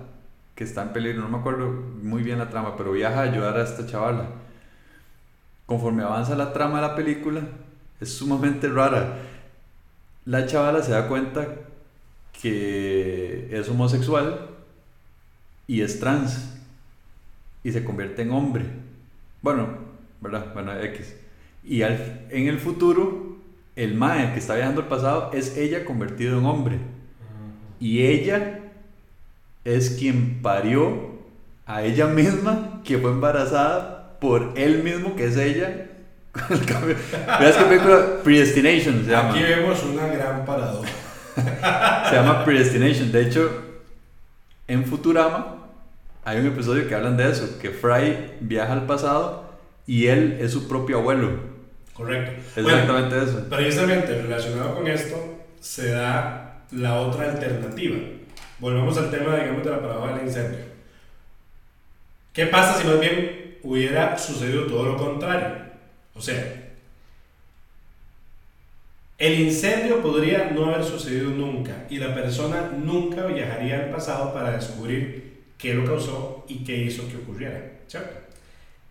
que 0.55 0.65
está 0.65 0.83
en 0.83 0.93
peligro, 0.93 1.23
no 1.23 1.29
me 1.29 1.39
acuerdo 1.39 1.69
muy 1.69 2.23
bien 2.23 2.39
la 2.39 2.49
trama, 2.49 2.77
pero 2.77 2.93
viaja 2.93 3.21
a 3.21 3.23
ayudar 3.23 3.57
a 3.59 3.65
esta 3.65 3.87
chavala. 3.87 4.27
Conforme 5.67 6.03
avanza 6.03 6.35
la 6.35 6.53
trama 6.53 6.77
de 6.77 6.89
la 6.89 6.95
película, 6.95 7.43
es 8.01 8.13
sumamente 8.13 8.69
rara. 8.69 9.19
La 10.27 10.47
chavala 10.47 10.83
se 10.83 10.93
da 10.93 11.09
cuenta 11.09 11.47
que 12.41 13.49
es 13.51 13.69
homosexual 13.69 14.51
y 15.67 15.81
es 15.81 16.01
trans 16.01 16.59
y 17.63 17.73
se 17.73 17.85
convierte 17.85 18.23
en 18.23 18.33
hombre. 18.33 18.67
Bueno, 19.41 19.69
¿verdad? 20.21 20.53
Bueno, 20.53 20.79
X. 20.79 21.17
Y 21.65 21.83
al, 21.83 22.27
en 22.31 22.49
el 22.49 22.59
futuro, 22.59 23.39
el 23.77 23.95
Mae 23.95 24.33
que 24.33 24.39
está 24.39 24.55
viajando 24.55 24.83
al 24.83 24.89
pasado 24.89 25.31
es 25.33 25.57
ella 25.57 25.85
convertido 25.85 26.39
en 26.39 26.47
hombre. 26.47 26.79
Y 27.81 28.03
ella 28.03 28.61
es 29.65 29.91
quien 29.99 30.43
parió 30.43 31.15
a 31.67 31.83
ella 31.83 32.07
misma, 32.07 32.83
que 32.85 32.99
fue 32.99 33.11
embarazada 33.11 34.04
por 34.25 34.53
él 34.57 34.83
mismo, 34.83 35.15
que 35.15 35.27
es 35.27 35.37
ella. 35.37 35.87
¿Ves 36.49 37.57
qué 37.57 37.65
película? 37.69 38.23
Predestination 38.25 39.05
se 39.05 39.11
llama. 39.11 39.29
Aquí 39.29 39.43
vemos 39.43 39.83
una 39.83 40.07
gran 40.07 40.47
paradoja. 40.47 40.89
se 42.09 42.17
llama 42.17 42.43
Predestination. 42.43 43.13
De 43.13 43.21
hecho, 43.21 43.51
en 44.67 44.87
Futurama 44.87 45.67
hay 46.25 46.39
un 46.39 46.47
episodio 46.47 46.89
que 46.89 46.95
hablan 46.95 47.19
de 47.19 47.31
eso, 47.31 47.59
que 47.61 47.69
Fry 47.69 48.37
viaja 48.41 48.73
al 48.73 48.87
pasado 48.87 49.45
y 49.87 50.07
él 50.07 50.39
es 50.41 50.53
su 50.53 50.69
propio 50.69 51.01
abuelo. 51.01 51.29
Correcto. 51.93 52.33
Exactamente 52.59 53.23
eso. 53.23 53.45
Precisamente 53.51 54.23
relacionado 54.23 54.77
con 54.77 54.89
esto 54.89 55.45
se 55.61 55.91
da 55.91 56.65
la 56.71 56.95
otra 56.95 57.31
alternativa. 57.31 57.99
Volvemos 58.59 58.97
al 58.97 59.11
tema, 59.11 59.37
digamos, 59.37 59.63
de 59.63 59.71
la 59.71 59.83
paradoja 59.83 60.15
del 60.15 60.27
incendio. 60.27 60.61
¿Qué 62.33 62.47
pasa 62.47 62.81
si 62.81 62.87
más 62.87 62.99
bien 62.99 63.45
hubiera 63.65 64.17
sucedido 64.17 64.67
todo 64.67 64.85
lo 64.85 64.97
contrario? 64.97 65.65
O 66.15 66.23
sea, 66.23 66.65
el 69.19 69.41
incendio 69.41 70.03
podría 70.03 70.51
no 70.51 70.67
haber 70.67 70.85
sucedido 70.85 71.31
nunca 71.31 71.87
y 71.89 71.97
la 71.97 72.15
persona 72.15 72.71
nunca 72.77 73.27
viajaría 73.27 73.77
al 73.77 73.91
pasado 73.91 74.33
para 74.33 74.53
descubrir 74.53 75.43
qué 75.59 75.75
lo 75.75 75.85
causó 75.85 76.45
y 76.49 76.63
qué 76.63 76.77
hizo 76.77 77.09
que 77.09 77.17
ocurriera. 77.17 77.73
¿cierto? 77.87 78.15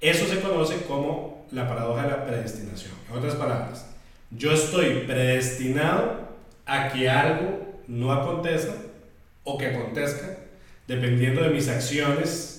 Eso 0.02 0.26
se 0.26 0.40
conoce 0.40 0.84
como 0.88 1.46
la 1.52 1.68
paradoja 1.68 2.04
de 2.04 2.10
la 2.10 2.26
predestinación. 2.26 2.94
En 3.10 3.18
otras 3.18 3.36
palabras, 3.36 3.86
yo 4.32 4.52
estoy 4.52 5.04
predestinado 5.06 6.30
a 6.66 6.90
que 6.90 7.10
algo 7.10 7.82
no 7.88 8.12
acontezca 8.12 8.74
o 9.44 9.58
que 9.58 9.68
acontezca 9.68 10.38
dependiendo 10.88 11.42
de 11.44 11.50
mis 11.50 11.70
acciones 11.70 12.53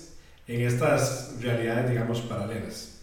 en 0.46 0.60
estas 0.60 1.34
realidades, 1.40 1.90
digamos, 1.90 2.20
paralelas. 2.22 3.02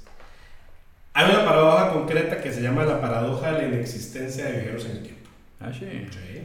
Hay 1.14 1.30
una 1.30 1.44
paradoja 1.46 1.92
concreta 1.92 2.42
que 2.42 2.54
se 2.54 2.62
llama 2.62 2.86
la 2.86 3.02
paradoja 3.02 3.52
de 3.52 3.60
la 3.60 3.68
inexistencia 3.76 4.46
de 4.46 4.52
viajeros 4.54 4.86
en 4.86 4.92
el 4.92 5.04
tiempo. 5.04 5.30
Ah, 5.60 5.72
sí. 5.72 5.86
Sí. 5.86 6.42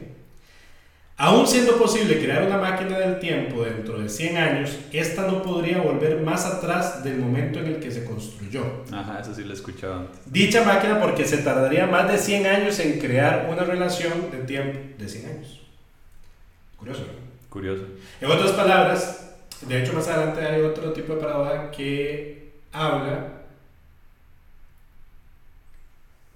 Aún 1.19 1.47
siendo 1.47 1.77
posible 1.77 2.19
crear 2.19 2.43
una 2.43 2.59
máquina 2.59 2.99
del 2.99 3.17
tiempo 3.17 3.63
dentro 3.63 3.99
de 3.99 4.07
100 4.07 4.37
años, 4.37 4.77
esta 4.93 5.25
no 5.25 5.41
podría 5.41 5.79
volver 5.79 6.21
más 6.21 6.45
atrás 6.45 7.03
del 7.03 7.17
momento 7.17 7.57
en 7.57 7.65
el 7.65 7.79
que 7.79 7.89
se 7.89 8.05
construyó. 8.05 8.83
Ajá, 8.91 9.19
eso 9.19 9.33
sí 9.33 9.43
lo 9.43 9.49
he 9.49 9.55
escuchado 9.55 10.01
antes. 10.01 10.19
Dicha 10.31 10.63
máquina 10.63 11.01
porque 11.01 11.25
se 11.25 11.39
tardaría 11.39 11.87
más 11.87 12.11
de 12.11 12.19
100 12.19 12.45
años 12.45 12.79
en 12.79 12.99
crear 12.99 13.49
una 13.51 13.63
relación 13.63 14.29
de 14.29 14.37
tiempo 14.39 14.77
de 14.99 15.09
100 15.09 15.25
años. 15.25 15.61
Curioso, 16.77 17.01
¿no? 17.01 17.49
Curioso. 17.49 17.85
En 18.21 18.29
otras 18.29 18.51
palabras, 18.51 19.26
de 19.65 19.81
hecho 19.81 19.93
más 19.93 20.07
adelante 20.07 20.45
hay 20.45 20.61
otro 20.61 20.93
tipo 20.93 21.15
de 21.15 21.21
paradoja 21.21 21.71
que 21.71 22.51
habla 22.71 23.37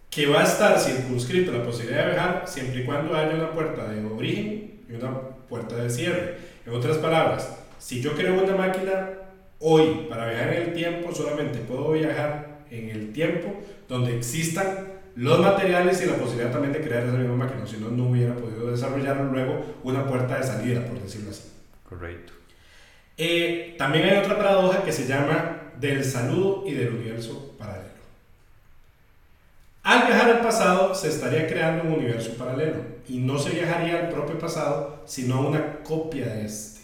que 0.10 0.28
va 0.28 0.42
a 0.42 0.44
estar 0.44 0.78
circunscrita 0.78 1.52
la 1.52 1.64
posibilidad 1.64 2.06
de 2.06 2.12
viajar 2.12 2.44
siempre 2.46 2.82
y 2.82 2.86
cuando 2.86 3.16
haya 3.16 3.34
una 3.34 3.52
puerta 3.52 3.88
de 3.88 4.06
origen 4.06 4.82
y 4.90 4.94
una 4.94 5.12
puerta 5.48 5.76
de 5.76 5.90
cierre. 5.90 6.38
En 6.66 6.74
otras 6.74 6.98
palabras, 6.98 7.58
si 7.80 8.02
yo 8.02 8.14
creo 8.14 8.44
una 8.44 8.56
máquina 8.56 9.10
hoy 9.60 10.08
para 10.10 10.28
viajar 10.28 10.54
en 10.54 10.64
el 10.64 10.74
tiempo, 10.74 11.16
solamente 11.16 11.60
puedo 11.60 11.92
viajar 11.92 12.60
en 12.70 12.90
el 12.90 13.14
tiempo 13.14 13.62
donde 13.88 14.18
existan 14.18 14.92
los 15.16 15.40
materiales 15.40 16.02
y 16.02 16.06
la 16.06 16.16
posibilidad 16.16 16.52
también 16.52 16.74
de 16.74 16.82
crear 16.82 17.04
esa 17.04 17.18
misma 17.18 17.36
máquina, 17.36 17.66
si 17.66 17.78
no, 17.78 17.90
no 17.90 18.10
hubiera 18.10 18.36
podido 18.36 18.72
desarrollar 18.72 19.18
luego 19.18 19.78
una 19.84 20.06
puerta 20.06 20.38
de 20.38 20.44
salida, 20.44 20.86
por 20.86 21.02
decirlo 21.02 21.32
así. 21.32 21.44
Correcto. 21.88 22.34
Eh, 23.18 23.76
también 23.78 24.10
hay 24.10 24.18
otra 24.18 24.38
paradoja 24.38 24.84
que 24.84 24.92
se 24.92 25.08
llama 25.08 25.72
del 25.80 26.04
saludo 26.04 26.64
y 26.66 26.74
del 26.74 26.94
universo 26.94 27.56
paralelo. 27.58 27.92
Al 29.84 30.08
viajar 30.08 30.30
al 30.30 30.42
pasado 30.42 30.94
se 30.94 31.10
estaría 31.10 31.48
creando 31.48 31.84
un 31.84 31.94
universo 31.94 32.34
paralelo 32.38 32.78
y 33.08 33.18
no 33.18 33.40
se 33.40 33.50
viajaría 33.50 34.00
al 34.00 34.10
propio 34.10 34.38
pasado, 34.38 35.02
sino 35.06 35.36
a 35.36 35.48
una 35.48 35.80
copia 35.84 36.28
de 36.28 36.46
este. 36.46 36.82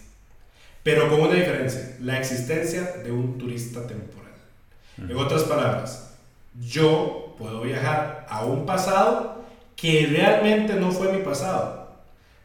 Pero 0.81 1.09
con 1.09 1.21
una 1.21 1.33
diferencia, 1.33 1.95
la 1.99 2.17
existencia 2.17 2.81
de 3.03 3.11
un 3.11 3.37
turista 3.37 3.85
temporal. 3.85 4.31
En 4.97 5.15
otras 5.15 5.43
palabras, 5.43 6.15
yo 6.59 7.35
puedo 7.37 7.61
viajar 7.61 8.25
a 8.29 8.45
un 8.45 8.65
pasado 8.65 9.45
que 9.75 10.07
realmente 10.09 10.73
no 10.73 10.91
fue 10.91 11.13
mi 11.13 11.21
pasado, 11.23 11.76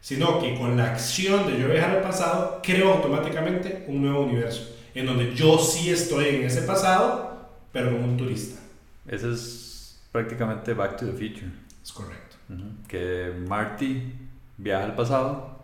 sino 0.03 0.41
que 0.41 0.57
con 0.57 0.77
la 0.77 0.87
acción 0.87 1.47
de 1.47 1.59
yo 1.59 1.69
viajar 1.69 1.91
al 1.91 2.03
pasado, 2.03 2.61
creo 2.63 2.93
automáticamente 2.93 3.85
un 3.87 4.03
nuevo 4.03 4.25
universo, 4.25 4.77
en 4.95 5.07
donde 5.07 5.33
yo 5.35 5.59
sí 5.59 5.91
estoy 5.91 6.27
en 6.27 6.43
ese 6.43 6.63
pasado, 6.63 7.49
pero 7.73 7.93
como 7.93 8.05
un 8.05 8.17
turista. 8.17 8.61
Ese 9.07 9.31
es 9.31 10.03
prácticamente 10.11 10.75
Back 10.75 10.97
to 10.97 11.07
the 11.07 11.13
Future. 11.13 11.53
Es 11.83 11.93
correcto. 11.93 12.37
Ujú. 12.51 12.65
Que 12.89 13.33
Marty 13.49 14.13
viaja 14.59 14.85
al 14.85 14.97
pasado, 14.97 15.63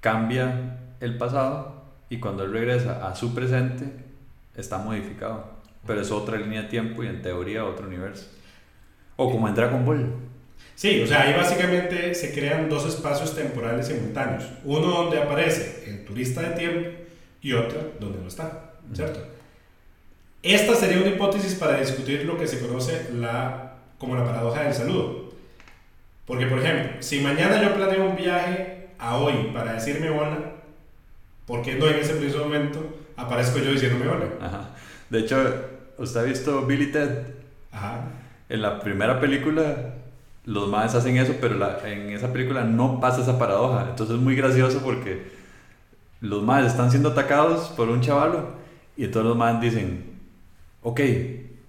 cambia 0.00 0.78
el 1.00 1.18
pasado 1.18 1.82
y 2.08 2.18
cuando 2.18 2.44
él 2.44 2.52
regresa 2.52 3.08
a 3.08 3.16
su 3.16 3.34
presente 3.34 3.92
está 4.54 4.78
modificado. 4.78 5.44
Pero 5.84 6.00
es 6.00 6.12
otra 6.12 6.38
línea 6.38 6.62
de 6.62 6.68
tiempo 6.68 7.02
y 7.02 7.08
en 7.08 7.20
teoría 7.20 7.64
otro 7.64 7.88
universo. 7.88 8.28
O 9.16 9.28
como 9.28 9.48
en 9.48 9.56
Dragon 9.56 9.84
Ball. 9.84 10.14
Sí, 10.82 11.00
o 11.00 11.06
sea, 11.06 11.22
ahí 11.22 11.32
básicamente 11.32 12.12
se 12.12 12.34
crean 12.34 12.68
dos 12.68 12.84
espacios 12.86 13.36
temporales 13.36 13.86
simultáneos. 13.86 14.42
Uno 14.64 14.88
donde 14.88 15.22
aparece 15.22 15.84
el 15.86 16.04
turista 16.04 16.42
de 16.42 16.56
tiempo 16.56 16.90
y 17.40 17.52
otro 17.52 17.92
donde 18.00 18.18
no 18.18 18.26
está, 18.26 18.72
¿cierto? 18.92 19.20
Esta 20.42 20.74
sería 20.74 20.98
una 20.98 21.10
hipótesis 21.10 21.54
para 21.54 21.78
discutir 21.78 22.24
lo 22.24 22.36
que 22.36 22.48
se 22.48 22.58
conoce 22.58 23.10
la, 23.14 23.74
como 23.96 24.16
la 24.16 24.24
paradoja 24.24 24.64
del 24.64 24.74
saludo. 24.74 25.32
Porque, 26.26 26.46
por 26.46 26.58
ejemplo, 26.58 27.00
si 27.00 27.20
mañana 27.20 27.62
yo 27.62 27.76
planeo 27.76 28.04
un 28.04 28.16
viaje 28.16 28.88
a 28.98 29.18
hoy 29.18 29.52
para 29.54 29.74
decirme 29.74 30.10
hola, 30.10 30.40
¿por 31.46 31.62
qué 31.62 31.76
no 31.76 31.86
en 31.86 32.00
ese 32.00 32.14
preciso 32.14 32.40
momento 32.40 32.98
aparezco 33.14 33.60
yo 33.60 33.70
diciéndome 33.70 34.08
hola? 34.08 34.26
Ajá. 34.40 34.70
De 35.10 35.20
hecho, 35.20 35.64
¿usted 35.96 36.18
ha 36.18 36.24
visto 36.24 36.66
Billy 36.66 36.90
Ted? 36.90 37.18
Ajá. 37.70 38.00
En 38.48 38.60
la 38.60 38.80
primera 38.80 39.20
película, 39.20 40.01
los 40.44 40.68
madres 40.68 40.94
hacen 40.94 41.16
eso, 41.16 41.34
pero 41.40 41.54
la- 41.56 41.78
en 41.84 42.10
esa 42.10 42.32
película 42.32 42.64
no 42.64 43.00
pasa 43.00 43.22
esa 43.22 43.38
paradoja. 43.38 43.86
Entonces 43.90 44.16
es 44.16 44.22
muy 44.22 44.34
gracioso 44.36 44.80
porque 44.82 45.30
los 46.20 46.42
madres 46.42 46.72
están 46.72 46.90
siendo 46.90 47.10
atacados 47.10 47.68
por 47.76 47.88
un 47.88 48.00
chavalo 48.00 48.50
y 48.96 49.04
entonces 49.04 49.28
los 49.28 49.36
madres 49.36 49.60
dicen, 49.72 50.04
ok, 50.82 51.00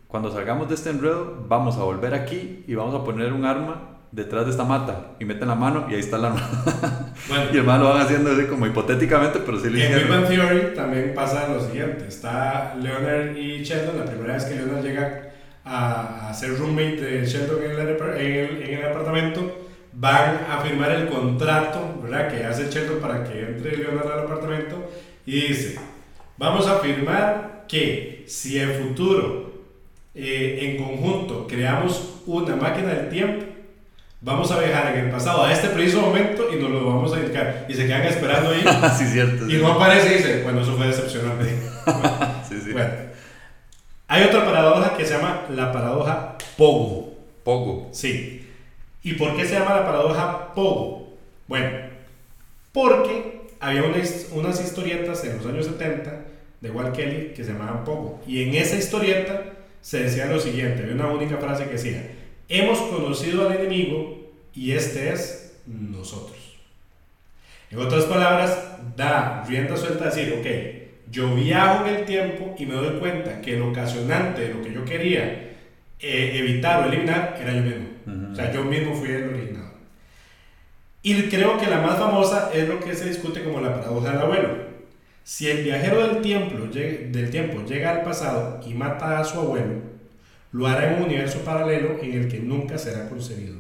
cuando 0.08 0.32
salgamos 0.32 0.70
de 0.70 0.76
este 0.76 0.90
enredo, 0.92 1.46
vamos 1.48 1.78
a 1.78 1.84
volver 1.84 2.14
aquí 2.14 2.64
y 2.68 2.76
vamos 2.76 2.94
a 2.94 3.04
poner 3.04 3.34
un 3.34 3.46
arma 3.46 3.90
detrás 4.12 4.46
de 4.46 4.52
esta 4.52 4.64
mata 4.64 5.08
y 5.20 5.26
meten 5.26 5.48
la 5.48 5.56
mano 5.56 5.88
y 5.90 5.96
ahí 5.96 6.00
está 6.00 6.18
el 6.18 6.26
arma. 6.26 6.42
Bueno, 7.30 7.46
y 7.54 7.58
el 7.58 7.66
lo 7.66 7.90
van 7.90 8.02
haciendo 8.02 8.32
así 8.32 8.46
como 8.46 8.68
hipotéticamente, 8.68 9.40
pero 9.46 9.58
sí 9.58 9.70
lo 9.70 9.78
En. 9.80 10.10
Bang 10.10 10.28
Theory 10.28 10.76
también 10.76 11.14
pasa 11.16 11.48
lo 11.48 11.60
siguiente. 11.66 12.06
Está 12.08 12.76
Leonard 12.76 13.38
y 13.38 13.64
Sheldon. 13.64 13.98
La 13.98 14.06
primera 14.06 14.34
vez 14.34 14.44
que 14.44 14.56
Leonard 14.56 14.84
llega 14.84 15.33
a, 15.66 16.30
a 16.30 16.34
ser 16.34 16.58
roommate 16.58 16.98
de 17.02 17.26
Sheldon 17.26 17.64
en 17.64 17.72
el, 17.72 17.80
en 17.80 18.34
el- 18.36 18.64
en 18.64 18.80
el 18.80 18.86
apartamento, 18.86 19.60
van 19.94 20.46
a 20.50 20.60
firmar 20.62 20.92
el 20.92 21.08
contrato 21.08 22.00
¿verdad? 22.02 22.28
que 22.32 22.44
hace 22.46 22.70
Sheldon 22.70 23.00
para 23.00 23.24
que 23.24 23.40
entre 23.40 23.78
Leonard 23.78 24.12
al 24.12 24.20
apartamento 24.26 24.90
y 25.26 25.40
dice, 25.48 25.80
vamos 26.38 26.68
a 26.68 26.80
firmar 26.80 27.66
que 27.68 28.24
si 28.28 28.60
en 28.60 28.72
futuro 28.74 29.54
eh, 30.16 30.60
en 30.78 30.84
conjunto 30.84 31.48
creamos 31.48 32.22
una 32.26 32.56
máquina 32.56 32.90
del 32.94 33.10
tiempo, 33.10 33.46
vamos 34.22 34.52
a 34.52 34.60
viajar 34.60 34.96
en 34.96 35.06
el 35.06 35.12
pasado 35.12 35.44
a 35.44 35.52
este 35.54 35.70
preciso 35.70 36.02
momento 36.02 36.48
y 36.52 36.62
nos 36.62 36.72
lo 36.72 36.86
vamos 36.86 37.14
a 37.14 37.20
indicar. 37.20 37.66
Y 37.70 37.74
se 37.74 37.86
quedan 37.86 38.04
esperando 38.04 38.50
ahí. 38.52 38.64
sí, 38.98 39.06
cierto. 39.06 39.50
Y 39.50 39.58
no 39.58 39.74
aparece 39.74 40.14
y 40.14 40.18
dice, 40.18 40.42
bueno, 40.44 40.62
eso 40.62 40.76
fue 40.76 40.88
decepcionante. 40.88 41.46
hay 44.14 44.26
otra 44.26 44.46
paradoja 44.46 44.96
que 44.96 45.08
se 45.08 45.16
llama 45.16 45.48
la 45.50 45.72
paradoja 45.72 46.38
Pogo. 46.56 47.16
Pogo. 47.44 47.90
Sí. 47.94 48.48
¿Y 49.02 49.14
por 49.14 49.36
qué 49.36 49.44
se 49.44 49.56
llama 49.56 49.74
la 49.74 49.88
paradoja 49.88 50.54
Pogo? 50.54 51.16
Bueno, 51.48 51.72
porque 52.72 53.48
había 53.60 53.82
unas, 53.82 54.28
unas 54.32 54.64
historietas 54.64 55.24
en 55.24 55.38
los 55.38 55.48
años 55.48 55.66
70 55.66 56.26
de 56.62 56.70
Walt 56.70 56.96
Kelly 56.96 57.34
que 57.36 57.44
se 57.44 57.54
llamaban 57.54 57.84
Pogo. 57.84 58.22
Y 58.28 58.44
en 58.44 58.54
esa 58.54 58.76
historieta 58.76 59.46
se 59.82 60.04
decía 60.04 60.28
lo 60.28 60.40
siguiente, 60.40 60.84
había 60.84 60.94
una 60.94 61.08
única 61.08 61.38
frase 61.38 61.66
que 61.66 61.72
decía, 61.72 62.12
hemos 62.50 62.78
conocido 62.82 63.48
al 63.50 63.56
enemigo 63.56 64.30
y 64.54 64.74
este 64.74 65.12
es 65.12 65.56
nosotros. 65.66 66.38
En 67.72 67.80
otras 67.80 68.06
palabras, 68.06 68.60
da 68.96 69.44
rienda 69.48 69.76
suelta 69.76 70.04
a 70.04 70.10
decir, 70.12 70.36
ok, 70.40 70.83
yo 71.14 71.36
viajo 71.36 71.86
en 71.86 71.96
el 71.96 72.06
tiempo 72.06 72.56
y 72.58 72.66
me 72.66 72.74
doy 72.74 73.00
cuenta 73.00 73.40
que 73.40 73.56
el 73.56 73.62
ocasionante 73.62 74.42
de 74.42 74.54
lo 74.56 74.64
que 74.64 74.74
yo 74.74 74.84
quería 74.84 75.24
eh, 76.00 76.32
evitar 76.40 76.84
o 76.84 76.92
eliminar 76.92 77.38
era 77.40 77.54
yo 77.54 77.62
mismo. 77.62 77.88
O 78.32 78.36
sea, 78.36 78.52
yo 78.52 78.64
mismo 78.64 78.96
fui 78.96 79.10
el 79.10 79.30
originador. 79.30 79.74
Y 81.04 81.22
creo 81.30 81.60
que 81.60 81.68
la 81.68 81.82
más 81.82 82.00
famosa 82.00 82.50
es 82.52 82.68
lo 82.68 82.80
que 82.80 82.96
se 82.96 83.06
discute 83.06 83.44
como 83.44 83.62
la 83.62 83.76
paradoja 83.76 84.12
del 84.12 84.22
abuelo. 84.22 84.50
Si 85.24 85.48
el 85.48 85.64
viajero 85.64 86.08
del 86.08 86.22
tiempo, 86.22 86.58
del 86.66 87.30
tiempo 87.30 87.64
llega 87.64 87.92
al 87.92 88.04
pasado 88.04 88.60
y 88.66 88.74
mata 88.74 89.20
a 89.20 89.24
su 89.24 89.40
abuelo, 89.40 89.76
lo 90.52 90.66
hará 90.66 90.92
en 90.92 90.98
un 90.98 91.04
universo 91.10 91.40
paralelo 91.46 92.00
en 92.02 92.14
el 92.14 92.28
que 92.28 92.40
nunca 92.40 92.80
será 92.80 93.08
concebido. 93.08 93.58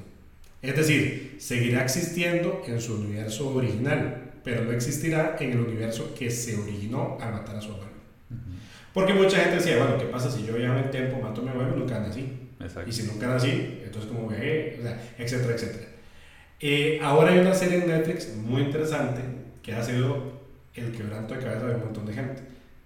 Es 0.64 0.76
decir, 0.76 1.36
seguirá 1.38 1.84
existiendo 1.84 2.64
en 2.66 2.82
su 2.82 2.95
universo 2.95 3.54
original, 3.54 4.22
pero 4.43 4.63
no 4.63 4.71
existirá 4.71 5.35
en 5.39 5.51
el 5.51 5.59
universo 5.61 6.13
que 6.17 6.29
se 6.29 6.57
originó 6.57 7.17
al 7.21 7.33
matar 7.33 7.55
a 7.55 7.61
su 7.61 7.71
abuelo. 7.71 7.93
Porque 8.93 9.13
mucha 9.13 9.37
gente 9.39 9.55
decía, 9.55 9.77
bueno, 9.77 9.97
¿qué 9.97 10.05
pasa 10.05 10.29
si 10.29 10.45
yo 10.45 10.53
viajo 10.53 10.77
en 10.77 10.83
el 10.83 10.91
tiempo, 10.91 11.19
mato 11.19 11.41
a 11.41 11.43
mi 11.43 11.49
abuelo, 11.49 11.75
nunca 11.75 11.99
nací? 11.99 12.49
Exacto. 12.59 12.89
Y 12.89 12.93
si 12.93 13.03
nunca 13.03 13.27
nací, 13.27 13.81
entonces 13.83 14.11
como 14.11 14.27
viajé, 14.27 14.77
o 14.79 14.83
sea, 14.83 15.13
etcétera, 15.17 15.53
etcétera. 15.53 15.87
Eh, 16.59 16.99
ahora 17.01 17.31
hay 17.31 17.39
una 17.39 17.53
serie 17.53 17.79
en 17.79 17.87
Netflix 17.87 18.35
muy 18.35 18.61
interesante 18.61 19.21
que 19.61 19.73
ha 19.73 19.83
sido 19.83 20.41
el 20.75 20.91
quebranto 20.91 21.33
de 21.33 21.39
cabeza 21.41 21.67
de 21.67 21.75
un 21.75 21.81
montón 21.85 22.05
de 22.05 22.13
gente. 22.13 22.41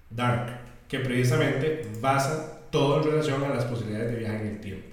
Dark, 0.10 0.62
que 0.88 1.00
precisamente 1.00 1.86
basa 2.00 2.62
todo 2.72 3.02
en 3.02 3.12
relación 3.12 3.44
a 3.44 3.50
las 3.50 3.66
posibilidades 3.66 4.14
de 4.14 4.20
viaje 4.20 4.42
en 4.42 4.48
el 4.48 4.60
tiempo. 4.62 4.88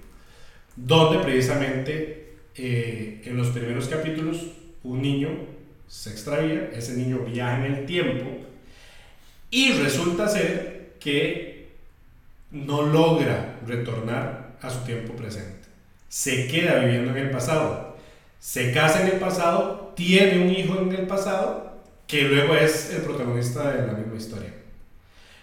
Donde 0.75 1.23
precisamente 1.23 2.35
eh, 2.55 3.21
en 3.25 3.37
los 3.37 3.47
primeros 3.49 3.87
capítulos 3.87 4.51
un 4.83 5.01
niño 5.01 5.29
se 5.87 6.09
extravía, 6.09 6.69
ese 6.73 6.93
niño 6.93 7.19
viaja 7.19 7.65
en 7.65 7.73
el 7.73 7.85
tiempo 7.85 8.25
y 9.49 9.73
resulta 9.73 10.27
ser 10.27 10.95
que 10.99 11.69
no 12.51 12.83
logra 12.83 13.59
retornar 13.65 14.57
a 14.61 14.69
su 14.69 14.79
tiempo 14.79 15.15
presente. 15.15 15.67
Se 16.09 16.47
queda 16.47 16.79
viviendo 16.79 17.11
en 17.11 17.17
el 17.17 17.29
pasado. 17.31 17.95
Se 18.39 18.71
casa 18.71 19.01
en 19.01 19.13
el 19.13 19.19
pasado, 19.19 19.93
tiene 19.95 20.43
un 20.43 20.51
hijo 20.51 20.79
en 20.79 20.91
el 20.91 21.07
pasado 21.07 21.81
que 22.07 22.23
luego 22.23 22.55
es 22.55 22.93
el 22.93 23.01
protagonista 23.01 23.71
de 23.71 23.87
la 23.87 23.93
misma 23.93 24.15
historia. 24.15 24.53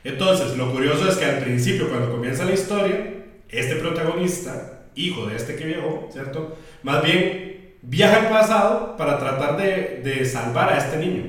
Entonces, 0.05 0.57
lo 0.57 0.73
curioso 0.73 1.09
es 1.09 1.17
que 1.17 1.25
al 1.25 1.39
principio, 1.39 1.89
cuando 1.89 2.11
comienza 2.11 2.45
la 2.45 2.53
historia, 2.53 3.15
este 3.49 3.77
protagonista, 3.77 4.85
hijo 4.95 5.27
de 5.27 5.37
este 5.37 5.57
que 5.57 5.67
viajó, 5.67 6.09
¿cierto? 6.13 6.57
Más 6.83 7.03
bien 7.03 7.52
viaja 7.83 8.21
al 8.21 8.29
pasado 8.29 8.97
para 8.97 9.19
tratar 9.19 9.57
de, 9.57 10.01
de 10.03 10.25
salvar 10.25 10.73
a 10.73 10.79
este 10.79 10.97
niño. 10.97 11.25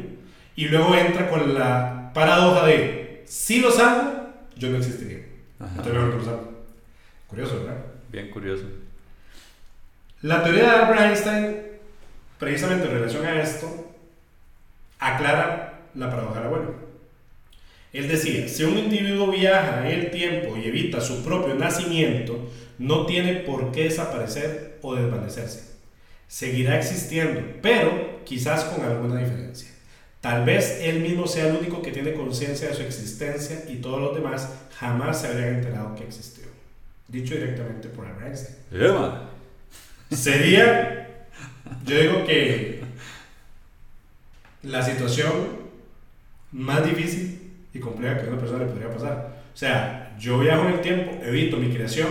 Y 0.55 0.65
luego 0.67 0.95
entra 0.95 1.29
con 1.29 1.53
la 1.53 2.11
paradoja 2.13 2.65
de, 2.65 3.23
si 3.25 3.59
lo 3.59 3.71
salvo, 3.71 4.29
yo 4.55 4.69
no 4.69 4.77
existiría. 4.77 5.25
Entonces 5.59 5.93
lo 5.93 6.23
salvo. 6.23 6.53
Curioso, 7.27 7.59
¿verdad? 7.59 7.77
Bien 8.09 8.29
curioso. 8.29 8.63
La 10.21 10.43
teoría 10.43 10.63
de 10.63 10.69
Albert 10.69 11.01
Einstein, 11.01 11.57
precisamente 12.37 12.85
en 12.85 12.93
relación 12.93 13.25
a 13.25 13.41
esto, 13.41 13.91
aclara 14.99 15.81
la 15.95 16.09
paradoja 16.09 16.35
del 16.35 16.47
abuelo. 16.47 16.75
Él 17.91 18.07
decía, 18.07 18.47
si 18.47 18.63
un 18.63 18.77
individuo 18.77 19.31
viaja 19.31 19.87
en 19.87 19.99
el 19.99 20.11
tiempo 20.11 20.57
y 20.57 20.67
evita 20.67 21.01
su 21.01 21.23
propio 21.23 21.55
nacimiento, 21.55 22.49
no 22.79 23.05
tiene 23.05 23.33
por 23.35 23.71
qué 23.71 23.83
desaparecer 23.85 24.79
o 24.81 24.95
desvanecerse. 24.95 25.72
Seguirá 26.27 26.77
existiendo, 26.77 27.41
pero 27.61 28.23
quizás 28.25 28.63
con 28.65 28.85
alguna 28.85 29.19
diferencia. 29.19 29.69
Tal 30.21 30.45
vez 30.45 30.79
él 30.81 31.01
mismo 31.01 31.27
sea 31.27 31.47
el 31.47 31.57
único 31.57 31.81
que 31.81 31.91
tiene 31.91 32.13
conciencia 32.13 32.69
de 32.69 32.73
su 32.73 32.81
existencia 32.81 33.65
y 33.67 33.77
todos 33.77 33.99
los 33.99 34.15
demás 34.15 34.49
jamás 34.77 35.21
se 35.21 35.27
habrían 35.27 35.55
enterado 35.55 35.95
que 35.95 36.05
existió. 36.05 36.45
Dicho 37.07 37.35
directamente 37.35 37.89
por 37.89 38.07
Einstein. 38.07 38.55
Sería, 40.09 41.27
yo 41.85 41.97
digo 41.97 42.25
que 42.25 42.83
la 44.63 44.81
situación 44.81 45.63
más 46.51 46.85
difícil 46.85 47.51
y 47.73 47.79
compleja 47.79 48.21
que 48.21 48.29
una 48.29 48.39
persona 48.39 48.63
le 48.63 48.71
podría 48.71 48.93
pasar. 48.93 49.43
O 49.53 49.57
sea, 49.57 50.15
yo 50.19 50.39
viajo 50.39 50.67
en 50.67 50.73
el 50.75 50.81
tiempo, 50.81 51.11
evito 51.23 51.57
mi 51.57 51.73
creación, 51.73 52.07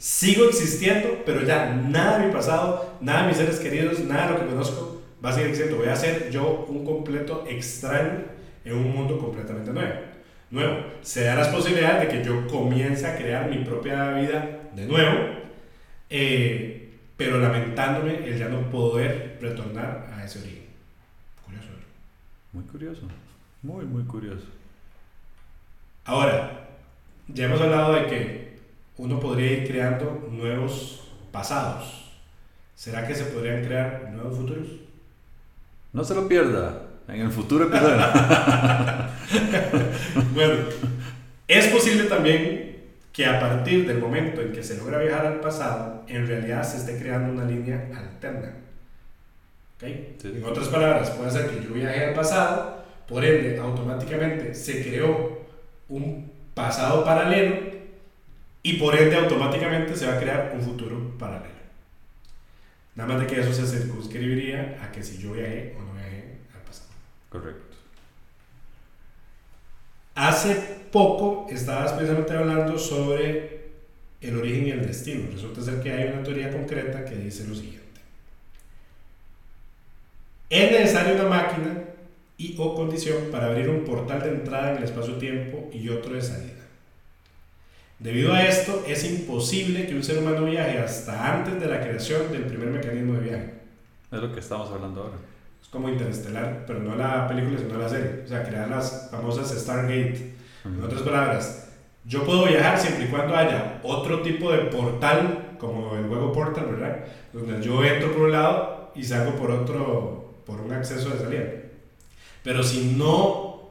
sigo 0.00 0.46
existiendo, 0.46 1.22
pero 1.26 1.44
ya 1.44 1.74
nada 1.74 2.18
de 2.18 2.26
mi 2.26 2.32
pasado, 2.32 2.96
nada 3.02 3.22
de 3.22 3.28
mis 3.28 3.36
seres 3.36 3.60
queridos, 3.60 4.00
nada 4.00 4.28
de 4.28 4.32
lo 4.32 4.40
que 4.40 4.46
conozco 4.46 5.02
va 5.22 5.28
a 5.28 5.32
seguir 5.34 5.50
existiendo. 5.50 5.76
Voy 5.76 5.92
a 5.92 5.96
ser 5.96 6.30
yo 6.30 6.64
un 6.68 6.86
completo 6.86 7.44
extraño 7.46 8.22
en 8.64 8.74
un 8.74 8.92
mundo 8.92 9.18
completamente 9.18 9.70
nuevo. 9.70 9.92
Nuevo. 10.50 10.86
Se 11.02 11.24
da 11.24 11.34
las 11.34 11.48
posibilidades 11.48 12.00
de 12.00 12.08
que 12.08 12.24
yo 12.24 12.46
comience 12.46 13.06
a 13.06 13.16
crear 13.16 13.50
mi 13.50 13.58
propia 13.58 14.14
vida 14.14 14.70
de 14.74 14.86
nuevo, 14.86 15.18
eh, 16.08 16.88
pero 17.18 17.38
lamentándome 17.38 18.26
el 18.26 18.38
ya 18.38 18.48
no 18.48 18.70
poder 18.70 19.36
retornar 19.38 20.10
a 20.16 20.24
ese 20.24 20.38
origen. 20.38 20.60
Muy 22.52 22.64
curioso, 22.64 23.02
muy, 23.62 23.84
muy 23.84 24.02
curioso. 24.04 24.46
Ahora, 26.04 26.68
ya 27.28 27.44
hemos 27.44 27.60
hablado 27.60 27.92
de 27.94 28.06
que 28.06 28.49
uno 29.00 29.18
podría 29.18 29.52
ir 29.52 29.66
creando 29.66 30.28
nuevos 30.30 31.00
pasados. 31.32 32.10
¿Será 32.74 33.06
que 33.06 33.14
se 33.14 33.24
podrían 33.24 33.64
crear 33.64 34.10
nuevos 34.12 34.36
futuros? 34.36 34.68
No 35.92 36.04
se 36.04 36.14
lo 36.14 36.28
pierda 36.28 36.82
en 37.08 37.22
el 37.22 37.30
futuro 37.30 37.64
episodio. 37.64 37.96
bueno, 40.34 40.54
es 41.48 41.66
posible 41.68 42.04
también 42.04 42.76
que 43.10 43.24
a 43.24 43.40
partir 43.40 43.86
del 43.86 43.98
momento 43.98 44.42
en 44.42 44.52
que 44.52 44.62
se 44.62 44.76
logra 44.76 44.98
viajar 44.98 45.26
al 45.26 45.40
pasado, 45.40 46.02
en 46.06 46.26
realidad 46.26 46.62
se 46.62 46.76
esté 46.76 46.98
creando 46.98 47.32
una 47.32 47.44
línea 47.44 47.88
alterna. 47.96 48.52
En 49.80 50.44
otras 50.44 50.68
palabras, 50.68 51.10
puede 51.10 51.30
ser 51.30 51.48
que 51.48 51.64
yo 51.64 51.72
viaje 51.72 52.04
al 52.04 52.14
pasado, 52.14 52.84
por 53.08 53.24
ende, 53.24 53.58
automáticamente 53.58 54.54
se 54.54 54.86
creó 54.86 55.40
un 55.88 56.30
pasado 56.54 57.02
paralelo 57.02 57.69
y 58.62 58.74
por 58.74 58.94
ende 58.94 59.16
automáticamente 59.16 59.96
se 59.96 60.06
va 60.06 60.14
a 60.14 60.20
crear 60.20 60.52
un 60.54 60.62
futuro 60.62 61.16
paralelo. 61.18 61.60
Nada 62.94 63.14
más 63.14 63.20
de 63.20 63.26
que 63.26 63.40
eso 63.40 63.52
se 63.52 63.66
circunscribiría 63.66 64.78
a 64.82 64.92
que 64.92 65.02
si 65.02 65.18
yo 65.18 65.32
viajé 65.32 65.74
o 65.78 65.82
no 65.82 65.94
viajé 65.94 66.38
al 66.54 66.62
pasado. 66.62 66.90
Correcto. 67.28 67.76
Hace 70.14 70.54
poco 70.92 71.46
estabas 71.48 71.92
precisamente 71.92 72.34
hablando 72.34 72.78
sobre 72.78 73.60
el 74.20 74.36
origen 74.36 74.66
y 74.66 74.70
el 74.70 74.86
destino. 74.86 75.30
Resulta 75.32 75.62
ser 75.62 75.80
que 75.80 75.92
hay 75.92 76.08
una 76.12 76.22
teoría 76.22 76.50
concreta 76.50 77.04
que 77.04 77.16
dice 77.16 77.46
lo 77.46 77.54
siguiente. 77.54 77.80
Es 80.50 80.70
necesaria 80.70 81.14
una 81.14 81.28
máquina 81.28 81.84
y 82.36 82.56
o 82.58 82.74
condición 82.74 83.30
para 83.30 83.46
abrir 83.46 83.68
un 83.68 83.84
portal 83.84 84.20
de 84.22 84.30
entrada 84.30 84.72
en 84.72 84.78
el 84.78 84.84
espacio-tiempo 84.84 85.70
y 85.72 85.88
otro 85.88 86.14
de 86.14 86.22
salida. 86.22 86.59
Debido 88.00 88.32
a 88.32 88.42
esto, 88.46 88.82
es 88.88 89.04
imposible 89.04 89.86
que 89.86 89.94
un 89.94 90.02
ser 90.02 90.18
humano 90.18 90.46
viaje 90.46 90.78
hasta 90.78 91.34
antes 91.34 91.60
de 91.60 91.66
la 91.66 91.82
creación 91.82 92.32
del 92.32 92.46
primer 92.46 92.68
mecanismo 92.68 93.12
de 93.14 93.20
viaje. 93.20 93.54
Es 94.10 94.18
lo 94.18 94.32
que 94.32 94.40
estamos 94.40 94.70
hablando 94.70 95.02
ahora. 95.02 95.16
Es 95.62 95.68
como 95.68 95.90
Interestelar, 95.90 96.64
pero 96.66 96.78
no 96.78 96.96
la 96.96 97.28
película, 97.28 97.58
sino 97.58 97.76
la 97.78 97.90
serie. 97.90 98.22
O 98.24 98.26
sea, 98.26 98.42
crear 98.42 98.70
las 98.70 99.10
famosas 99.10 99.50
Stargate. 99.50 100.32
En 100.64 100.82
otras 100.82 101.02
palabras, 101.02 101.68
yo 102.06 102.24
puedo 102.24 102.46
viajar 102.46 102.78
siempre 102.78 103.04
y 103.04 103.08
cuando 103.08 103.36
haya 103.36 103.80
otro 103.82 104.22
tipo 104.22 104.50
de 104.50 104.60
portal, 104.64 105.56
como 105.58 105.94
el 105.94 106.06
juego 106.06 106.32
Portal, 106.32 106.66
¿verdad? 106.70 107.04
Donde 107.34 107.62
yo 107.62 107.84
entro 107.84 108.12
por 108.12 108.22
un 108.22 108.32
lado 108.32 108.92
y 108.94 109.04
salgo 109.04 109.36
por 109.36 109.50
otro, 109.50 110.42
por 110.46 110.58
un 110.62 110.72
acceso 110.72 111.10
de 111.10 111.18
salida. 111.18 111.44
Pero 112.42 112.62
si 112.62 112.94
no, 112.96 113.68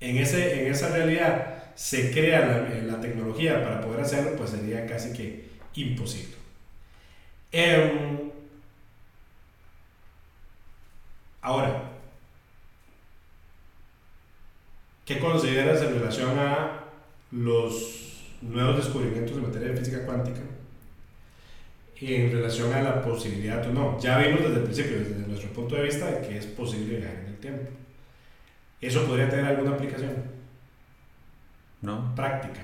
en, 0.00 0.16
ese, 0.16 0.62
en 0.62 0.72
esa 0.72 0.88
realidad 0.88 1.53
se 1.74 2.12
crea 2.12 2.40
la, 2.40 2.82
la 2.82 3.00
tecnología 3.00 3.62
para 3.62 3.80
poder 3.80 4.00
hacerlo, 4.00 4.36
pues 4.36 4.50
sería 4.50 4.86
casi 4.86 5.12
que 5.12 5.44
imposible. 5.74 6.34
Em, 7.52 8.30
ahora, 11.40 11.90
¿qué 15.04 15.18
consideras 15.20 15.82
en 15.82 15.94
relación 15.94 16.38
a 16.38 16.84
los 17.30 18.24
nuevos 18.42 18.76
descubrimientos 18.76 19.36
en 19.36 19.42
materia 19.42 19.68
de 19.68 19.76
física 19.76 20.04
cuántica? 20.04 20.40
En 22.00 22.32
relación 22.32 22.72
a 22.72 22.82
la 22.82 23.02
posibilidad 23.02 23.66
o 23.68 23.72
no. 23.72 24.00
Ya 24.00 24.18
vimos 24.18 24.42
desde 24.42 24.56
el 24.56 24.64
principio, 24.64 24.98
desde 24.98 25.26
nuestro 25.26 25.50
punto 25.50 25.76
de 25.76 25.84
vista, 25.84 26.20
que 26.20 26.38
es 26.38 26.46
posible 26.46 26.98
viajar 26.98 27.18
en 27.20 27.26
el 27.26 27.38
tiempo. 27.38 27.70
¿Eso 28.80 29.06
podría 29.06 29.28
tener 29.30 29.46
alguna 29.46 29.72
aplicación? 29.76 30.33
No. 31.84 32.14
Práctica. 32.14 32.60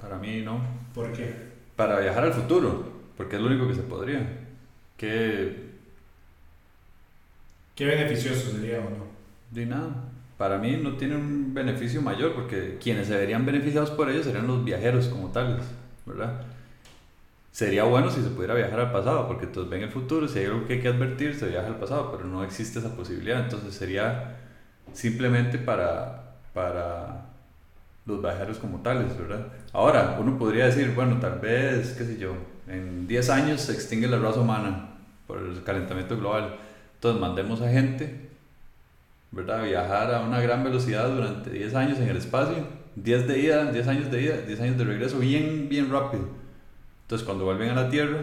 Para 0.00 0.16
mí 0.18 0.40
no. 0.40 0.60
¿Por 0.94 1.12
qué? 1.12 1.34
Para 1.76 2.00
viajar 2.00 2.24
al 2.24 2.32
futuro, 2.32 2.92
porque 3.16 3.36
es 3.36 3.42
lo 3.42 3.48
único 3.48 3.68
que 3.68 3.74
se 3.74 3.82
podría. 3.82 4.26
¿Qué? 4.96 5.74
¿Qué 7.74 7.84
beneficioso 7.84 8.52
sería 8.52 8.78
o 8.78 8.90
no? 8.90 9.04
De 9.50 9.66
nada. 9.66 9.90
Para 10.38 10.58
mí 10.58 10.76
no 10.76 10.96
tiene 10.96 11.16
un 11.16 11.52
beneficio 11.52 12.00
mayor, 12.02 12.34
porque 12.34 12.78
quienes 12.82 13.08
se 13.08 13.16
verían 13.16 13.44
beneficiados 13.44 13.90
por 13.90 14.10
ello 14.10 14.22
serían 14.22 14.46
los 14.46 14.64
viajeros 14.64 15.08
como 15.08 15.30
tales, 15.30 15.64
¿verdad? 16.06 16.42
Sería 17.52 17.84
bueno 17.84 18.10
si 18.10 18.20
se 18.22 18.30
pudiera 18.30 18.54
viajar 18.54 18.80
al 18.80 18.90
pasado, 18.92 19.28
porque 19.28 19.44
entonces 19.44 19.70
ven 19.70 19.82
el 19.82 19.90
futuro, 19.90 20.26
si 20.26 20.40
hay 20.40 20.46
algo 20.46 20.66
que 20.66 20.74
hay 20.74 20.80
que 20.80 20.88
advertir, 20.88 21.34
se 21.36 21.48
viaja 21.48 21.68
al 21.68 21.78
pasado, 21.78 22.10
pero 22.10 22.24
no 22.24 22.42
existe 22.42 22.80
esa 22.80 22.96
posibilidad. 22.96 23.44
Entonces 23.44 23.74
sería 23.74 24.36
simplemente 24.92 25.58
para, 25.58 26.36
para 26.52 27.33
los 28.06 28.20
viajeros 28.20 28.58
como 28.58 28.80
tales, 28.80 29.16
¿verdad? 29.18 29.46
Ahora, 29.72 30.18
uno 30.20 30.38
podría 30.38 30.66
decir, 30.66 30.92
bueno, 30.94 31.18
tal 31.20 31.38
vez, 31.38 31.94
qué 31.96 32.04
sé 32.04 32.18
yo, 32.18 32.34
en 32.68 33.06
10 33.06 33.30
años 33.30 33.60
se 33.60 33.72
extingue 33.72 34.06
la 34.06 34.18
raza 34.18 34.40
humana 34.40 34.90
por 35.26 35.38
el 35.38 35.62
calentamiento 35.62 36.16
global. 36.16 36.56
Entonces 36.94 37.20
mandemos 37.20 37.60
a 37.60 37.70
gente, 37.70 38.28
¿verdad? 39.30 39.64
Viajar 39.64 40.14
a 40.14 40.20
una 40.20 40.40
gran 40.40 40.64
velocidad 40.64 41.08
durante 41.08 41.50
10 41.50 41.74
años 41.74 41.98
en 41.98 42.08
el 42.08 42.16
espacio, 42.16 42.66
10 42.96 43.26
de 43.26 43.38
ida, 43.38 43.72
10 43.72 43.88
años 43.88 44.10
de 44.10 44.22
ida, 44.22 44.36
10 44.38 44.60
años 44.60 44.78
de 44.78 44.84
regreso, 44.84 45.18
bien, 45.18 45.68
bien 45.68 45.90
rápido. 45.90 46.28
Entonces 47.02 47.26
cuando 47.26 47.44
vuelven 47.44 47.70
a 47.70 47.74
la 47.74 47.88
Tierra, 47.90 48.20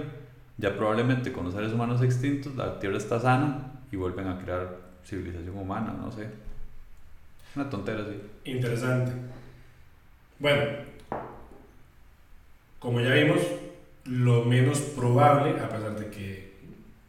ya 0.57 0.75
probablemente 0.75 1.31
con 1.31 1.45
los 1.45 1.53
seres 1.53 1.73
humanos 1.73 2.01
extintos, 2.01 2.55
la 2.55 2.79
Tierra 2.79 2.97
está 2.97 3.19
sana 3.19 3.81
y 3.91 3.97
vuelven 3.97 4.27
a 4.27 4.39
crear 4.39 4.77
civilización 5.03 5.57
humana, 5.57 5.93
no 5.99 6.11
sé. 6.11 6.27
Una 7.55 7.69
tontera, 7.69 8.03
sí. 8.05 8.51
Interesante. 8.51 9.11
Bueno, 10.41 10.63
como 12.79 12.99
ya 12.99 13.13
vimos, 13.13 13.37
lo 14.05 14.43
menos 14.43 14.79
probable, 14.79 15.51
a 15.51 15.69
pesar 15.69 15.99
de 15.99 16.09
que 16.09 16.53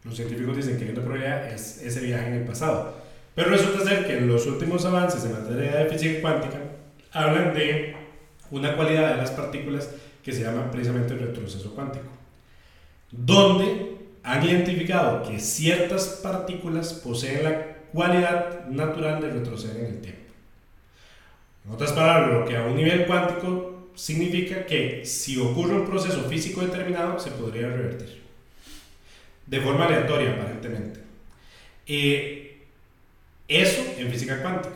los 0.05 0.15
científicos 0.15 0.55
dicen 0.55 0.77
que 0.77 0.85
hay 0.85 0.91
una 0.91 1.01
probabilidad, 1.01 1.51
es 1.51 1.81
ese 1.81 2.01
viaje 2.01 2.27
en 2.27 2.35
el 2.35 2.45
pasado. 2.45 2.95
Pero 3.35 3.49
resulta 3.49 3.89
ser 3.89 4.07
que 4.07 4.21
los 4.21 4.47
últimos 4.47 4.85
avances 4.85 5.25
en 5.25 5.33
materia 5.33 5.77
de 5.77 5.87
física 5.87 6.21
cuántica 6.21 6.59
hablan 7.11 7.55
de 7.55 7.97
una 8.51 8.77
cualidad 8.77 9.13
de 9.13 9.17
las 9.17 9.31
partículas 9.31 9.89
que 10.23 10.33
se 10.33 10.43
llama 10.43 10.71
precisamente 10.71 11.15
el 11.15 11.21
retroceso 11.21 11.75
cuántico, 11.75 12.09
donde 13.11 13.97
han 14.25 14.45
identificado 14.45 15.23
que 15.23 15.41
ciertas 15.41 16.21
partículas 16.23 16.93
poseen 16.93 17.45
la 17.45 17.77
cualidad 17.95 18.67
natural 18.69 19.23
de 19.23 19.31
retroceder 19.31 19.87
en 19.87 19.87
el 19.87 20.01
tiempo. 20.03 20.22
En 21.65 21.73
otras 21.73 21.93
palabras, 21.93 22.41
lo 22.41 22.45
que 22.47 22.57
a 22.57 22.65
un 22.65 22.77
nivel 22.77 23.07
cuántico 23.07 23.91
significa 23.95 24.67
que 24.67 25.05
si 25.05 25.39
ocurre 25.39 25.75
un 25.75 25.87
proceso 25.87 26.29
físico 26.29 26.61
determinado, 26.63 27.19
se 27.19 27.31
podría 27.31 27.69
revertir. 27.69 28.23
De 29.47 29.61
forma 29.61 29.87
aleatoria, 29.87 30.33
aparentemente. 30.33 31.01
Eh, 31.87 32.63
eso 33.49 33.83
en 33.99 34.11
física 34.11 34.41
cuántica. 34.41 34.75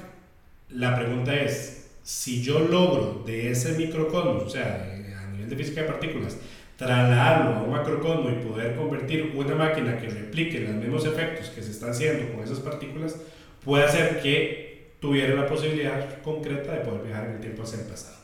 La 0.70 0.97
pregunta 0.97 1.34
es, 1.34 1.89
si 2.03 2.43
yo 2.43 2.61
logro 2.61 3.22
de 3.26 3.51
ese 3.51 3.72
microcosmos, 3.72 4.43
o 4.45 4.51
sea, 4.51 4.93
a 5.22 5.30
nivel 5.32 5.49
de 5.49 5.57
física 5.57 5.82
de 5.82 5.89
partículas, 5.89 6.37
trasladarlo 6.76 7.55
a 7.55 7.62
un 7.62 7.70
macrocosmo 7.70 8.30
y 8.30 8.47
poder 8.47 8.76
convertir 8.76 9.32
una 9.34 9.55
máquina 9.55 9.99
que 9.99 10.09
replique 10.09 10.61
los 10.61 10.74
mismos 10.74 11.07
efectos 11.07 11.49
que 11.49 11.62
se 11.62 11.70
están 11.70 11.91
haciendo 11.91 12.32
con 12.32 12.45
esas 12.45 12.59
partículas, 12.61 13.16
puede 13.64 13.84
hacer 13.84 14.20
que 14.20 14.66
tuviera 15.01 15.34
la 15.34 15.47
posibilidad 15.47 16.20
concreta 16.22 16.72
de 16.72 16.80
poder 16.80 17.03
viajar 17.03 17.26
en 17.26 17.32
el 17.32 17.40
tiempo 17.40 17.62
hacia 17.62 17.80
el 17.80 17.86
pasado. 17.86 18.16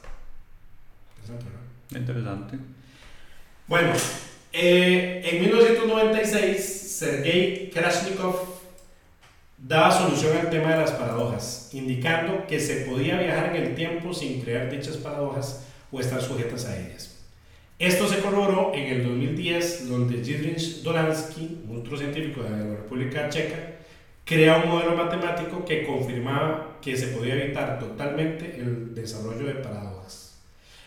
Interesante, 1.21 1.47
¿no? 1.91 1.99
Interesante. 1.99 2.59
Bueno, 3.67 3.93
eh, 4.53 5.23
en 5.25 5.41
1996, 5.41 6.59
Sergei 6.99 7.71
Krashnikov 7.73 8.37
daba 9.57 9.91
solución 9.91 10.37
al 10.37 10.51
tema 10.51 10.73
de 10.73 10.79
las 10.79 10.91
paradojas, 10.93 11.71
indicando 11.73 12.47
que 12.47 12.59
se 12.59 12.83
podía 12.83 13.19
viajar 13.19 13.55
en 13.55 13.63
el 13.63 13.75
tiempo 13.75 14.13
sin 14.13 14.41
crear 14.43 14.71
dichas 14.71 14.97
paradojas 14.97 15.67
o 15.91 16.01
estar 16.01 16.21
sujetas 16.21 16.67
a 16.67 16.77
ellas. 16.77 17.13
Esto 17.79 18.09
se 18.09 18.21
corroboró 18.21 18.73
en 18.75 18.93
el 18.93 19.05
2010, 19.05 19.89
donde 19.89 20.25
Jidrich 20.25 20.83
Dolansky, 20.83 21.63
otro 21.73 21.97
científico 21.97 22.43
de 22.43 22.51
la 22.51 22.77
República 22.77 23.29
Checa, 23.29 23.72
crea 24.25 24.59
un 24.59 24.71
modelo 24.71 24.97
matemático 24.97 25.65
que 25.65 25.85
confirmaba 25.87 26.79
que 26.81 26.97
se 26.97 27.09
podía 27.09 27.35
evitar 27.35 27.79
totalmente 27.79 28.57
el 28.57 28.95
desarrollo 28.95 29.47
de 29.47 29.55
paradojas. 29.55 30.41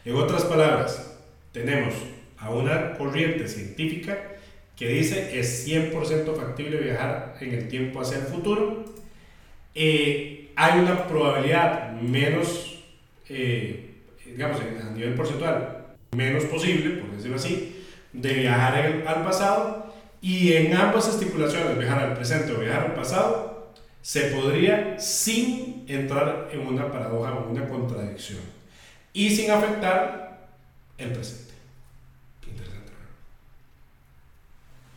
En 0.03 0.15
otras 0.15 0.45
palabras, 0.45 1.17
tenemos 1.51 1.93
a 2.37 2.49
una 2.49 2.93
corriente 2.97 3.47
científica 3.47 4.17
que 4.75 4.89
dice 4.89 5.39
es 5.39 5.67
100% 5.67 6.35
factible 6.35 6.77
viajar 6.77 7.37
en 7.39 7.53
el 7.53 7.67
tiempo 7.67 8.01
hacia 8.01 8.17
el 8.17 8.25
futuro. 8.25 8.85
Eh, 9.73 10.51
hay 10.55 10.79
una 10.79 11.07
probabilidad 11.07 11.93
menos, 11.93 12.83
eh, 13.29 13.91
digamos, 14.25 14.59
a 14.61 14.91
nivel 14.91 15.13
porcentual, 15.13 15.87
menos 16.15 16.43
posible, 16.45 16.97
por 17.01 17.11
decirlo 17.11 17.37
así, 17.37 17.83
de 18.13 18.33
viajar 18.33 19.03
al 19.05 19.23
pasado 19.23 19.84
y 20.25 20.53
en 20.53 20.75
ambas 20.75 21.07
estipulaciones, 21.07 21.77
viajar 21.77 21.99
al 21.99 22.15
presente 22.15 22.51
o 22.51 22.57
viajar 22.57 22.85
al 22.85 22.93
pasado, 22.95 23.75
se 24.01 24.31
podría 24.31 24.99
sin 24.99 25.85
entrar 25.87 26.49
en 26.51 26.65
una 26.65 26.91
paradoja 26.91 27.33
o 27.33 27.51
una 27.51 27.69
contradicción 27.69 28.39
y 29.13 29.29
sin 29.29 29.51
afectar 29.51 30.47
el 30.97 31.11
presente. 31.11 31.53
Qué 32.41 32.49
interesante. 32.49 32.91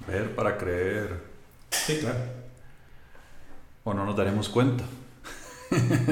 Ver 0.06 0.34
para 0.34 0.56
creer. 0.56 1.20
Sí, 1.72 1.98
claro. 1.98 2.20
O 3.84 3.92
no 3.92 4.06
nos 4.06 4.16
daremos 4.16 4.48
cuenta. 4.48 4.84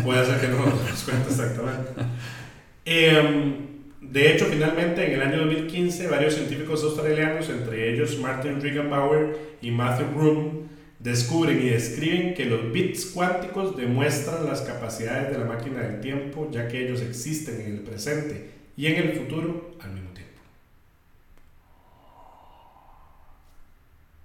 Puede 0.04 0.26
ser 0.26 0.42
que 0.42 0.48
no 0.48 0.58
nos 0.58 0.78
daremos 0.78 1.04
cuenta 1.04 1.30
exactamente. 1.30 1.90
Eh, 2.88 3.75
de 4.10 4.32
hecho, 4.32 4.46
finalmente, 4.46 5.06
en 5.06 5.20
el 5.20 5.22
año 5.22 5.38
2015, 5.38 6.08
varios 6.08 6.34
científicos 6.34 6.82
australianos, 6.84 7.48
entre 7.48 7.92
ellos 7.92 8.18
Martin 8.18 8.58
Bauer 8.88 9.36
y 9.60 9.70
Matthew 9.70 10.06
Broom, 10.14 10.68
descubren 10.98 11.60
y 11.60 11.70
describen 11.70 12.34
que 12.34 12.46
los 12.46 12.72
bits 12.72 13.06
cuánticos 13.06 13.76
demuestran 13.76 14.46
las 14.46 14.62
capacidades 14.62 15.32
de 15.32 15.38
la 15.38 15.44
máquina 15.44 15.80
del 15.80 16.00
tiempo, 16.00 16.48
ya 16.50 16.68
que 16.68 16.86
ellos 16.86 17.00
existen 17.00 17.60
en 17.60 17.74
el 17.74 17.80
presente 17.80 18.50
y 18.76 18.86
en 18.86 18.96
el 18.96 19.12
futuro 19.16 19.76
al 19.80 19.92
mismo 19.92 20.10
tiempo. 20.10 20.40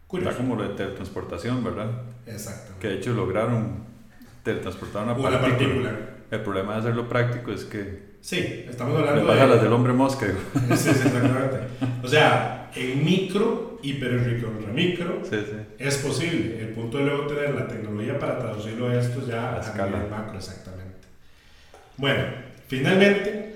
Curioso. 0.07 0.29
Está 0.31 0.43
como 0.43 0.55
lo 0.55 0.69
de 0.69 0.75
teletransportación, 0.75 1.63
¿verdad? 1.63 2.03
Exacto. 2.27 2.73
Que 2.79 2.89
de 2.89 2.95
hecho 2.95 3.13
lograron 3.13 3.85
teletransportar 4.43 5.03
una, 5.03 5.13
una 5.13 5.41
partícula. 5.41 5.91
El 6.29 6.41
problema 6.41 6.73
de 6.73 6.79
hacerlo 6.79 7.09
práctico 7.09 7.51
es 7.51 7.65
que 7.65 8.10
Sí, 8.21 8.65
estamos 8.69 8.99
hablando 8.99 9.33
de... 9.33 9.47
las 9.47 9.61
del 9.61 9.73
hombre 9.73 9.93
mosca. 9.93 10.27
Sí, 10.69 10.77
sí, 10.77 10.89
exactamente. 10.89 11.57
O 12.03 12.07
sea, 12.07 12.71
en 12.75 13.03
micro 13.03 13.79
y 13.81 13.91
en 14.03 14.75
micro 14.75 15.21
sí, 15.23 15.37
sí. 15.43 15.57
es 15.79 15.97
posible. 15.97 16.59
El 16.61 16.69
punto 16.69 16.99
de 16.99 17.05
luego 17.05 17.25
tener 17.27 17.55
la 17.55 17.67
tecnología 17.67 18.19
para 18.19 18.37
traducirlo 18.37 18.89
a 18.89 18.99
esto 18.99 19.25
ya 19.27 19.55
a, 19.55 19.59
escala. 19.59 19.97
nivel 19.97 20.09
macro, 20.09 20.37
exactamente. 20.37 21.07
Bueno, 21.97 22.23
finalmente, 22.67 23.55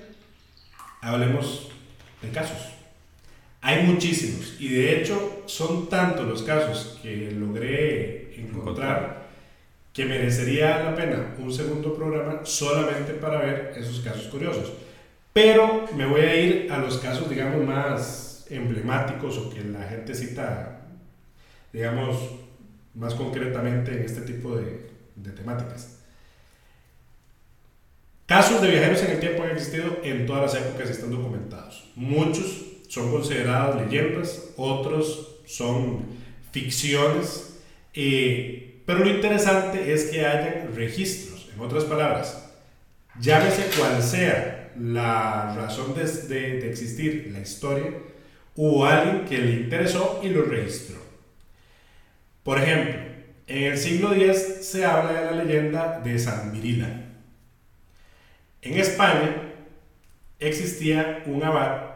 hablemos 1.00 1.70
de 2.20 2.28
casos. 2.30 2.72
Hay 3.62 3.84
muchísimos 3.84 4.56
y 4.60 4.68
de 4.68 5.00
hecho 5.00 5.42
son 5.46 5.88
tantos 5.88 6.26
los 6.26 6.42
casos 6.42 6.98
que 7.02 7.30
logré 7.32 8.34
encontrar 8.36 9.25
que 9.96 10.04
merecería 10.04 10.84
la 10.84 10.94
pena 10.94 11.34
un 11.38 11.50
segundo 11.50 11.94
programa 11.94 12.40
solamente 12.44 13.14
para 13.14 13.38
ver 13.38 13.72
esos 13.78 14.00
casos 14.00 14.26
curiosos. 14.26 14.74
Pero 15.32 15.86
me 15.96 16.04
voy 16.04 16.20
a 16.20 16.36
ir 16.36 16.70
a 16.70 16.76
los 16.76 16.98
casos, 16.98 17.30
digamos, 17.30 17.64
más 17.66 18.44
emblemáticos 18.50 19.38
o 19.38 19.48
que 19.48 19.64
la 19.64 19.84
gente 19.84 20.14
cita, 20.14 20.82
digamos, 21.72 22.18
más 22.94 23.14
concretamente 23.14 23.92
en 23.92 24.02
este 24.02 24.20
tipo 24.20 24.54
de, 24.56 24.90
temáticas. 25.34 26.02
Casos 28.26 28.60
de 28.60 28.68
viajeros 28.68 29.02
en 29.02 29.12
el 29.12 29.20
tiempo 29.20 29.44
han 29.44 29.52
existido 29.52 30.00
en 30.02 30.26
todas 30.26 30.52
las 30.52 30.62
épocas 30.62 30.90
y 30.90 30.92
están 30.92 31.10
documentados. 31.10 31.90
Muchos 31.94 32.66
son 32.88 33.10
considerados 33.10 33.80
leyendas, 33.80 34.50
otros 34.58 35.38
son 35.46 36.04
ficciones, 36.52 37.58
eh, 37.94 38.65
pero 38.86 39.00
lo 39.00 39.10
interesante 39.10 39.92
es 39.92 40.04
que 40.04 40.24
hayan 40.24 40.74
registros. 40.74 41.50
En 41.54 41.60
otras 41.60 41.84
palabras, 41.84 42.52
llámese 43.20 43.64
cual 43.78 44.02
sea 44.02 44.72
la 44.78 45.54
razón 45.56 45.94
de, 45.94 46.04
de, 46.04 46.60
de 46.60 46.70
existir 46.70 47.30
la 47.32 47.40
historia, 47.40 47.92
hubo 48.54 48.86
alguien 48.86 49.24
que 49.24 49.38
le 49.38 49.52
interesó 49.52 50.20
y 50.22 50.28
lo 50.28 50.44
registró. 50.44 50.96
Por 52.42 52.58
ejemplo, 52.58 52.94
en 53.46 53.62
el 53.64 53.78
siglo 53.78 54.12
X 54.14 54.58
se 54.62 54.84
habla 54.84 55.12
de 55.12 55.26
la 55.26 55.44
leyenda 55.44 56.00
de 56.00 56.18
San 56.18 56.52
Virila. 56.52 56.88
En 58.62 58.78
España 58.78 59.34
existía 60.38 61.22
un 61.26 61.42
abad 61.42 61.86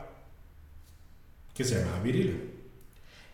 que 1.54 1.64
se 1.64 1.76
llamaba 1.76 2.00
Virila, 2.02 2.38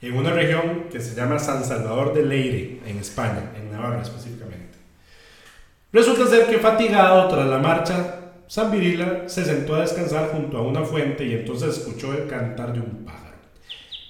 en 0.02 0.16
una 0.16 0.30
región 0.30 0.84
que 0.90 1.00
se 1.00 1.14
llama 1.14 1.38
San 1.38 1.64
Salvador 1.64 2.14
de 2.14 2.24
Leire, 2.24 2.80
en 2.86 2.98
España, 2.98 3.52
en 3.56 3.70
Navarra 3.70 4.02
específicamente. 4.02 4.78
Resulta 5.92 6.26
ser 6.26 6.46
que 6.46 6.58
fatigado 6.58 7.28
tras 7.28 7.46
la 7.46 7.58
marcha, 7.58 8.16
San 8.46 8.70
Virila 8.70 9.28
se 9.28 9.44
sentó 9.44 9.74
a 9.74 9.80
descansar 9.80 10.30
junto 10.30 10.58
a 10.58 10.62
una 10.62 10.82
fuente 10.82 11.24
y 11.24 11.34
entonces 11.34 11.78
escuchó 11.78 12.12
el 12.12 12.26
cantar 12.26 12.72
de 12.72 12.80
un 12.80 13.04
pájaro. 13.04 13.36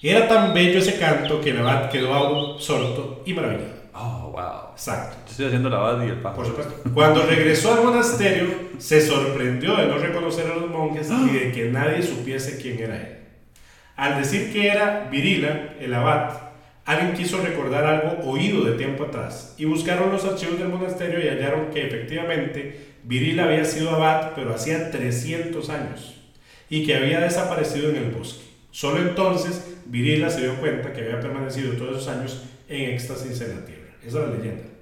Era 0.03 0.28
tan 0.28 0.53
bello 0.53 0.78
ese 0.78 0.99
canto 0.99 1.41
que 1.41 1.51
el 1.51 1.59
abad 1.59 1.91
quedó 1.91 2.14
absorto 2.14 3.22
y 3.24 3.32
maravillado. 3.32 3.76
Oh, 3.95 4.30
wow. 4.32 4.72
Exacto. 4.72 5.16
Yo 5.24 5.30
estoy 5.30 5.47
haciendo 5.47 5.70
la 5.70 5.78
abad 5.78 6.05
y 6.05 6.11
el 6.11 6.20
pájaro. 6.20 6.43
Por 6.43 6.47
supuesto. 6.47 6.91
Cuando 6.93 7.22
regresó 7.22 7.72
al 7.72 7.84
monasterio, 7.84 8.47
se 8.78 9.01
sorprendió 9.01 9.74
de 9.76 9.87
no 9.87 9.97
reconocer 9.97 10.51
a 10.51 10.57
los 10.57 10.70
monjes 10.70 11.09
y 11.11 11.30
de 11.30 11.53
que 11.53 11.70
nadie 11.70 12.03
supiese 12.03 12.61
quién 12.61 12.78
era 12.78 12.97
él. 12.97 13.15
Al 13.97 14.18
decir 14.18 14.53
que 14.53 14.68
era 14.68 15.09
Virila, 15.11 15.74
el 15.80 15.94
abad, 15.94 16.38
alguien 16.84 17.14
quiso 17.14 17.42
recordar 17.42 17.84
algo 17.84 18.30
oído 18.30 18.62
de 18.62 18.76
tiempo 18.76 19.05
atrás 19.05 19.55
y 19.57 19.64
buscaron 19.64 20.12
los 20.12 20.24
archivos 20.24 20.59
del 20.59 20.68
monasterio 20.68 21.18
y 21.18 21.28
hallaron 21.28 21.70
que 21.70 21.86
efectivamente 21.86 22.97
Virila 23.05 23.44
había 23.44 23.64
sido 23.64 23.90
abad, 23.90 24.32
pero 24.34 24.55
hacía 24.55 24.90
300 24.90 25.70
años 25.70 26.14
y 26.68 26.84
que 26.84 26.94
había 26.94 27.20
desaparecido 27.20 27.90
en 27.90 27.97
el 27.97 28.11
bosque. 28.11 28.44
Solo 28.70 28.99
entonces 28.99 29.78
Virila 29.86 30.28
se 30.28 30.42
dio 30.42 30.57
cuenta 30.57 30.92
que 30.92 31.01
había 31.01 31.20
permanecido 31.20 31.72
todos 31.72 31.97
esos 31.97 32.09
años 32.09 32.44
en 32.68 32.90
éxtasis 32.90 33.40
en 33.40 33.57
la 33.57 33.64
tierra. 33.64 33.94
Esa 34.05 34.18
es 34.18 34.28
la 34.28 34.34
leyenda. 34.34 34.76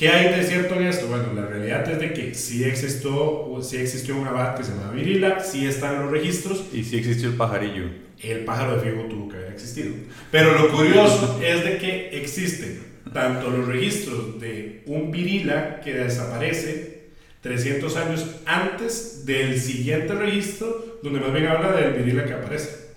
¿Qué 0.00 0.08
hay 0.08 0.34
de 0.34 0.42
cierto 0.44 0.76
en 0.76 0.84
esto? 0.84 1.08
Bueno, 1.08 1.34
la 1.34 1.44
realidad 1.44 1.86
es 1.90 2.00
de 2.00 2.14
que 2.14 2.32
sí 2.32 2.64
existió, 2.64 3.58
sí 3.60 3.76
existió 3.76 4.16
un 4.16 4.26
abad 4.26 4.56
que 4.56 4.64
se 4.64 4.70
llamaba 4.70 4.92
Virila, 4.92 5.40
sí 5.40 5.66
están 5.66 6.00
los 6.00 6.10
registros. 6.10 6.64
Y 6.72 6.84
sí 6.84 6.96
existió 6.96 7.28
el 7.28 7.34
pajarillo. 7.34 7.84
El 8.18 8.46
pájaro 8.46 8.76
de 8.76 8.90
Figo 8.90 9.04
tuvo 9.10 9.28
que 9.28 9.36
haber 9.36 9.52
existido. 9.52 9.94
Pero 10.30 10.58
lo 10.58 10.70
curioso 10.70 11.38
es 11.44 11.64
de 11.64 11.76
que 11.76 12.18
existen 12.18 12.82
tanto 13.12 13.50
los 13.50 13.68
registros 13.68 14.40
de 14.40 14.84
un 14.86 15.10
Virila 15.10 15.82
que 15.84 15.92
desaparece 15.92 17.10
300 17.42 17.96
años 17.98 18.36
antes 18.46 19.26
del 19.26 19.60
siguiente 19.60 20.14
registro, 20.14 20.98
donde 21.02 21.20
más 21.20 21.30
bien 21.30 21.46
habla 21.46 21.72
del 21.72 21.92
Virila 21.92 22.24
que 22.24 22.32
aparece. 22.32 22.88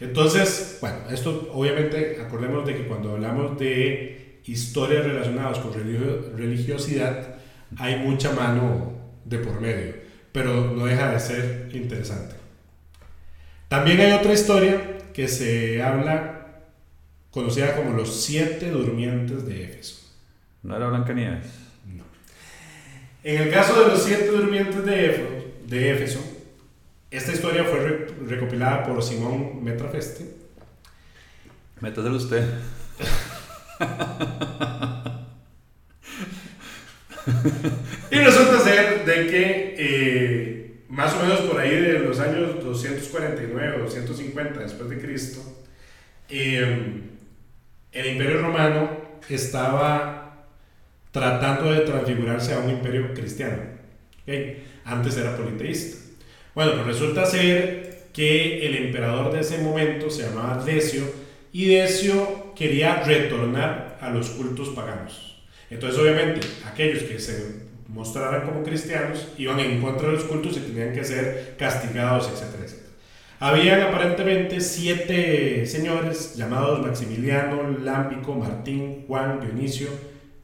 Entonces, 0.00 0.78
bueno, 0.80 0.98
esto 1.10 1.50
obviamente 1.52 2.18
acordemos 2.24 2.64
de 2.64 2.76
que 2.76 2.84
cuando 2.84 3.10
hablamos 3.10 3.58
de 3.58 4.23
historias 4.46 5.04
relacionadas 5.04 5.58
con 5.58 5.72
religiosidad, 5.72 7.36
hay 7.76 7.96
mucha 7.96 8.32
mano 8.32 8.92
de 9.24 9.38
por 9.38 9.60
medio, 9.60 9.94
pero 10.32 10.72
no 10.72 10.86
deja 10.86 11.12
de 11.12 11.20
ser 11.20 11.70
interesante. 11.72 12.34
También 13.68 14.00
hay 14.00 14.12
otra 14.12 14.32
historia 14.32 14.98
que 15.12 15.28
se 15.28 15.82
habla, 15.82 16.62
conocida 17.30 17.74
como 17.76 17.96
los 17.96 18.22
siete 18.22 18.70
durmientes 18.70 19.46
de 19.46 19.64
Éfeso. 19.64 20.00
¿No 20.62 20.76
era 20.76 20.88
Blancanieves? 20.88 21.46
No. 21.86 22.04
En 23.22 23.42
el 23.42 23.50
caso 23.50 23.82
de 23.82 23.88
los 23.88 24.02
siete 24.02 24.26
durmientes 24.26 24.84
de 24.84 25.06
Éfeso, 25.06 25.44
de 25.66 25.92
Éfeso 25.92 26.34
esta 27.14 27.30
historia 27.30 27.62
fue 27.62 28.08
recopilada 28.26 28.82
por 28.82 29.00
Simón 29.00 29.62
Metrafeste. 29.62 30.24
Métaselo 31.80 32.16
usted. 32.16 32.42
y 38.10 38.16
resulta 38.16 38.60
ser 38.60 39.04
de 39.04 39.26
que 39.26 39.74
eh, 39.78 40.84
más 40.88 41.14
o 41.14 41.22
menos 41.22 41.40
por 41.40 41.60
ahí 41.60 41.70
de 41.70 41.98
los 42.00 42.20
años 42.20 42.62
249 42.62 43.76
o 43.76 43.84
250 43.84 44.60
después 44.60 44.90
de 44.90 44.98
Cristo, 44.98 45.40
eh, 46.28 47.02
el 47.92 48.06
imperio 48.06 48.42
romano 48.42 48.90
estaba 49.28 50.46
tratando 51.10 51.72
de 51.72 51.80
transfigurarse 51.80 52.54
a 52.54 52.58
un 52.58 52.70
imperio 52.70 53.14
cristiano. 53.14 53.62
Antes 54.84 55.16
era 55.16 55.36
politeísta. 55.36 55.98
Bueno, 56.54 56.72
pues 56.74 56.86
resulta 56.86 57.24
ser 57.26 58.08
que 58.12 58.66
el 58.66 58.76
emperador 58.76 59.32
de 59.32 59.40
ese 59.40 59.58
momento 59.58 60.08
se 60.10 60.22
llamaba 60.22 60.64
Decio 60.64 61.04
y 61.52 61.66
Decio 61.66 62.43
quería 62.54 63.02
retornar 63.02 63.98
a 64.00 64.10
los 64.10 64.30
cultos 64.30 64.70
paganos. 64.70 65.42
Entonces, 65.70 66.00
obviamente, 66.00 66.40
aquellos 66.66 67.02
que 67.04 67.18
se 67.18 67.64
mostraran 67.88 68.46
como 68.46 68.62
cristianos 68.62 69.28
iban 69.38 69.60
en 69.60 69.80
contra 69.80 70.08
de 70.08 70.14
los 70.14 70.24
cultos 70.24 70.56
y 70.56 70.60
tenían 70.60 70.92
que 70.92 71.04
ser 71.04 71.54
castigados, 71.58 72.28
etcétera, 72.28 72.64
etcétera. 72.64 72.84
Habían 73.40 73.82
aparentemente 73.82 74.60
siete 74.60 75.66
señores 75.66 76.34
llamados 76.36 76.80
Maximiliano, 76.80 77.78
Lámbico, 77.78 78.34
Martín, 78.34 79.04
Juan, 79.06 79.40
Dionisio, 79.40 79.88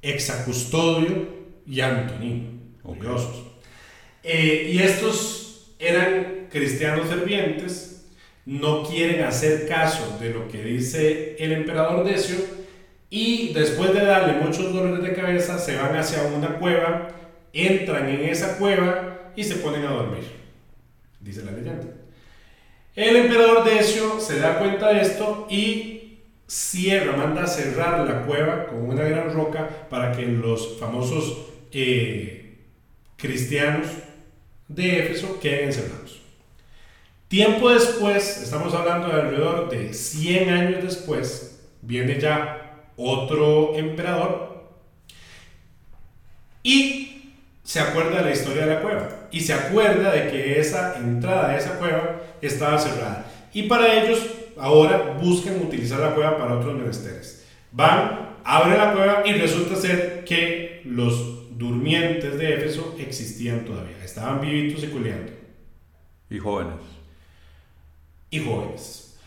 Exacustodio 0.03 1.29
y 1.67 1.81
Antonino, 1.81 2.49
curiosos. 2.83 3.45
Eh, 4.23 4.71
y 4.73 4.79
estos 4.81 5.75
eran 5.79 6.49
cristianos 6.51 7.09
fervientes 7.09 7.90
no 8.51 8.83
quieren 8.83 9.23
hacer 9.23 9.69
caso 9.69 10.19
de 10.19 10.31
lo 10.31 10.49
que 10.49 10.61
dice 10.61 11.37
el 11.39 11.53
emperador 11.53 12.05
Decio 12.05 12.37
y 13.09 13.53
después 13.53 13.95
de 13.95 14.05
darle 14.05 14.45
muchos 14.45 14.75
dolores 14.75 15.05
de 15.05 15.15
cabeza 15.15 15.57
se 15.57 15.77
van 15.77 15.95
hacia 15.95 16.25
una 16.25 16.59
cueva, 16.59 17.11
entran 17.53 18.09
en 18.09 18.29
esa 18.29 18.59
cueva 18.59 19.31
y 19.37 19.45
se 19.45 19.55
ponen 19.57 19.85
a 19.85 19.93
dormir, 19.93 20.25
dice 21.21 21.45
la 21.45 21.53
leyenda. 21.53 21.95
El 22.97 23.15
emperador 23.15 23.63
Decio 23.63 24.19
se 24.19 24.41
da 24.41 24.59
cuenta 24.59 24.95
de 24.95 25.03
esto 25.03 25.47
y 25.49 26.19
cierra, 26.49 27.17
manda 27.17 27.45
a 27.45 27.47
cerrar 27.47 28.05
la 28.05 28.27
cueva 28.27 28.67
con 28.67 28.83
una 28.83 29.05
gran 29.05 29.33
roca 29.33 29.87
para 29.89 30.11
que 30.11 30.27
los 30.27 30.77
famosos 30.81 31.51
eh, 31.71 32.57
cristianos 33.17 33.87
de 34.67 35.05
Éfeso 35.05 35.39
queden 35.39 35.67
encerrados. 35.67 36.20
Tiempo 37.31 37.71
después, 37.71 38.43
estamos 38.43 38.75
hablando 38.75 39.07
de 39.07 39.13
alrededor 39.13 39.71
de 39.71 39.95
100 39.95 40.51
años 40.51 40.83
después, 40.83 41.61
viene 41.81 42.19
ya 42.19 42.89
otro 42.97 43.77
emperador 43.77 44.73
y 46.65 47.37
se 47.63 47.79
acuerda 47.79 48.17
de 48.17 48.25
la 48.25 48.33
historia 48.33 48.67
de 48.67 48.75
la 48.75 48.83
cueva 48.83 49.29
y 49.31 49.43
se 49.43 49.53
acuerda 49.53 50.11
de 50.11 50.29
que 50.29 50.59
esa 50.59 50.97
entrada 50.99 51.51
a 51.51 51.57
esa 51.57 51.79
cueva 51.79 52.21
estaba 52.43 52.77
cerrada. 52.81 53.25
Y 53.55 53.63
para 53.69 54.03
ellos 54.03 54.27
ahora 54.59 55.17
buscan 55.23 55.63
utilizar 55.63 56.01
la 56.01 56.17
cueva 56.17 56.37
para 56.37 56.57
otros 56.57 56.77
menesteres. 56.77 57.47
Van, 57.71 58.39
abren 58.43 58.77
la 58.77 58.93
cueva 58.93 59.23
y 59.25 59.35
resulta 59.35 59.77
ser 59.77 60.25
que 60.25 60.83
los 60.85 61.57
durmientes 61.57 62.37
de 62.37 62.55
Éfeso 62.55 62.97
existían 62.99 63.65
todavía, 63.65 64.05
estaban 64.05 64.41
vivitos 64.41 64.83
y 64.83 64.89
culeando. 64.89 65.31
Y 66.29 66.39
jóvenes 66.41 67.00
y 68.31 68.41
jóvenes. 68.41 69.19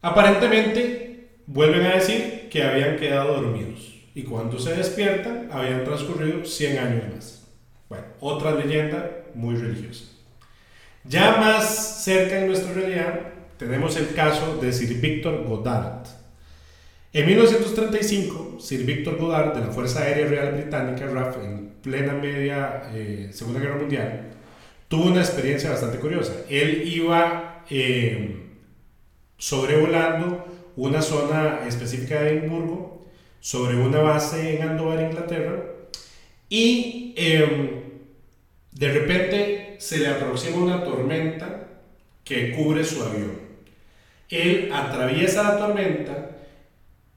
Aparentemente 0.00 1.30
vuelven 1.46 1.86
a 1.86 1.94
decir 1.94 2.48
que 2.50 2.62
habían 2.62 2.96
quedado 2.96 3.40
dormidos 3.40 3.94
y 4.14 4.22
cuando 4.22 4.58
se 4.58 4.74
despiertan 4.74 5.48
habían 5.52 5.84
transcurrido 5.84 6.44
100 6.44 6.78
años 6.78 7.04
más. 7.14 7.46
Bueno, 7.88 8.04
otra 8.20 8.52
leyenda 8.54 9.24
muy 9.34 9.56
religiosa. 9.56 10.04
Ya 11.04 11.36
más 11.36 12.04
cerca 12.04 12.38
en 12.38 12.48
nuestra 12.48 12.72
realidad 12.72 13.20
tenemos 13.56 13.96
el 13.96 14.14
caso 14.14 14.58
de 14.58 14.72
Sir 14.72 15.00
Victor 15.00 15.44
Goddard. 15.44 16.06
En 17.12 17.26
1935, 17.26 18.58
Sir 18.60 18.84
Victor 18.84 19.16
Goddard 19.16 19.54
de 19.54 19.60
la 19.60 19.72
Fuerza 19.72 20.02
Aérea 20.02 20.26
Real 20.26 20.52
Británica, 20.52 21.06
RAF, 21.06 21.38
en 21.42 21.70
plena 21.82 22.12
media 22.12 22.90
eh, 22.92 23.30
Segunda 23.32 23.60
Guerra 23.60 23.76
Mundial, 23.76 24.30
tuvo 24.88 25.06
una 25.06 25.20
experiencia 25.20 25.70
bastante 25.70 25.98
curiosa. 25.98 26.34
Él 26.50 26.82
iba 26.86 27.47
eh, 27.70 28.46
sobrevolando 29.36 30.46
una 30.76 31.02
zona 31.02 31.60
específica 31.66 32.22
de 32.22 32.38
Edimburgo, 32.38 33.06
sobre 33.40 33.76
una 33.76 33.98
base 34.00 34.56
en 34.56 34.68
Andover, 34.68 35.00
Inglaterra, 35.10 35.64
y 36.48 37.14
em, 37.16 37.78
De 38.72 38.92
repente 38.92 39.76
se 39.80 39.98
le 39.98 40.06
aproxima 40.06 40.58
una 40.58 40.84
tormenta 40.84 41.66
que 42.22 42.52
cubre 42.52 42.84
su 42.84 43.02
avión. 43.02 43.32
Él 44.28 44.70
atraviesa 44.72 45.42
la 45.42 45.58
tormenta 45.58 46.36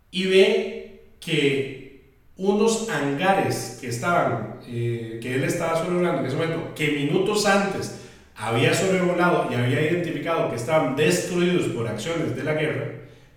y 0.09 0.25
ve 0.25 1.01
que 1.19 2.01
unos 2.37 2.89
hangares 2.89 3.77
que 3.79 3.89
estaban, 3.89 4.59
eh, 4.67 5.19
que 5.21 5.35
él 5.35 5.43
estaba 5.43 5.77
sobrevolando 5.77 6.21
en 6.21 6.25
ese 6.25 6.35
momento, 6.35 6.73
que 6.73 6.91
minutos 6.93 7.45
antes 7.45 8.00
había 8.41 8.73
sobrevolado 8.73 9.47
y 9.51 9.53
había 9.53 9.81
identificado 9.81 10.49
que 10.49 10.55
estaban 10.55 10.95
destruidos 10.95 11.67
por 11.67 11.87
acciones 11.87 12.35
de 12.35 12.43
la 12.43 12.53
guerra, 12.53 12.85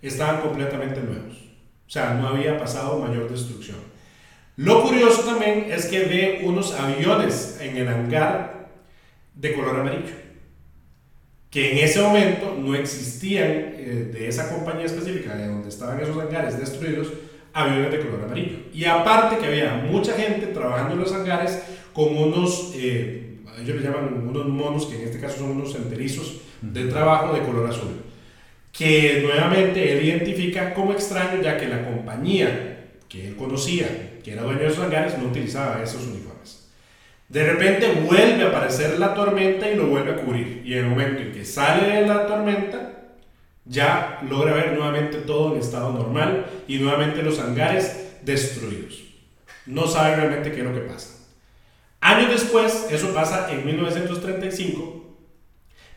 estaban 0.01 0.41
completamente 0.41 0.99
nuevos. 0.99 1.35
O 1.87 1.89
sea, 1.89 2.15
no 2.15 2.27
había 2.27 2.57
pasado 2.57 2.97
mayor 2.97 3.29
destrucción. 3.29 3.77
Lo 4.57 4.81
curioso 4.81 5.21
también 5.21 5.67
es 5.69 5.85
que 5.85 6.05
ve 6.05 6.41
unos 6.43 6.73
aviones 6.73 7.59
en 7.61 7.77
el 7.77 7.87
hangar 7.87 8.69
de 9.35 9.53
color 9.53 9.79
amarillo, 9.79 10.15
que 11.51 11.73
en 11.73 11.85
ese 11.85 12.01
momento 12.01 12.55
no 12.57 12.73
existían 12.73 13.47
eh, 13.47 14.09
de 14.11 14.27
esa 14.27 14.49
compañía 14.49 14.85
específica 14.85 15.35
de 15.35 15.47
donde 15.47 15.69
estaban 15.69 15.99
esos 15.99 16.17
hangares 16.17 16.57
destruidos, 16.57 17.09
aviones 17.53 17.91
de 17.91 17.99
color 17.99 18.23
amarillo. 18.23 18.57
Y 18.73 18.85
aparte 18.85 19.37
que 19.37 19.45
había 19.45 19.75
mucha 19.75 20.13
gente 20.13 20.47
trabajando 20.47 20.95
en 20.95 21.01
los 21.01 21.13
hangares 21.13 21.61
con 21.93 22.17
unos, 22.17 22.71
eh, 22.75 23.34
ellos 23.61 23.77
le 23.77 23.83
llaman 23.83 24.27
unos 24.27 24.47
monos, 24.47 24.85
que 24.87 24.95
en 24.95 25.07
este 25.07 25.19
caso 25.19 25.39
son 25.39 25.51
unos 25.51 25.75
enterizos 25.75 26.41
de 26.61 26.85
trabajo 26.85 27.33
de 27.33 27.41
color 27.41 27.69
azul, 27.69 28.01
que 28.71 29.21
nuevamente 29.23 29.93
él 29.93 30.05
identifica 30.05 30.73
como 30.73 30.91
extraño 30.91 31.41
ya 31.41 31.57
que 31.57 31.67
la 31.67 31.85
compañía 31.85 32.75
que 33.07 33.27
él 33.27 33.35
conocía, 33.35 34.19
que 34.23 34.33
era 34.33 34.43
dueño 34.43 34.61
de 34.61 34.67
esos 34.67 34.83
hangares, 34.83 35.17
no 35.17 35.27
utilizaba 35.27 35.81
esos 35.81 36.05
uniformes. 36.07 36.69
De 37.29 37.45
repente 37.45 37.91
vuelve 38.05 38.43
a 38.43 38.49
aparecer 38.49 38.99
la 38.99 39.13
tormenta 39.13 39.69
y 39.69 39.75
lo 39.75 39.87
vuelve 39.87 40.11
a 40.11 40.17
cubrir. 40.17 40.61
Y 40.65 40.73
en 40.73 40.79
el 40.79 40.85
momento 40.89 41.21
en 41.21 41.31
que 41.31 41.45
sale 41.45 41.95
de 41.95 42.07
la 42.07 42.27
tormenta, 42.27 42.91
ya 43.65 44.19
logra 44.29 44.53
ver 44.53 44.73
nuevamente 44.73 45.19
todo 45.19 45.53
en 45.53 45.61
estado 45.61 45.91
normal 45.91 46.45
y 46.67 46.77
nuevamente 46.77 47.23
los 47.23 47.39
hangares 47.39 48.19
destruidos. 48.23 49.03
No 49.65 49.87
sabe 49.87 50.15
realmente 50.17 50.51
qué 50.51 50.59
es 50.59 50.65
lo 50.65 50.73
que 50.73 50.81
pasa. 50.81 51.14
Años 52.01 52.29
después, 52.29 52.87
eso 52.91 53.13
pasa 53.13 53.51
en 53.51 53.65
1935, 53.65 55.17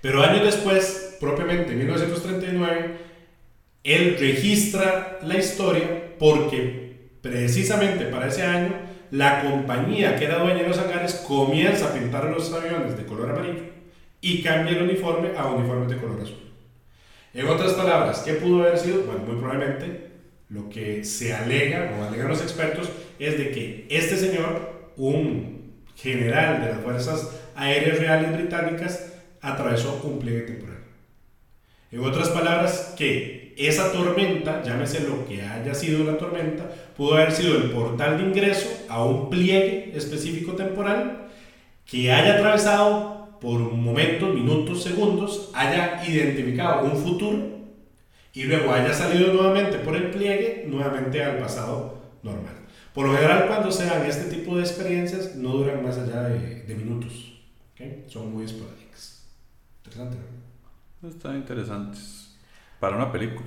pero 0.00 0.22
años 0.22 0.44
después, 0.44 1.16
propiamente 1.20 1.72
en 1.72 1.78
1939, 1.78 2.96
él 3.84 4.16
registra 4.18 5.18
la 5.22 5.36
historia 5.36 6.16
porque 6.18 6.88
Precisamente 7.22 8.04
para 8.06 8.28
ese 8.28 8.42
año, 8.42 8.72
la 9.10 9.42
compañía 9.42 10.16
que 10.16 10.26
era 10.26 10.38
dueña 10.38 10.62
de 10.62 10.68
los 10.68 10.78
hangares 10.78 11.14
comienza 11.26 11.88
a 11.88 11.94
pintar 11.94 12.24
los 12.26 12.52
aviones 12.52 12.96
de 12.96 13.04
color 13.04 13.30
amarillo 13.30 13.64
y 14.20 14.42
cambia 14.42 14.76
el 14.76 14.82
uniforme 14.82 15.30
a 15.36 15.46
uniformes 15.46 15.88
de 15.88 15.96
color 15.96 16.20
azul. 16.20 16.52
En 17.34 17.46
otras 17.46 17.72
palabras, 17.72 18.20
¿qué 18.20 18.34
pudo 18.34 18.62
haber 18.62 18.78
sido? 18.78 19.02
Bueno, 19.02 19.22
muy 19.26 19.36
probablemente 19.36 20.08
lo 20.48 20.68
que 20.68 21.04
se 21.04 21.34
alega 21.34 21.98
o 21.98 22.04
alegan 22.04 22.28
los 22.28 22.40
expertos 22.40 22.88
es 23.18 23.36
de 23.36 23.50
que 23.50 23.86
este 23.90 24.16
señor, 24.16 24.92
un 24.96 25.57
general 26.00 26.62
de 26.62 26.72
las 26.72 26.80
Fuerzas 26.80 27.28
Aéreas 27.56 27.98
Reales 27.98 28.32
Británicas, 28.32 29.12
atravesó 29.40 30.00
un 30.04 30.18
pliegue 30.18 30.42
temporal. 30.42 30.78
En 31.90 32.04
otras 32.04 32.28
palabras, 32.28 32.94
que 32.96 33.54
esa 33.56 33.90
tormenta, 33.92 34.62
llámese 34.62 35.00
lo 35.00 35.26
que 35.26 35.42
haya 35.42 35.74
sido 35.74 36.04
la 36.04 36.16
tormenta, 36.16 36.70
pudo 36.96 37.14
haber 37.14 37.32
sido 37.32 37.56
el 37.56 37.70
portal 37.70 38.18
de 38.18 38.24
ingreso 38.24 38.68
a 38.88 39.04
un 39.04 39.30
pliegue 39.30 39.92
específico 39.96 40.52
temporal 40.52 41.28
que 41.84 42.12
haya 42.12 42.34
atravesado 42.34 43.38
por 43.40 43.58
momentos, 43.58 44.34
minutos, 44.34 44.82
segundos, 44.82 45.50
haya 45.54 46.02
identificado 46.06 46.84
un 46.84 46.96
futuro 46.96 47.58
y 48.34 48.44
luego 48.44 48.72
haya 48.72 48.92
salido 48.92 49.32
nuevamente 49.32 49.78
por 49.78 49.96
el 49.96 50.10
pliegue, 50.10 50.64
nuevamente 50.68 51.24
al 51.24 51.38
pasado 51.38 51.98
normal. 52.22 52.57
Por 52.98 53.06
lo 53.06 53.14
general, 53.14 53.46
cuando 53.46 53.70
se 53.70 53.84
dan 53.84 54.04
este 54.06 54.24
tipo 54.24 54.56
de 54.56 54.62
experiencias, 54.62 55.36
no 55.36 55.50
duran 55.50 55.84
más 55.84 55.96
allá 55.98 56.22
de, 56.22 56.74
minutos. 56.74 57.32
Son 58.08 58.32
muy 58.32 58.44
esporádicas. 58.44 59.22
Interesante, 59.84 60.16
Están 61.08 61.36
interesantes. 61.36 62.36
Para 62.80 62.96
una 62.96 63.12
película. 63.12 63.46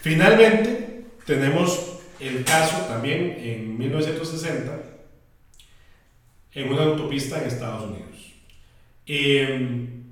Finalmente, 0.00 1.06
tenemos 1.26 1.98
el 2.20 2.44
caso 2.44 2.84
también 2.86 3.34
en 3.36 3.76
1960 3.76 4.78
en 6.54 6.72
una 6.72 6.84
autopista 6.84 7.40
en 7.40 7.48
Estados 7.48 7.90
Unidos. 7.90 8.32
Em, 9.06 10.04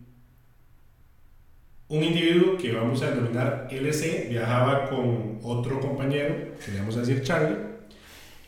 un 1.86 2.02
individuo 2.02 2.56
que 2.56 2.72
vamos 2.72 3.00
a 3.00 3.10
denominar 3.10 3.68
LC 3.70 4.26
viajaba 4.28 4.90
con 4.90 5.38
otro 5.44 5.78
compañero, 5.78 6.56
que 6.64 6.72
le 6.72 6.80
vamos 6.80 6.96
a 6.96 7.00
decir 7.02 7.22
Charlie, 7.22 7.67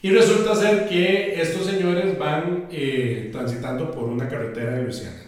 y 0.02 0.10
resulta 0.10 0.54
ser 0.54 0.88
que 0.88 1.40
estos 1.40 1.66
señores 1.66 2.18
van 2.18 2.68
eh, 2.70 3.28
transitando 3.32 3.90
por 3.90 4.04
una 4.04 4.28
carretera 4.28 4.72
de 4.72 4.82
Luisiana. 4.84 5.22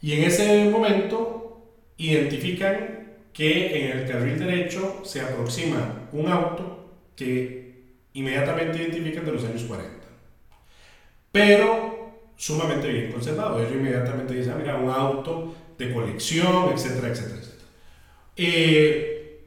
Y 0.00 0.12
en 0.14 0.24
ese 0.24 0.68
momento 0.68 1.62
identifican 1.96 3.12
que 3.32 3.84
en 3.84 3.98
el 3.98 4.08
carril 4.08 4.38
derecho 4.38 5.00
se 5.04 5.20
aproxima 5.20 6.08
un 6.12 6.28
auto 6.28 6.90
que 7.16 7.84
inmediatamente 8.12 8.82
identifican 8.82 9.24
de 9.24 9.32
los 9.32 9.44
años 9.44 9.62
40. 9.62 9.90
Pero 11.30 11.92
sumamente 12.36 12.88
bien 12.88 13.12
conservado. 13.12 13.60
Ellos 13.60 13.72
inmediatamente 13.72 14.34
dicen, 14.34 14.54
ah, 14.54 14.58
mira, 14.58 14.76
un 14.76 14.90
auto 14.90 15.54
de 15.78 15.92
colección, 15.92 16.72
etcétera, 16.74 17.08
etcétera, 17.08 17.38
etcétera. 17.38 17.68
Eh, 18.36 19.40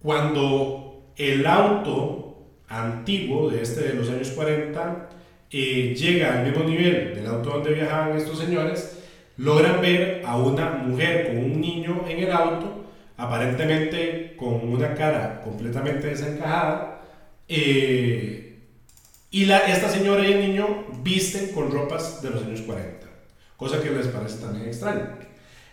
cuando 0.00 1.12
el 1.16 1.46
auto 1.46 2.29
antiguo 2.70 3.50
de 3.50 3.62
este 3.62 3.82
de 3.82 3.94
los 3.94 4.08
años 4.08 4.30
40 4.30 5.08
eh, 5.50 5.94
llega 5.96 6.38
al 6.38 6.46
mismo 6.46 6.64
nivel 6.64 7.14
del 7.14 7.26
auto 7.26 7.50
donde 7.50 7.74
viajaban 7.74 8.16
estos 8.16 8.38
señores, 8.38 8.98
logran 9.36 9.80
ver 9.80 10.22
a 10.24 10.36
una 10.36 10.70
mujer 10.70 11.26
con 11.26 11.38
un 11.38 11.60
niño 11.60 12.04
en 12.08 12.18
el 12.20 12.30
auto, 12.30 12.84
aparentemente 13.16 14.36
con 14.36 14.68
una 14.72 14.94
cara 14.94 15.42
completamente 15.42 16.06
desencajada, 16.06 17.02
eh, 17.48 18.58
y 19.32 19.44
la, 19.46 19.58
esta 19.58 19.88
señora 19.88 20.26
y 20.26 20.32
el 20.32 20.40
niño 20.40 20.86
visten 21.02 21.48
con 21.52 21.70
ropas 21.72 22.22
de 22.22 22.30
los 22.30 22.44
años 22.44 22.60
40, 22.62 23.06
cosa 23.56 23.82
que 23.82 23.90
les 23.90 24.06
parece 24.06 24.38
también 24.38 24.68
extraño. 24.68 25.29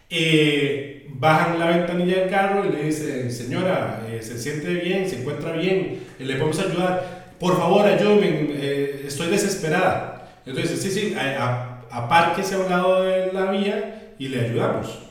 Eh, 0.09 1.07
bajan 1.09 1.59
la 1.59 1.67
ventanilla 1.67 2.21
del 2.21 2.29
carro 2.29 2.65
y 2.65 2.71
le 2.71 2.83
dicen, 2.83 3.31
señora, 3.31 4.05
eh, 4.09 4.21
se 4.21 4.37
siente 4.37 4.73
bien, 4.75 5.09
se 5.09 5.19
encuentra 5.21 5.51
bien, 5.53 5.99
le 6.19 6.35
podemos 6.35 6.59
ayudar, 6.59 7.35
por 7.39 7.57
favor 7.57 7.85
ayúdenme, 7.85 9.05
estoy 9.05 9.27
desesperada. 9.27 10.41
Entonces, 10.45 10.81
sí, 10.81 10.89
sí, 10.91 11.15
apárquese 11.91 12.55
a 12.55 12.59
un 12.59 12.69
lado 12.69 13.03
de 13.03 13.33
la 13.33 13.51
vía 13.51 14.13
y 14.17 14.29
le 14.29 14.41
ayudamos. 14.41 15.07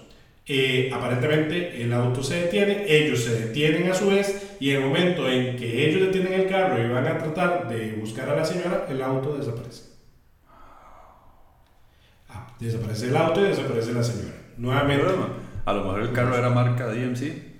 Eh, 0.48 0.90
aparentemente 0.94 1.82
el 1.82 1.92
auto 1.92 2.22
se 2.22 2.42
detiene, 2.42 2.84
ellos 2.88 3.24
se 3.24 3.46
detienen 3.46 3.90
a 3.90 3.94
su 3.94 4.06
vez 4.06 4.56
y 4.60 4.70
en 4.70 4.76
el 4.76 4.88
momento 4.88 5.28
en 5.28 5.56
que 5.56 5.88
ellos 5.88 6.02
detienen 6.02 6.34
el 6.40 6.48
carro 6.48 6.80
y 6.80 6.88
van 6.88 7.04
a 7.04 7.18
tratar 7.18 7.68
de 7.68 7.94
buscar 7.94 8.30
a 8.30 8.36
la 8.36 8.44
señora, 8.44 8.86
el 8.88 9.02
auto 9.02 9.36
desaparece. 9.36 9.82
Ah, 12.28 12.54
desaparece 12.60 13.08
el 13.08 13.16
auto 13.16 13.44
y 13.44 13.48
desaparece 13.48 13.92
la 13.92 14.04
señora. 14.04 14.45
Nuevamente. 14.56 15.04
a 15.64 15.72
lo 15.72 15.84
mejor 15.84 16.02
el 16.02 16.12
carro 16.12 16.36
era 16.36 16.50
marca 16.50 16.86
DMC. 16.86 17.56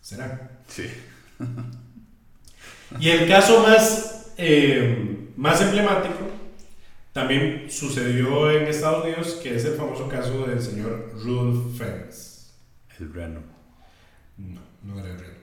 ¿Será? 0.00 0.50
Sí. 0.68 0.90
y 3.00 3.08
el 3.08 3.28
caso 3.28 3.62
más, 3.62 4.32
eh, 4.36 5.30
más 5.36 5.60
emblemático 5.60 6.26
también 7.12 7.70
sucedió 7.70 8.50
en 8.50 8.66
Estados 8.66 9.04
Unidos, 9.04 9.40
que 9.42 9.56
es 9.56 9.64
el 9.64 9.74
famoso 9.74 10.06
caso 10.06 10.46
del 10.46 10.60
señor 10.62 11.12
Rudolf 11.14 11.78
Fens. 11.78 12.52
El 13.00 13.12
Reno. 13.12 13.40
No, 14.36 14.60
no 14.82 15.00
era 15.00 15.10
el 15.10 15.18
Reno. 15.18 15.34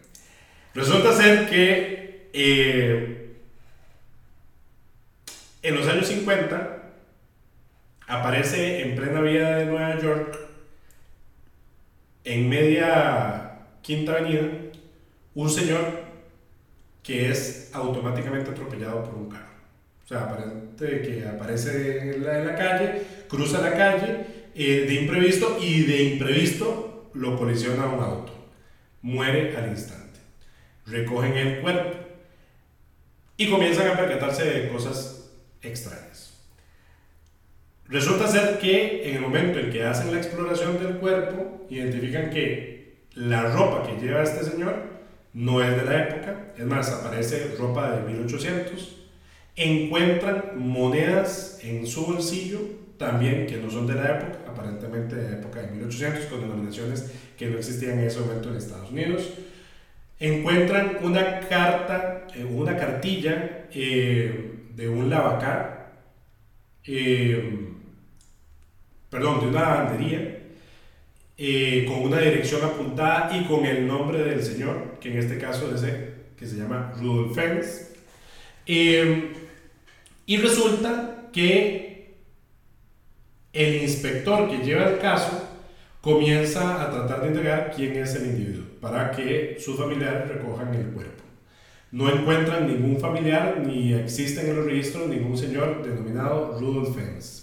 Resulta 0.76 1.12
ser 1.14 1.50
que 1.50 2.30
eh, 2.32 3.38
en 5.64 5.76
los 5.76 5.88
años 5.88 6.08
50 6.08 6.83
aparece 8.08 8.82
en 8.84 8.96
plena 8.96 9.22
vía 9.22 9.58
de 9.58 9.66
Nueva 9.66 10.00
York, 10.00 10.38
en 12.24 12.50
media 12.50 13.68
Quinta 13.82 14.14
Avenida, 14.14 14.50
un 15.36 15.50
señor 15.50 16.04
que 17.02 17.30
es 17.30 17.70
automáticamente 17.74 18.52
atropellado 18.52 19.04
por 19.04 19.16
un 19.16 19.30
carro. 19.30 19.54
O 20.04 20.08
sea, 20.08 20.24
aparente 20.24 21.02
que 21.02 21.26
aparece 21.28 22.16
en 22.16 22.24
la, 22.24 22.56
calle, 22.56 23.02
cruza 23.28 23.62
la 23.62 23.74
calle 23.74 24.26
eh, 24.56 24.86
de 24.88 24.94
imprevisto 24.96 25.58
y 25.62 25.84
de 25.84 26.04
imprevisto 26.04 27.10
lo 27.14 27.38
colisiona 27.38 27.88
un 27.88 28.04
auto. 28.04 28.34
Muere 29.02 29.56
al 29.58 29.70
instante. 29.70 30.20
Recogen 30.86 31.36
el 31.38 31.62
cuerpo 31.62 31.98
y 33.38 33.50
comienzan 33.50 33.88
a 33.88 33.98
percatarse 33.98 34.46
de 34.46 34.70
cosas 34.70 35.30
extrañas. 35.62 36.23
Resulta 37.94 38.28
ser 38.28 38.58
que 38.58 39.08
en 39.08 39.18
el 39.18 39.22
momento 39.22 39.60
en 39.60 39.70
que 39.70 39.84
hacen 39.84 40.12
la 40.12 40.18
exploración 40.18 40.82
del 40.82 40.96
cuerpo, 40.96 41.68
identifican 41.70 42.32
que 42.32 43.04
la 43.14 43.44
ropa 43.52 43.86
que 43.86 44.04
lleva 44.04 44.24
este 44.24 44.44
señor 44.44 44.74
no 45.34 45.62
es 45.62 45.78
de 45.78 45.84
la 45.84 46.04
época, 46.06 46.54
es 46.58 46.66
más, 46.66 46.92
aparece 46.92 47.54
ropa 47.56 47.92
de 47.92 48.12
1800. 48.12 48.98
Encuentran 49.56 50.54
monedas 50.56 51.60
en 51.62 51.86
su 51.86 52.08
bolsillo 52.08 52.62
también 52.98 53.46
que 53.46 53.58
no 53.58 53.70
son 53.70 53.86
de 53.86 53.94
la 53.94 54.18
época, 54.18 54.40
aparentemente 54.48 55.16
de 55.16 55.30
la 55.30 55.38
época 55.38 55.62
de 55.62 55.68
1800, 55.74 56.26
con 56.26 56.42
denominaciones 56.42 57.12
que 57.38 57.46
no 57.46 57.60
existían 57.60 58.00
en 58.00 58.08
ese 58.08 58.22
momento 58.22 58.50
en 58.50 58.56
Estados 58.56 58.90
Unidos. 58.90 59.36
Encuentran 60.20 60.98
una 61.04 61.42
carta, 61.42 62.26
eh, 62.34 62.44
una 62.44 62.76
cartilla 62.76 63.68
eh, 63.72 64.64
de 64.76 64.90
un 64.90 65.12
lavacar, 65.12 65.94
eh, 66.86 67.70
perdón, 69.14 69.42
de 69.42 69.48
una 69.48 69.62
lavandería, 69.62 70.40
con 71.88 72.02
una 72.02 72.20
dirección 72.20 72.64
apuntada 72.64 73.38
y 73.38 73.46
con 73.46 73.64
el 73.64 73.86
nombre 73.86 74.24
del 74.24 74.44
señor, 74.44 74.98
que 75.00 75.12
en 75.12 75.20
este 75.20 75.38
caso 75.38 75.74
es 75.74 75.84
que 76.36 76.48
se 76.48 76.58
llama 76.58 76.92
Rudolf 77.00 77.36
Fens. 77.36 77.92
y 78.66 80.38
resulta 80.38 81.30
que 81.32 82.16
el 83.54 83.84
inspector 83.84 84.50
que 84.50 84.66
lleva 84.66 84.90
el 84.90 84.98
caso 84.98 85.48
comienza 86.02 86.82
a 86.82 86.90
tratar 86.90 87.22
de 87.22 87.28
indagar 87.28 87.72
quién 87.76 87.96
es 87.96 88.16
el 88.16 88.26
individuo 88.26 88.66
para 88.82 89.12
que 89.12 89.58
sus 89.60 89.78
familiares 89.78 90.28
recojan 90.28 90.74
el 90.74 90.88
cuerpo. 90.88 91.24
No 91.92 92.12
encuentran 92.12 92.68
ningún 92.68 93.00
familiar 93.00 93.62
ni 93.64 93.94
existe 93.94 94.42
en 94.42 94.56
los 94.56 94.66
registros 94.66 95.08
ningún 95.08 95.38
señor 95.38 95.84
denominado 95.84 96.58
Rudolf 96.60 96.96
Fens. 96.96 97.43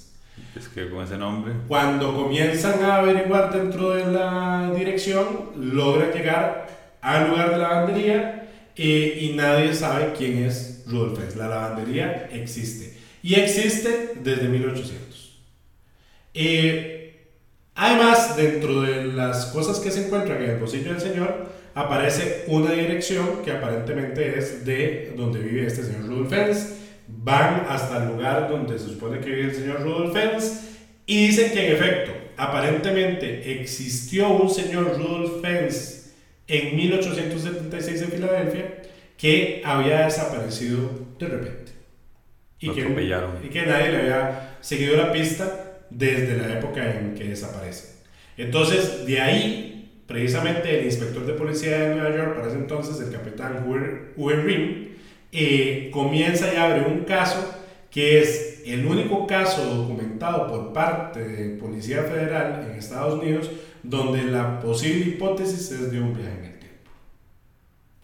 Es 0.56 0.68
que 0.68 0.90
con 0.90 1.04
ese 1.04 1.16
nombre. 1.16 1.52
Cuando 1.68 2.14
comienzan 2.14 2.82
a 2.82 2.96
averiguar 2.96 3.52
dentro 3.52 3.90
de 3.90 4.10
la 4.10 4.72
dirección, 4.76 5.50
logran 5.56 6.12
llegar 6.12 6.68
al 7.00 7.30
lugar 7.30 7.50
de 7.50 7.58
la 7.58 7.68
lavandería 7.68 8.50
eh, 8.76 9.18
y 9.20 9.36
nadie 9.36 9.72
sabe 9.74 10.12
quién 10.16 10.44
es 10.44 10.84
Rudolf 10.86 11.18
Fens. 11.18 11.36
La 11.36 11.48
lavandería 11.48 12.28
existe 12.32 12.98
y 13.22 13.34
existe 13.34 14.14
desde 14.22 14.48
1800. 14.48 15.40
Eh, 16.34 17.28
además, 17.74 18.36
dentro 18.36 18.82
de 18.82 19.04
las 19.04 19.46
cosas 19.46 19.78
que 19.78 19.90
se 19.90 20.06
encuentran 20.06 20.42
en 20.42 20.50
el 20.50 20.58
bolsillo 20.58 20.92
del 20.92 21.00
señor, 21.00 21.46
aparece 21.74 22.44
una 22.48 22.72
dirección 22.72 23.42
que 23.44 23.52
aparentemente 23.52 24.38
es 24.38 24.64
de 24.64 25.12
donde 25.16 25.40
vive 25.40 25.66
este 25.66 25.84
señor 25.84 26.06
Rudolf 26.06 26.30
Fens. 26.30 26.79
Van 27.18 27.66
hasta 27.68 28.02
el 28.02 28.08
lugar 28.08 28.48
donde 28.48 28.78
se 28.78 28.86
supone 28.86 29.20
que 29.20 29.30
vive 29.30 29.50
el 29.50 29.54
señor 29.54 29.82
Rudolf 29.82 30.12
Fens 30.12 30.70
y 31.06 31.26
dicen 31.26 31.52
que 31.52 31.66
en 31.66 31.72
efecto, 31.72 32.12
aparentemente 32.36 33.60
existió 33.60 34.30
un 34.30 34.48
señor 34.48 34.96
Rudolf 34.96 35.42
Fens 35.42 36.12
en 36.46 36.76
1876 36.76 38.02
en 38.02 38.08
Filadelfia 38.08 38.82
que 39.16 39.60
había 39.64 40.06
desaparecido 40.06 40.90
de 41.18 41.26
repente. 41.26 41.72
Y 42.58 42.70
que, 42.70 42.80
y 42.80 43.48
que 43.48 43.66
nadie 43.66 43.90
le 43.90 43.98
había 43.98 44.56
seguido 44.60 44.96
la 44.96 45.12
pista 45.12 45.80
desde 45.90 46.36
la 46.36 46.58
época 46.58 46.98
en 46.98 47.14
que 47.14 47.24
desaparece. 47.24 48.00
Entonces, 48.36 49.06
de 49.06 49.20
ahí, 49.20 50.02
precisamente 50.06 50.78
el 50.78 50.86
inspector 50.86 51.26
de 51.26 51.32
policía 51.34 51.78
de 51.78 51.94
Nueva 51.94 52.16
York, 52.16 52.36
para 52.36 52.48
ese 52.48 52.56
entonces 52.56 53.00
el 53.00 53.12
capitán 53.12 53.66
Uwe 54.16 54.36
Rim, 54.36 54.89
eh, 55.32 55.90
comienza 55.92 56.52
y 56.52 56.56
abre 56.56 56.82
un 56.82 57.04
caso 57.04 57.56
que 57.90 58.20
es 58.20 58.62
el 58.66 58.86
único 58.86 59.26
caso 59.26 59.64
documentado 59.74 60.46
por 60.46 60.72
parte 60.72 61.20
de 61.20 61.56
Policía 61.56 62.02
Federal 62.02 62.68
en 62.68 62.76
Estados 62.76 63.20
Unidos 63.20 63.50
donde 63.82 64.24
la 64.24 64.60
posible 64.60 65.06
hipótesis 65.06 65.70
es 65.72 65.90
de 65.90 66.00
un 66.00 66.14
viaje 66.14 66.38
en 66.38 66.44
el 66.44 66.58
tiempo. 66.58 66.90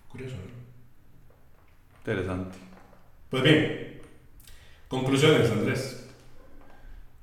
Curioso, 0.08 0.36
¿no? 0.36 1.98
Interesante. 1.98 2.58
Pues 3.30 3.42
bien, 3.42 4.00
conclusiones, 4.88 5.50
Andrés. 5.50 6.08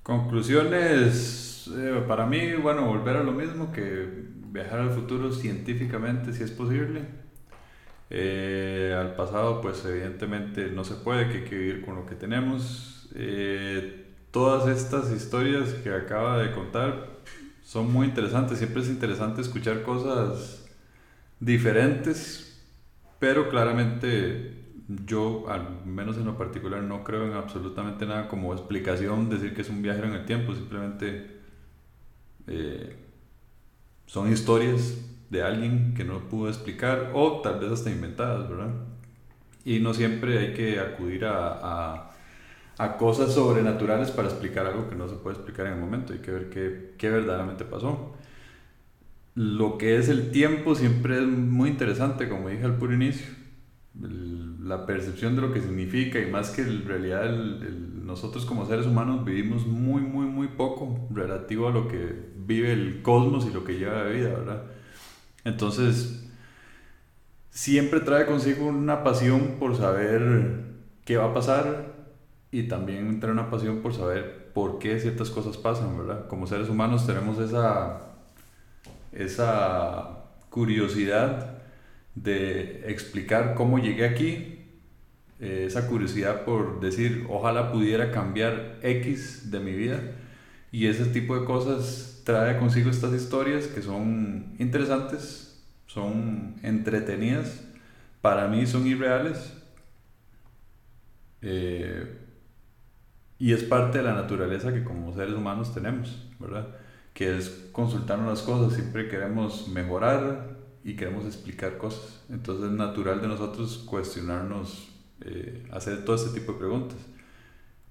Conclusiones, 0.04 1.72
eh, 1.76 2.04
para 2.08 2.26
mí, 2.26 2.54
bueno, 2.54 2.86
volver 2.88 3.16
a 3.16 3.24
lo 3.24 3.32
mismo 3.32 3.72
que 3.72 4.08
viajar 4.52 4.80
al 4.80 4.92
futuro 4.92 5.32
científicamente 5.32 6.34
si 6.34 6.44
es 6.44 6.52
posible. 6.52 7.23
Eh, 8.16 8.96
al 8.96 9.16
pasado, 9.16 9.60
pues 9.60 9.84
evidentemente 9.86 10.70
no 10.70 10.84
se 10.84 10.94
puede, 10.94 11.30
que 11.30 11.38
hay 11.40 11.44
que 11.46 11.58
vivir 11.58 11.82
con 11.84 11.96
lo 11.96 12.06
que 12.06 12.14
tenemos. 12.14 13.10
Eh, 13.16 14.06
todas 14.30 14.68
estas 14.68 15.12
historias 15.12 15.70
que 15.84 15.92
acaba 15.92 16.38
de 16.38 16.52
contar 16.52 17.10
son 17.64 17.92
muy 17.92 18.06
interesantes, 18.06 18.60
siempre 18.60 18.84
es 18.84 18.90
interesante 18.90 19.42
escuchar 19.42 19.82
cosas 19.82 20.64
diferentes, 21.40 22.64
pero 23.18 23.50
claramente 23.50 24.62
yo, 25.08 25.50
al 25.50 25.84
menos 25.84 26.18
en 26.18 26.26
lo 26.26 26.38
particular, 26.38 26.84
no 26.84 27.04
creo 27.04 27.26
en 27.26 27.34
absolutamente 27.34 28.06
nada 28.06 28.28
como 28.28 28.54
explicación 28.54 29.28
decir 29.28 29.56
que 29.56 29.62
es 29.62 29.70
un 29.70 29.82
viajero 29.82 30.08
en 30.08 30.14
el 30.14 30.26
tiempo, 30.26 30.54
simplemente 30.54 31.40
eh, 32.46 32.96
son 34.06 34.32
historias 34.32 34.98
de 35.34 35.44
alguien 35.44 35.94
que 35.96 36.06
no 36.06 36.20
pudo 36.30 36.48
explicar 36.48 37.12
o 37.14 37.42
tal 37.42 37.60
vez 37.60 37.72
hasta 37.72 37.92
inventadas, 37.92 38.50
¿verdad? 38.50 38.72
Y 39.66 39.80
no 39.80 39.94
siempre 39.94 40.40
hay 40.40 40.54
que 40.54 40.80
acudir 40.80 41.26
a, 41.26 42.12
a, 42.78 42.98
cosas 42.98 43.34
sobrenaturales 43.34 44.12
para 44.12 44.30
explicar 44.30 44.66
algo 44.68 44.90
que 44.90 44.96
no 44.96 45.08
se 45.10 45.16
puede 45.16 45.38
explicar 45.38 45.68
en 45.68 45.74
el 45.74 45.80
momento, 45.80 46.14
hay 46.14 46.20
que 46.20 46.32
ver 46.32 46.50
qué, 46.50 46.94
qué 46.98 47.10
verdaderamente 47.10 47.66
pasó. 47.66 48.16
Lo 49.36 49.78
que 49.78 49.98
es 49.98 50.10
el 50.10 50.32
tiempo 50.32 50.76
siempre 50.76 51.18
es 51.18 51.28
muy 51.28 51.70
interesante, 51.70 52.30
como 52.30 52.50
dije 52.50 52.66
al 52.66 52.78
puro 52.78 52.94
inicio 52.94 53.28
la 54.64 54.86
percepción 54.86 55.36
de 55.36 55.42
lo 55.42 55.54
que 55.54 55.62
significa 55.62 56.20
y 56.20 56.32
más 56.32 56.50
que 56.50 56.64
en 56.64 56.86
realidad 56.86 57.30
nosotros 58.04 58.46
como 58.46 58.66
seres 58.66 58.88
humanos 58.88 59.24
vivimos 59.24 59.68
muy, 59.68 60.02
muy, 60.02 60.26
muy 60.26 60.48
poco 60.48 61.08
relativo 61.12 61.68
a 61.68 61.72
lo 61.72 61.88
que 61.88 62.32
vive 62.38 62.74
el 62.74 63.02
cosmos 63.02 63.46
y 63.46 63.54
lo 63.54 63.64
que 63.64 63.78
lleva 63.78 64.04
de 64.04 64.14
vida, 64.14 64.30
¿verdad? 64.30 64.64
Entonces, 65.44 66.30
siempre 67.50 68.00
trae 68.00 68.26
consigo 68.26 68.66
una 68.66 69.04
pasión 69.04 69.58
por 69.60 69.76
saber 69.78 70.64
qué 71.06 71.18
va 71.18 71.26
a 71.26 71.34
pasar 71.34 71.94
y 72.52 72.64
también 72.64 73.20
trae 73.20 73.32
una 73.32 73.50
pasión 73.50 73.82
por 73.82 73.94
saber 73.94 74.52
por 74.54 74.80
qué 74.80 75.00
ciertas 75.00 75.30
cosas 75.30 75.58
pasan, 75.58 75.98
¿verdad? 75.98 76.28
Como 76.28 76.48
seres 76.48 76.70
humanos 76.70 77.06
tenemos 77.08 77.40
esa, 77.40 78.02
esa 79.12 80.24
curiosidad 80.50 81.58
de 82.16 82.90
explicar 82.92 83.56
cómo 83.56 83.80
llegué 83.80 84.06
aquí, 84.06 84.60
eh, 85.40 85.66
esa 85.68 85.88
curiosidad 85.88 86.46
por 86.46 86.80
decir, 86.80 87.26
ojalá 87.30 87.72
pudiera 87.72 88.12
cambiar 88.12 88.78
X 88.84 89.50
de 89.52 89.60
mi 89.60 89.74
vida, 89.74 90.00
y 90.72 90.88
ese 90.88 91.06
tipo 91.06 91.38
de 91.38 91.46
cosas 91.46 92.13
trae 92.24 92.58
consigo 92.58 92.90
estas 92.90 93.14
historias 93.14 93.68
que 93.68 93.82
son 93.82 94.56
interesantes, 94.60 95.62
son 95.88 96.56
entretenidas, 96.64 97.64
para 98.22 98.48
mí 98.48 98.66
son 98.66 98.88
irreales, 98.88 99.54
eh, 101.42 102.20
y 103.38 103.54
es 103.54 103.64
parte 103.64 103.98
de 103.98 104.04
la 104.06 104.14
naturaleza 104.14 104.74
que 104.74 104.84
como 104.84 105.14
seres 105.14 105.34
humanos 105.34 105.74
tenemos, 105.74 106.28
¿verdad? 106.40 106.68
Que 107.14 107.38
es 107.38 107.50
consultarnos 107.72 108.28
las 108.28 108.42
cosas, 108.42 108.74
siempre 108.74 109.10
queremos 109.10 109.68
mejorar, 109.68 110.54
y 110.84 110.96
queremos 110.96 111.26
explicar 111.26 111.78
cosas. 111.78 112.22
Entonces 112.30 112.66
es 112.66 112.72
natural 112.72 113.22
de 113.22 113.28
nosotros 113.28 113.84
cuestionarnos, 113.86 114.90
eh, 115.22 115.66
hacer 115.72 116.04
todo 116.04 116.16
este 116.16 116.40
tipo 116.40 116.54
de 116.54 116.60
preguntas. 116.60 116.98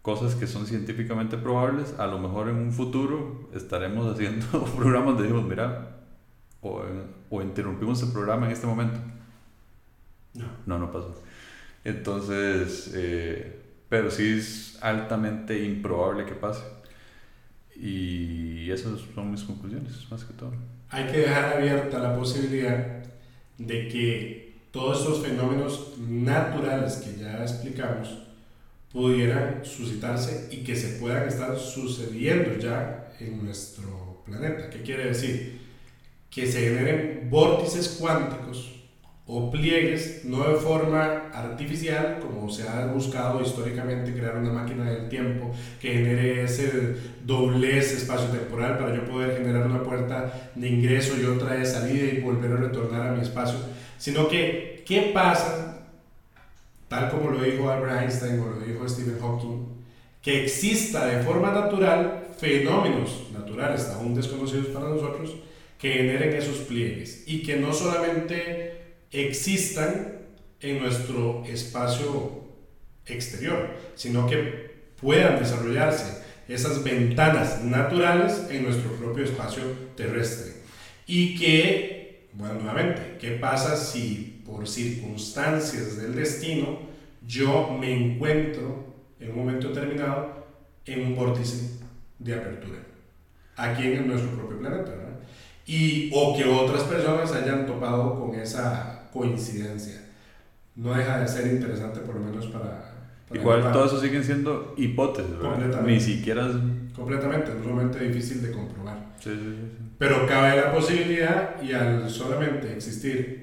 Cosas 0.03 0.35
que 0.35 0.47
son 0.47 0.67
científicamente 0.67 1.37
probables, 1.37 1.95
a 1.99 2.07
lo 2.07 2.19
mejor 2.19 2.49
en 2.49 2.57
un 2.57 2.73
futuro 2.73 3.49
estaremos 3.55 4.13
haciendo 4.13 4.65
programas 4.77 5.15
donde 5.15 5.23
decimos, 5.23 5.45
mira, 5.45 5.97
o, 6.61 6.83
o 7.31 7.43
interrumpimos 7.43 8.03
el 8.03 8.11
programa 8.11 8.47
en 8.47 8.53
este 8.53 8.67
momento. 8.67 8.99
No. 10.35 10.47
No, 10.67 10.79
no 10.79 10.93
pasó. 10.93 11.15
Entonces, 11.85 12.91
eh, 12.95 13.61
pero 13.89 14.11
sí 14.11 14.39
es 14.39 14.79
altamente 14.83 15.63
improbable 15.63 16.25
que 16.25 16.35
pase. 16.35 16.63
Y 17.77 18.71
esas 18.71 19.01
son 19.15 19.31
mis 19.31 19.43
conclusiones, 19.43 20.07
más 20.11 20.25
que 20.25 20.35
todo 20.35 20.53
hay 20.93 21.07
que 21.07 21.19
dejar 21.21 21.57
abierta 21.57 21.99
la 21.99 22.15
posibilidad 22.15 23.03
de 23.57 23.89
que 23.89 24.53
todos 24.71 25.01
estos 25.01 25.27
fenómenos 25.27 25.95
naturales 25.99 26.97
que 26.97 27.19
ya 27.19 27.43
explicamos 27.43 28.19
pudieran 28.93 29.61
suscitarse 29.65 30.49
y 30.51 30.59
que 30.59 30.77
se 30.77 30.99
puedan 31.01 31.27
estar 31.27 31.59
sucediendo 31.59 32.59
ya 32.59 33.13
en 33.21 33.45
nuestro 33.45 34.23
planeta. 34.27 34.69
¿Qué 34.69 34.83
quiere 34.83 35.07
decir? 35.07 35.61
Que 36.31 36.47
se 36.47 36.61
generen 36.61 37.29
vórtices 37.31 37.97
cuánticos 38.01 38.73
o 39.25 39.51
pliegues, 39.51 40.25
no 40.25 40.47
de 40.49 40.57
forma 40.57 41.31
artificial, 41.33 42.19
como 42.21 42.51
se 42.51 42.69
ha 42.69 42.87
buscado 42.87 43.41
históricamente 43.41 44.13
crear 44.13 44.37
una 44.37 44.53
máquina 44.53 44.91
del 44.91 45.09
tiempo 45.09 45.53
que 45.81 45.93
genere 45.93 46.43
ese 46.43 46.97
doblez 47.25 47.93
espacio-temporal 47.93 48.79
para 48.79 48.95
yo 48.95 49.05
poder 49.05 49.39
generar 49.39 49.67
una 49.67 49.83
puerta 49.83 50.51
de 50.55 50.69
ingreso 50.69 51.15
y 51.21 51.25
otra 51.25 51.55
de 51.55 51.65
salida 51.65 52.13
y 52.13 52.21
volver 52.21 52.53
a 52.53 52.57
retornar 52.57 53.09
a 53.09 53.13
mi 53.13 53.23
espacio, 53.23 53.59
sino 53.97 54.29
que, 54.29 54.83
¿qué 54.87 55.13
pasa? 55.15 55.82
Tal 56.93 57.09
como 57.09 57.31
lo 57.31 57.43
dijo 57.43 57.71
Albert 57.71 58.03
Einstein 58.03 58.39
o 58.39 58.51
lo 58.51 58.61
dijo 58.61 58.87
Stephen 58.87 59.19
Hawking, 59.19 59.67
que 60.21 60.45
exista 60.45 61.07
de 61.07 61.23
forma 61.23 61.51
natural 61.51 62.27
fenómenos 62.39 63.29
naturales 63.33 63.89
aún 63.89 64.15
desconocidos 64.15 64.67
para 64.67 64.91
nosotros 64.91 65.37
que 65.79 65.91
generen 65.91 66.35
esos 66.35 66.59
pliegues 66.59 67.25
y 67.27 67.43
que 67.45 67.57
no 67.57 67.73
solamente 67.73 68.99
existan 69.11 70.19
en 70.61 70.81
nuestro 70.81 71.43
espacio 71.47 72.43
exterior, 73.07 73.71
sino 73.95 74.27
que 74.27 74.73
puedan 75.01 75.39
desarrollarse 75.39 76.23
esas 76.47 76.85
ventanas 76.85 77.65
naturales 77.65 78.49
en 78.51 78.65
nuestro 78.65 78.93
propio 78.97 79.25
espacio 79.25 79.63
terrestre. 79.97 80.53
Y 81.07 81.39
que, 81.39 82.29
bueno, 82.35 82.61
nuevamente, 82.61 83.17
¿qué 83.19 83.31
pasa 83.31 83.79
si 83.79 84.32
por 84.53 84.69
circunstancias 84.69 85.97
del 85.97 86.15
destino 86.15 86.79
yo 87.27 87.77
me 87.81 87.93
encuentro 87.93 88.85
en 89.19 89.31
un 89.31 89.37
momento 89.37 89.69
determinado 89.69 90.47
en 90.85 91.07
un 91.07 91.17
vórtice 91.17 91.79
de 92.19 92.35
apertura? 92.35 92.79
Aquí 93.57 93.85
en 93.85 94.09
nuestro 94.09 94.31
propio 94.33 94.59
planeta, 94.59 94.91
¿verdad? 94.91 95.19
Y, 95.67 96.11
o 96.15 96.37
que 96.37 96.45
otras 96.45 96.83
personas 96.85 97.33
hayan 97.33 97.67
topado 97.67 98.19
con 98.19 98.35
esa 98.35 99.09
coincidencia. 99.13 100.03
No 100.75 100.95
deja 100.95 101.21
de 101.21 101.29
ser 101.29 101.53
interesante, 101.53 102.01
por 102.01 102.17
lo 102.17 102.23
menos 102.23 102.47
para. 102.47 102.91
Igual 103.33 103.73
todo 103.73 103.87
eso 103.87 104.01
siguen 104.01 104.25
siendo 104.25 104.75
hipótesis, 104.77 105.39
¿verdad? 105.39 105.83
Ni 105.83 106.01
siquiera. 106.01 106.49
Completamente, 106.95 107.53
es 107.53 107.63
sumamente 107.63 107.99
difícil 108.01 108.43
de 108.43 108.51
comprobar. 108.51 108.99
Sí, 109.21 109.31
sí, 109.31 109.57
sí. 109.57 109.83
Pero 109.99 110.27
cabe 110.27 110.57
la 110.57 110.73
posibilidad 110.73 111.63
y 111.63 111.73
al 111.73 112.11
solamente 112.11 112.73
existir 112.73 113.42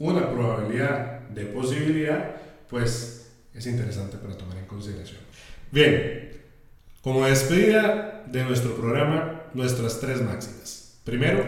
una 0.00 0.28
probabilidad 0.30 1.20
de 1.28 1.44
posibilidad, 1.44 2.34
pues 2.68 3.30
es 3.54 3.66
interesante 3.66 4.16
para 4.16 4.36
tomar 4.36 4.56
en 4.56 4.64
consideración. 4.64 5.20
Bien, 5.70 6.30
como 7.02 7.26
despedida 7.26 8.24
de 8.26 8.44
nuestro 8.44 8.74
programa, 8.74 9.42
nuestras 9.54 10.00
tres 10.00 10.22
máximas. 10.22 10.98
Primero, 11.04 11.44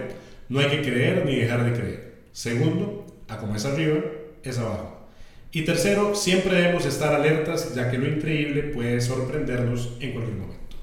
no 0.48 0.60
hay 0.60 0.68
que 0.68 0.82
creer 0.82 1.24
ni 1.26 1.36
dejar 1.36 1.64
de 1.64 1.72
creer. 1.72 2.14
Segundo, 2.32 3.06
a 3.28 3.38
como 3.38 3.56
es 3.56 3.64
arriba, 3.64 4.00
es 4.42 4.58
abajo. 4.58 5.08
Y 5.50 5.62
tercero, 5.62 6.14
siempre 6.14 6.54
debemos 6.54 6.84
estar 6.86 7.14
alertas 7.14 7.74
ya 7.74 7.90
que 7.90 7.98
lo 7.98 8.06
increíble 8.06 8.64
puede 8.64 9.00
sorprendernos 9.00 9.96
en 10.00 10.12
cualquier 10.12 10.36
momento. 10.36 10.76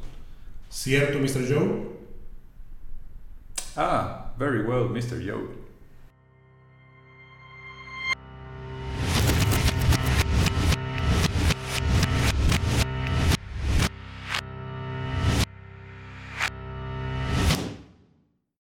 ¿Cierto, 0.70 1.20
Mr. 1.20 1.51
Joe? 1.51 1.89
Ah, 3.76 4.34
very 4.38 4.61
well, 4.61 4.89
Mr. 4.89 5.20
Joe. 5.24 5.59